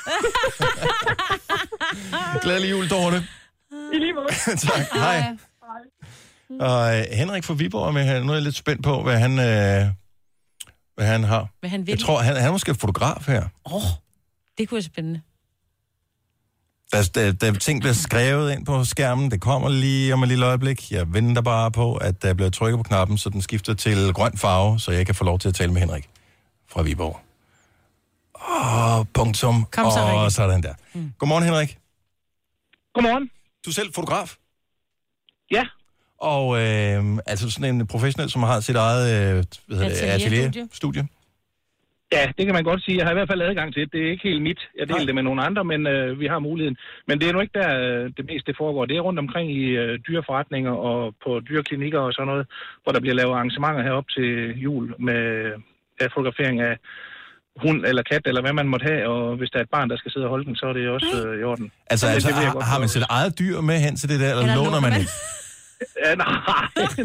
[2.44, 3.18] Glædelig jul, Dorte.
[3.94, 4.28] I lige måde.
[4.68, 4.86] tak.
[4.94, 5.38] Hej.
[6.60, 8.24] Og øh, Henrik fra Viborg er med her.
[8.24, 9.88] Nu er jeg lidt spændt på, hvad han, øh,
[10.96, 11.48] hvad han har.
[11.60, 11.92] Hvad han vil.
[11.92, 13.44] Jeg tror, han, han er måske fotograf her.
[13.66, 13.82] Åh, oh,
[14.58, 15.22] det kunne være spændende.
[16.92, 19.32] Der, der, der ting bliver skrevet ind på skærmen.
[19.32, 20.92] Det kommer lige om et lille øjeblik.
[20.92, 24.38] Jeg venter bare på, at der bliver trykket på knappen, så den skifter til grøn
[24.38, 26.10] farve, så jeg kan få lov til at tale med Henrik
[26.70, 27.20] fra Viborg.
[28.34, 29.66] Og punktum.
[29.72, 30.32] Kom så, og Rikke.
[30.32, 30.74] sådan der.
[30.94, 31.14] Mm.
[31.20, 31.78] Godmorgen, Henrik.
[32.94, 33.30] Godmorgen.
[33.66, 34.36] Du er selv fotograf?
[35.52, 35.66] Ja.
[36.22, 40.46] Og øh, altså sådan en professionel, som har sit eget øh, hvad hedder det, Atelier,
[40.48, 41.08] atelier, studie.
[42.16, 42.98] Ja, det kan man godt sige.
[42.98, 43.94] Jeg har i hvert fald adgang til det.
[43.94, 44.62] Det er ikke helt mit.
[44.80, 46.78] Jeg deler det med nogle andre, men øh, vi har muligheden.
[47.08, 48.86] Men det er nu ikke der, øh, det meste det foregår.
[48.86, 52.46] Det er rundt omkring i øh, dyreforretninger og på dyreklinikker og sådan noget,
[52.84, 54.30] hvor der bliver lavet arrangementer herop til
[54.66, 55.22] jul med
[56.02, 56.78] ja, fotografering af
[57.64, 59.08] hund eller kat, eller hvad man måtte have.
[59.08, 60.90] Og hvis der er et barn, der skal sidde og holde den, så er det
[60.90, 61.72] også øh, i orden.
[61.90, 64.30] Altså, Men altså det har, har man sit eget dyr med hen til det der,
[64.30, 65.08] eller, eller låner man det?
[66.06, 66.28] Ja, nej,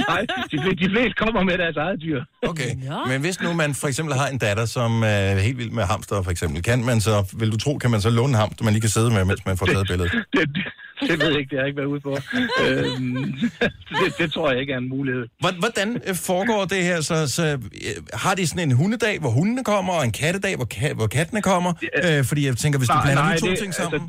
[0.08, 0.26] nej.
[0.52, 2.20] De, de fleste kommer med deres eget dyr.
[2.42, 2.70] Okay,
[3.08, 6.22] men hvis nu man for eksempel har en datter, som er helt vild med hamster
[6.22, 8.72] for eksempel, kan man så, vil du tro, kan man så låne en hamster, man
[8.72, 10.12] lige kan sidde med, mens man får taget billedet?
[10.36, 10.64] det, det,
[11.10, 12.18] det ved jeg ikke, det har jeg ikke været ude på.
[12.66, 13.34] øhm,
[14.00, 15.26] det, det tror jeg ikke er en mulighed.
[15.40, 17.00] Hvor- Hvordan øh, foregår det her?
[17.00, 17.58] Så, så øh,
[18.14, 21.42] har de sådan en hundedag, hvor hundene kommer, og en kattedag, hvor, ka- hvor kattene
[21.42, 21.72] kommer?
[22.04, 24.00] Øh, fordi jeg tænker, hvis du Nej, blander nej, de to det- ting altså, sammen...
[24.00, 24.06] Ja,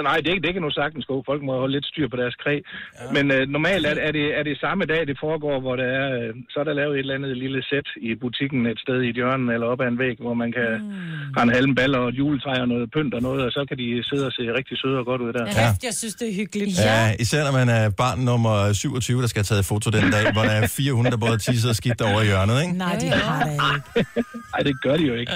[0.00, 1.16] Nej, det, det kan nu sagtens gå.
[1.30, 2.54] Folk må holde lidt styr på deres kræ.
[2.54, 3.12] Ja.
[3.16, 6.06] Men øh, normalt er, er, det, er det samme dag, det foregår, hvor der er,
[6.18, 9.08] øh, så er der lavet et eller andet lille sæt i butikken et sted i
[9.08, 11.34] et hjørne eller op ad en væg, hvor man kan mm.
[11.36, 13.76] have en halm baller og et juletræ og noget pynt og noget, og så kan
[13.78, 15.44] de sidde og se rigtig søde og godt ud der.
[15.46, 15.68] Ja.
[15.88, 16.78] Jeg synes, det er hyggeligt.
[16.90, 20.24] Ja, især når man er barn nummer 27, der skal have taget foto den dag,
[20.34, 22.72] hvor der er fire hunde, der både tisser og skidt over i hjørnet, ikke?
[22.86, 24.20] Nej, de har det ikke.
[24.52, 25.32] Nej, det gør de jo ikke.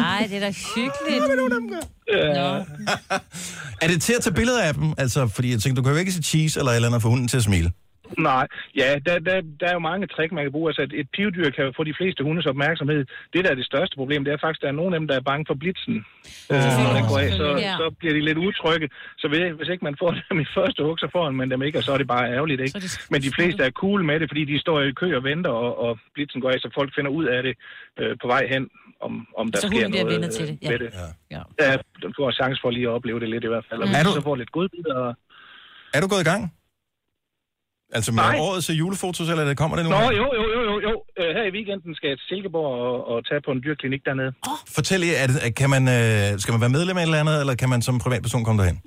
[0.00, 1.97] Nej, det er da hyggeligt.
[2.12, 2.64] Nå.
[3.82, 4.94] Er det til at tage billeder af dem?
[4.98, 7.08] Altså, fordi jeg tænker, du kan jo ikke sige cheese eller et eller andet for
[7.08, 7.72] hunden til at smile.
[8.18, 8.46] Nej,
[8.80, 10.68] ja, der, der, der er jo mange trick, man kan bruge.
[10.70, 13.00] Altså, et, et pivdyr kan jo få de fleste hundes opmærksomhed.
[13.32, 15.08] Det, der er det største problem, det er faktisk, at der er nogle af dem,
[15.08, 15.96] der er bange for blitzen.
[16.52, 17.72] Øh, når den går af, så, Ja.
[17.80, 18.88] så bliver de lidt utrygge.
[19.18, 21.78] Så ved, hvis ikke man får dem i første hug, så får man dem ikke,
[21.78, 22.80] og så er det bare ærgerligt, ikke?
[23.10, 25.70] Men de fleste er cool med det, fordi de står i kø og venter, og,
[25.84, 27.54] og blitzen går af, så folk finder ud af det
[28.00, 28.68] øh, på vej hen,
[29.00, 30.70] om, om der Så sker hunden bliver noget venner til øh, det, ja.
[30.72, 30.90] ved det.
[31.34, 31.42] Ja.
[31.64, 33.80] Ja, den får chance for lige at opleve det lidt i hvert fald.
[33.82, 33.94] Og Mm.
[33.98, 35.14] Er du- så får lidt godbidder og
[35.94, 36.42] Er du gået i gang?
[37.96, 38.36] Altså med Nej.
[38.46, 39.90] årets julefotos, eller kommer det nu?
[39.90, 40.92] Nå, jo, jo, jo, jo, jo.
[41.20, 44.32] Øh, Her i weekenden skal jeg til Silkeborg og, og tage på en dyrklinik dernede.
[44.76, 47.36] Fortæl lige, er det, kan man, øh, skal man være medlem af et eller andet,
[47.42, 48.78] eller kan man som privatperson komme derhen?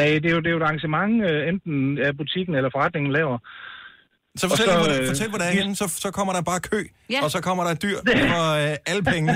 [0.00, 1.74] Nej, det er jo, det er jo et arrangement, øh, enten
[2.06, 3.38] af butikken eller forretningen laver.
[4.40, 6.42] Så fortæl, Og så, hvor, øh, fortæl, hvor det er henne, så, så kommer der
[6.50, 6.80] bare kø,
[7.14, 7.20] Ja.
[7.24, 7.98] og så kommer der dyr
[8.32, 9.34] for øh, alle pengene.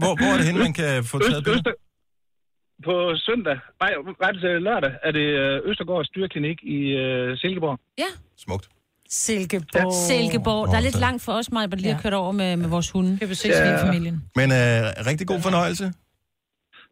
[0.00, 1.70] Hvor, hvor er det henne, man kan få taget billeder?
[1.70, 1.87] Øster,
[2.84, 2.94] på
[3.26, 3.92] søndag, nej,
[4.24, 7.78] ret til lørdag, er det øh, Østergaards dyrklinik i øh, Silkeborg.
[7.98, 8.10] Ja.
[8.36, 8.68] Smukt.
[9.08, 9.92] Silkeborg.
[9.92, 10.68] Silkeborg.
[10.68, 12.90] Der er lidt langt for os, mig, at lige har kørt over med, med vores
[12.90, 13.18] hunde.
[13.18, 14.22] Kan vi se svinefamilien.
[14.36, 14.56] Men øh,
[15.10, 15.92] rigtig god fornøjelse.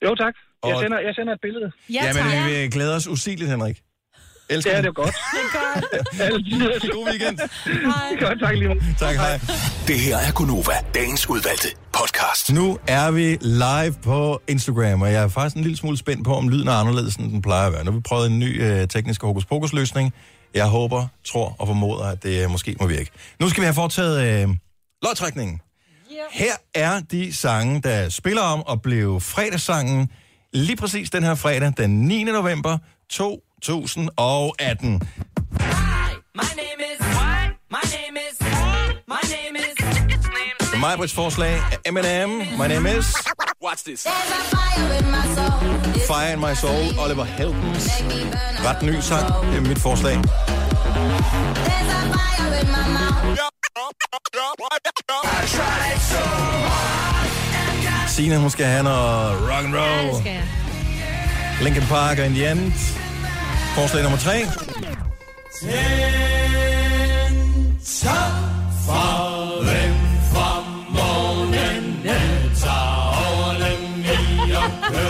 [0.04, 0.34] Jo, tak.
[0.66, 1.72] Jeg, sender, jeg sender et billede.
[1.90, 3.76] Ja, men vi glæder os usigeligt, Henrik.
[4.48, 4.94] Elsker Det er det.
[4.94, 5.06] godt.
[6.12, 6.92] Det er godt.
[6.92, 7.38] God weekend.
[7.64, 8.28] Hej.
[8.28, 8.96] Godt, tak lige meget.
[8.98, 9.40] Tak, hej.
[9.86, 12.52] Det her er Gunova, dagens udvalgte podcast.
[12.52, 16.34] Nu er vi live på Instagram, og jeg er faktisk en lille smule spændt på,
[16.34, 17.84] om lyden er anderledes, end den plejer at være.
[17.84, 20.12] Nu har vi prøvet en ny øh, teknisk hokus løsning.
[20.54, 23.10] Jeg håber, tror og formoder, at det øh, måske må virke.
[23.40, 24.48] Nu skal vi have foretaget øh,
[25.02, 25.60] lodtrækningen.
[26.32, 30.10] Her er de sange, der spiller om og blev fredagssangen
[30.52, 32.24] lige præcis den her fredag, den 9.
[32.24, 32.78] november
[33.62, 35.00] 2018.
[36.34, 37.56] My name is what?
[37.70, 38.38] My name is
[39.06, 39.74] my name is
[40.80, 42.28] Majbrits forslag er Eminem,
[42.58, 43.06] My Name Is,
[43.62, 44.02] Watch this.
[46.06, 47.90] Fire in My Soul, Oliver Heldens.
[48.64, 50.16] Ret ny sang, det er mit forslag.
[58.08, 60.08] Signe, hun skal have noget rock and roll.
[60.08, 60.48] det skal jeg.
[61.62, 62.72] Linkin Park og In The End.
[63.76, 64.36] Forslag nummer tre.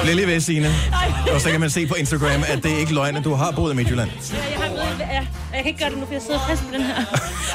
[0.03, 0.69] Bliv lige ved, Signe.
[1.35, 3.51] Og så kan man se på Instagram, at det er ikke løgn, at du har
[3.51, 4.11] boet i Midtjylland.
[4.33, 5.27] Ja, jeg har ja.
[5.53, 6.95] Jeg kan ikke gøre det nu, for jeg sidder fast på den her.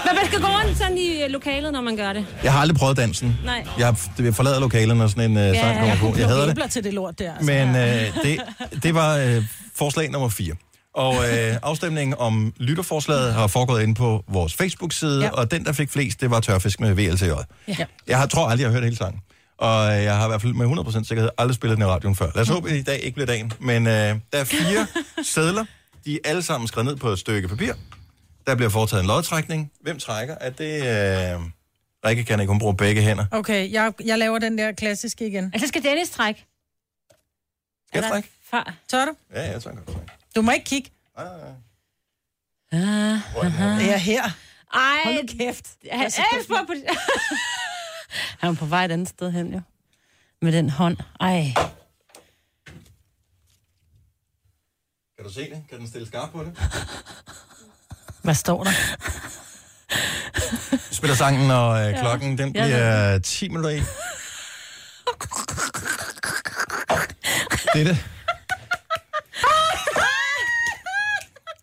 [0.05, 2.26] Men man skal gå rundt sådan i øh, lokalet, når man gør det.
[2.43, 3.38] Jeg har aldrig prøvet dansen.
[3.45, 3.64] Nej.
[3.78, 6.14] Jeg har det forlader lokalet, når sådan en uh, sang kommer på.
[6.20, 6.72] Jeg hader det.
[6.72, 7.32] til det lort der.
[7.32, 7.45] Altså.
[7.45, 8.39] Men øh, det,
[8.84, 9.43] det var øh,
[9.76, 10.55] forslag nummer 4.
[10.93, 15.29] Og øh, afstemningen om lytterforslaget har foregået inde på vores Facebook-side, Ja.
[15.29, 17.25] og den, der fik flest, det var Tørfisk med VLTJ.
[17.67, 17.85] Ja.
[18.07, 19.21] Jeg har, tror aldrig, jeg har hørt hele sangen.
[19.57, 20.65] Og øh, jeg har i hvert fald med
[21.01, 22.25] 100% sikkerhed aldrig spillet den i radioen før.
[22.35, 23.53] Lad os håbe, at i dag ikke bliver dagen.
[23.59, 24.87] Men øh, der er fire
[25.33, 25.65] sædler.
[26.05, 27.73] De er alle sammen skrevet ned på et stykke papir.
[28.47, 29.71] Der bliver foretaget en lodtrækning.
[29.81, 30.35] Hvem trækker?
[30.41, 31.33] Er det...
[31.35, 31.39] Øh,
[32.05, 33.25] Rikke kan ikke, hun bruger begge hænder.
[33.31, 35.49] Okay, jeg, jeg laver den der klassiske igen.
[35.53, 36.45] Altså skal Dennis trække.
[37.87, 38.29] Skal jeg trække?
[38.51, 38.73] Far.
[38.89, 39.11] Tør du?
[39.35, 39.81] Ja, jeg trækker.
[40.36, 40.89] Du må ikke kigge.
[41.17, 41.25] Uh,
[43.79, 44.23] Det er her.
[44.73, 45.01] Ej.
[45.03, 45.65] Hold nu kæft.
[45.91, 46.73] Han, Ej, på,
[48.39, 49.61] han er på vej et andet sted hen, jo.
[50.41, 50.97] Med den hånd.
[51.19, 51.53] Ej.
[55.15, 55.63] Kan du se det?
[55.69, 56.57] Kan den stille skarp på det?
[58.23, 58.71] Hvad står der?
[60.89, 63.79] Vi spiller sangen, og øh, klokken den Ja, bliver 10 minutter i.
[67.73, 67.97] Det er det.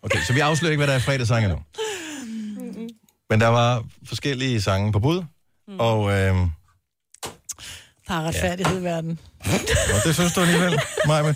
[0.03, 1.55] Okay, så vi afslører ikke, hvad der er fredagssange nu.
[3.29, 5.23] Men der var forskellige sange på bud,
[5.79, 6.35] og, øh,
[8.07, 9.19] Der er retfærdighed i verden.
[9.93, 11.33] og det synes du alligevel, Maja.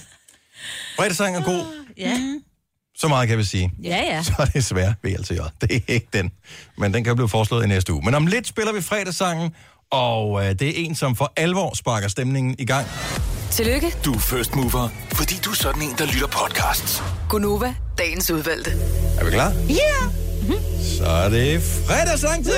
[0.96, 1.66] Fredagssang er god,
[1.98, 2.18] Ja.
[2.98, 3.72] så meget kan vi sige.
[3.84, 4.24] Ja, ja.
[4.24, 5.40] Så er det svært VLTJ.
[5.62, 6.32] Det er ikke den.
[6.78, 8.02] Men den kan blive foreslået i næste uge.
[8.06, 9.56] Men om lidt spiller vi fredagssangen,
[9.92, 12.88] og øh, det er en, som for alvor sparker stemningen i gang.
[13.54, 17.04] Tillykke, Du er first mover, fordi du er sådan en, der lytter podcasts.
[17.30, 18.72] Gunova, dagens udvalgte.
[19.20, 19.52] Er vi klar?
[19.70, 19.74] Ja!
[19.76, 20.62] Yeah!
[20.98, 22.54] Så er det fredagssang til!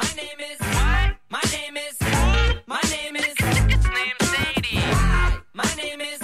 [0.00, 1.10] My name is what?
[1.36, 1.96] My name is
[2.74, 3.34] my name is
[3.74, 4.82] its name Sadie.
[5.60, 6.20] My name is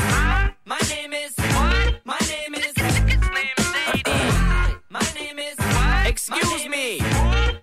[0.72, 1.86] my name is what?
[2.12, 4.22] My name is its name Sadie.
[4.96, 6.02] My name is what?
[6.12, 6.86] Excuse me.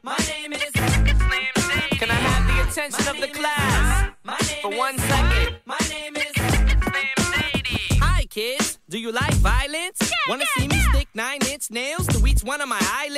[0.10, 1.98] My name is its name Sadie.
[2.02, 3.73] Can I have the attention of the class
[4.98, 5.56] one second?
[5.66, 6.32] My name is
[8.02, 10.12] Hi kids, do you like violence?
[10.28, 13.13] Wanna see me stick nine inch nails to each one of my eyelids?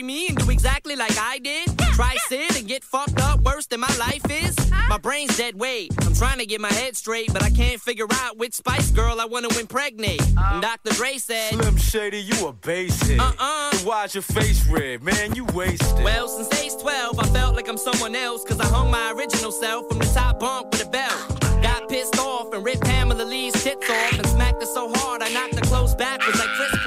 [0.00, 1.68] Wanna copy copy me and do exactly like I did?
[1.94, 4.56] Try sit and get fucked up worse than my life is?
[4.88, 5.92] My brain's dead weight.
[6.06, 9.20] I'm trying to get my head straight, but I can't figure out which Spice Girl
[9.20, 10.22] I want to impregnate.
[10.38, 10.50] Oh.
[10.52, 10.92] And Dr.
[10.94, 13.20] Dre said, Slim Shady, you a basic.
[13.20, 13.70] Uh-uh.
[13.72, 15.02] Then Why's your face red?
[15.02, 16.04] Man, you wasted.
[16.04, 19.52] Well, since age 12, I felt like I'm someone else, cause I hung my original
[19.52, 21.40] self from the top bunk with a belt.
[21.62, 25.28] Got pissed off and ripped Pamela Lee's tits off and smacked her so hard I
[25.32, 26.79] knocked her clothes backwards like Chris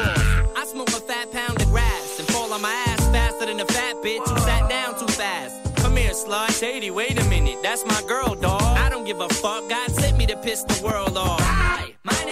[4.03, 5.75] bitch who sat down too fast.
[5.77, 6.59] Come here, slut.
[6.59, 7.57] Shady, wait a minute.
[7.63, 8.61] That's my girl, dog.
[8.61, 9.69] I don't give a fuck.
[9.69, 11.39] God sent me to piss the world off.
[11.41, 12.22] Hi, my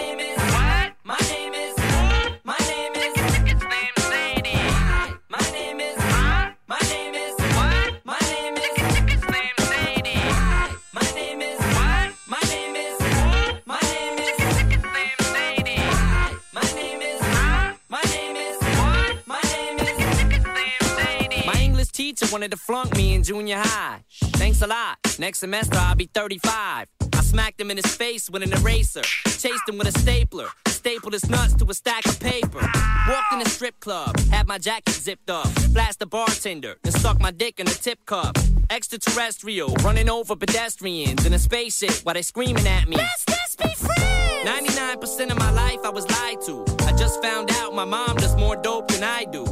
[22.22, 24.04] teacher wanted to flunk me in junior high.
[24.36, 24.98] Thanks a lot.
[25.20, 26.88] Next semester I'll be 35.
[27.14, 29.02] I smacked him in his face with an eraser.
[29.02, 30.48] Chased him with a stapler.
[30.68, 32.60] Stapled his nuts to a stack of paper.
[33.08, 34.20] Walked in a strip club.
[34.32, 35.48] Had my jacket zipped up.
[35.74, 36.76] Blast the bartender.
[36.84, 38.38] Then stuck my dick in a tip cup.
[38.70, 39.74] Extraterrestrial.
[39.84, 42.98] Running over pedestrians in a spaceship while they screaming at me.
[42.98, 44.02] Let's just be friends.
[44.44, 46.66] 99% of my life I was lied to.
[46.88, 49.46] I just found out my mom does more dope than I do.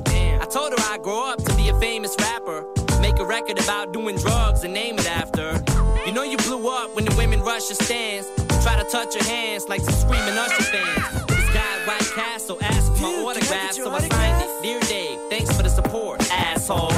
[0.60, 2.66] I told her I'd grow up to be a famous rapper.
[3.00, 5.64] Make a record about doing drugs and name it after.
[6.06, 8.28] You know you blew up when the women rush your stands.
[8.62, 11.26] Try to touch your hands like some screaming Usher fans.
[11.28, 14.62] This guy White Castle asked for my autograph, so I signed it.
[14.62, 16.92] Dear Dave, thanks for the support, asshole.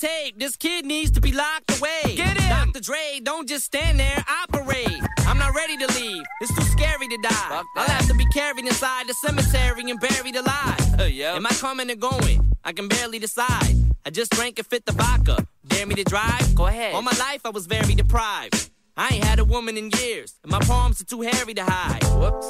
[0.00, 0.38] Tape.
[0.38, 2.16] This kid needs to be locked away.
[2.16, 2.48] Get him.
[2.48, 2.80] Dr.
[2.80, 5.00] Dre, don't just stand there, operate.
[5.26, 6.22] I'm not ready to leave.
[6.40, 7.62] It's too scary to die.
[7.76, 11.00] I'll have to be carried inside the cemetery and buried alive.
[11.00, 12.52] Am I coming or going?
[12.64, 13.76] I can barely decide.
[14.04, 15.46] I just drank a fifth of vodka.
[15.66, 16.54] Dare me to drive?
[16.54, 16.94] Go ahead.
[16.94, 18.69] All my life I was very deprived.
[18.96, 22.00] I ain't had a woman in years, and my palms are too hairy to hide.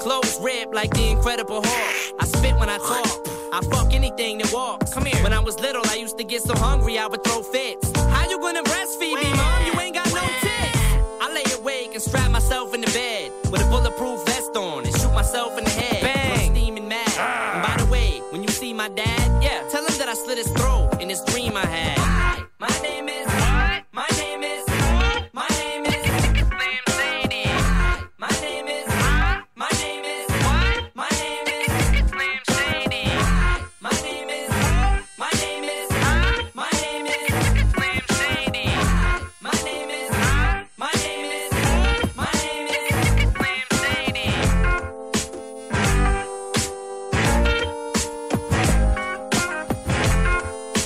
[0.02, 2.16] Clothes ripped like the Incredible Hulk.
[2.20, 3.28] I spit when I talk.
[3.52, 4.92] I fuck anything that walks.
[4.94, 5.22] Come here.
[5.22, 7.92] When I was little, I used to get so hungry I would throw fits.
[7.96, 9.66] How you gonna breastfeed me, mom?
[9.66, 10.78] You ain't got no tits.
[11.20, 14.96] I lay awake and strap myself in the bed with a bulletproof vest on and
[14.96, 16.02] shoot myself in the head.
[16.02, 16.48] Bang!
[16.50, 17.06] I'm Steaming mad.
[17.18, 17.54] Ah.
[17.54, 19.19] And by the way, when you see my dad,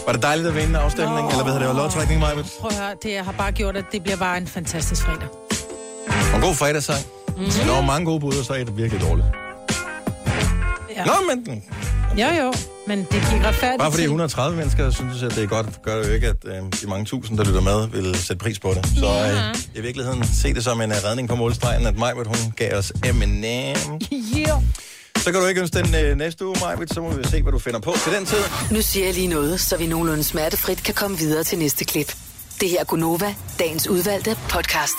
[0.07, 1.31] Var det dejligt at vinde afstemningen?
[1.31, 1.77] Eller hvad hedder det?
[1.77, 2.35] Lodtrækning, Maja?
[2.61, 5.29] Prøv at høre, det har bare gjort, at det bliver bare en fantastisk fredag.
[6.33, 7.05] Og en god fredagssang.
[7.37, 7.45] Mm.
[7.45, 9.27] Der var mange gode bud, og så er det virkelig dårligt.
[10.97, 11.05] Ja.
[11.05, 11.63] Nå, men
[12.19, 12.53] Jo, jo,
[12.87, 14.05] men det gik retfærdigt bare fordi til.
[14.05, 17.05] 130 mennesker synes, at det er godt, gør det jo ikke, at øh, de mange
[17.05, 18.87] tusind, der lytter med, vil sætte pris på det.
[18.87, 22.53] Så øh, i virkeligheden se det som en uh, redning på målstregen, at Majbert, hun
[22.57, 23.77] gav os Eminem.
[24.13, 24.63] Yeah.
[25.25, 27.53] Så kan du ikke ønske den øh, næste uge, Majbert, så må vi se, hvad
[27.53, 28.39] du finder på til den tid.
[28.71, 32.15] Nu siger jeg lige noget, så vi nogenlunde smertefrit kan komme videre til næste klip.
[32.61, 34.95] Det her er Gunova, dagens udvalgte podcast.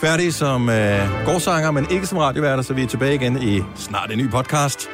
[0.00, 4.12] Færdige som øh, gårdsanger, men ikke som radioværter, så vi er tilbage igen i snart
[4.12, 4.88] en ny podcast.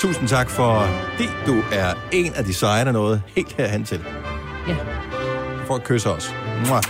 [0.00, 0.88] Tusind tak for
[1.18, 1.28] det.
[1.46, 4.00] Du er en af de seje, der nåede helt herhen til.
[4.68, 4.76] Ja.
[5.66, 6.34] For at kysse os.
[6.66, 6.82] Mwah.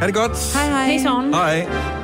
[0.00, 0.54] Ha' det godt.
[0.54, 0.98] Hej hej.
[1.32, 2.03] Hej Hej.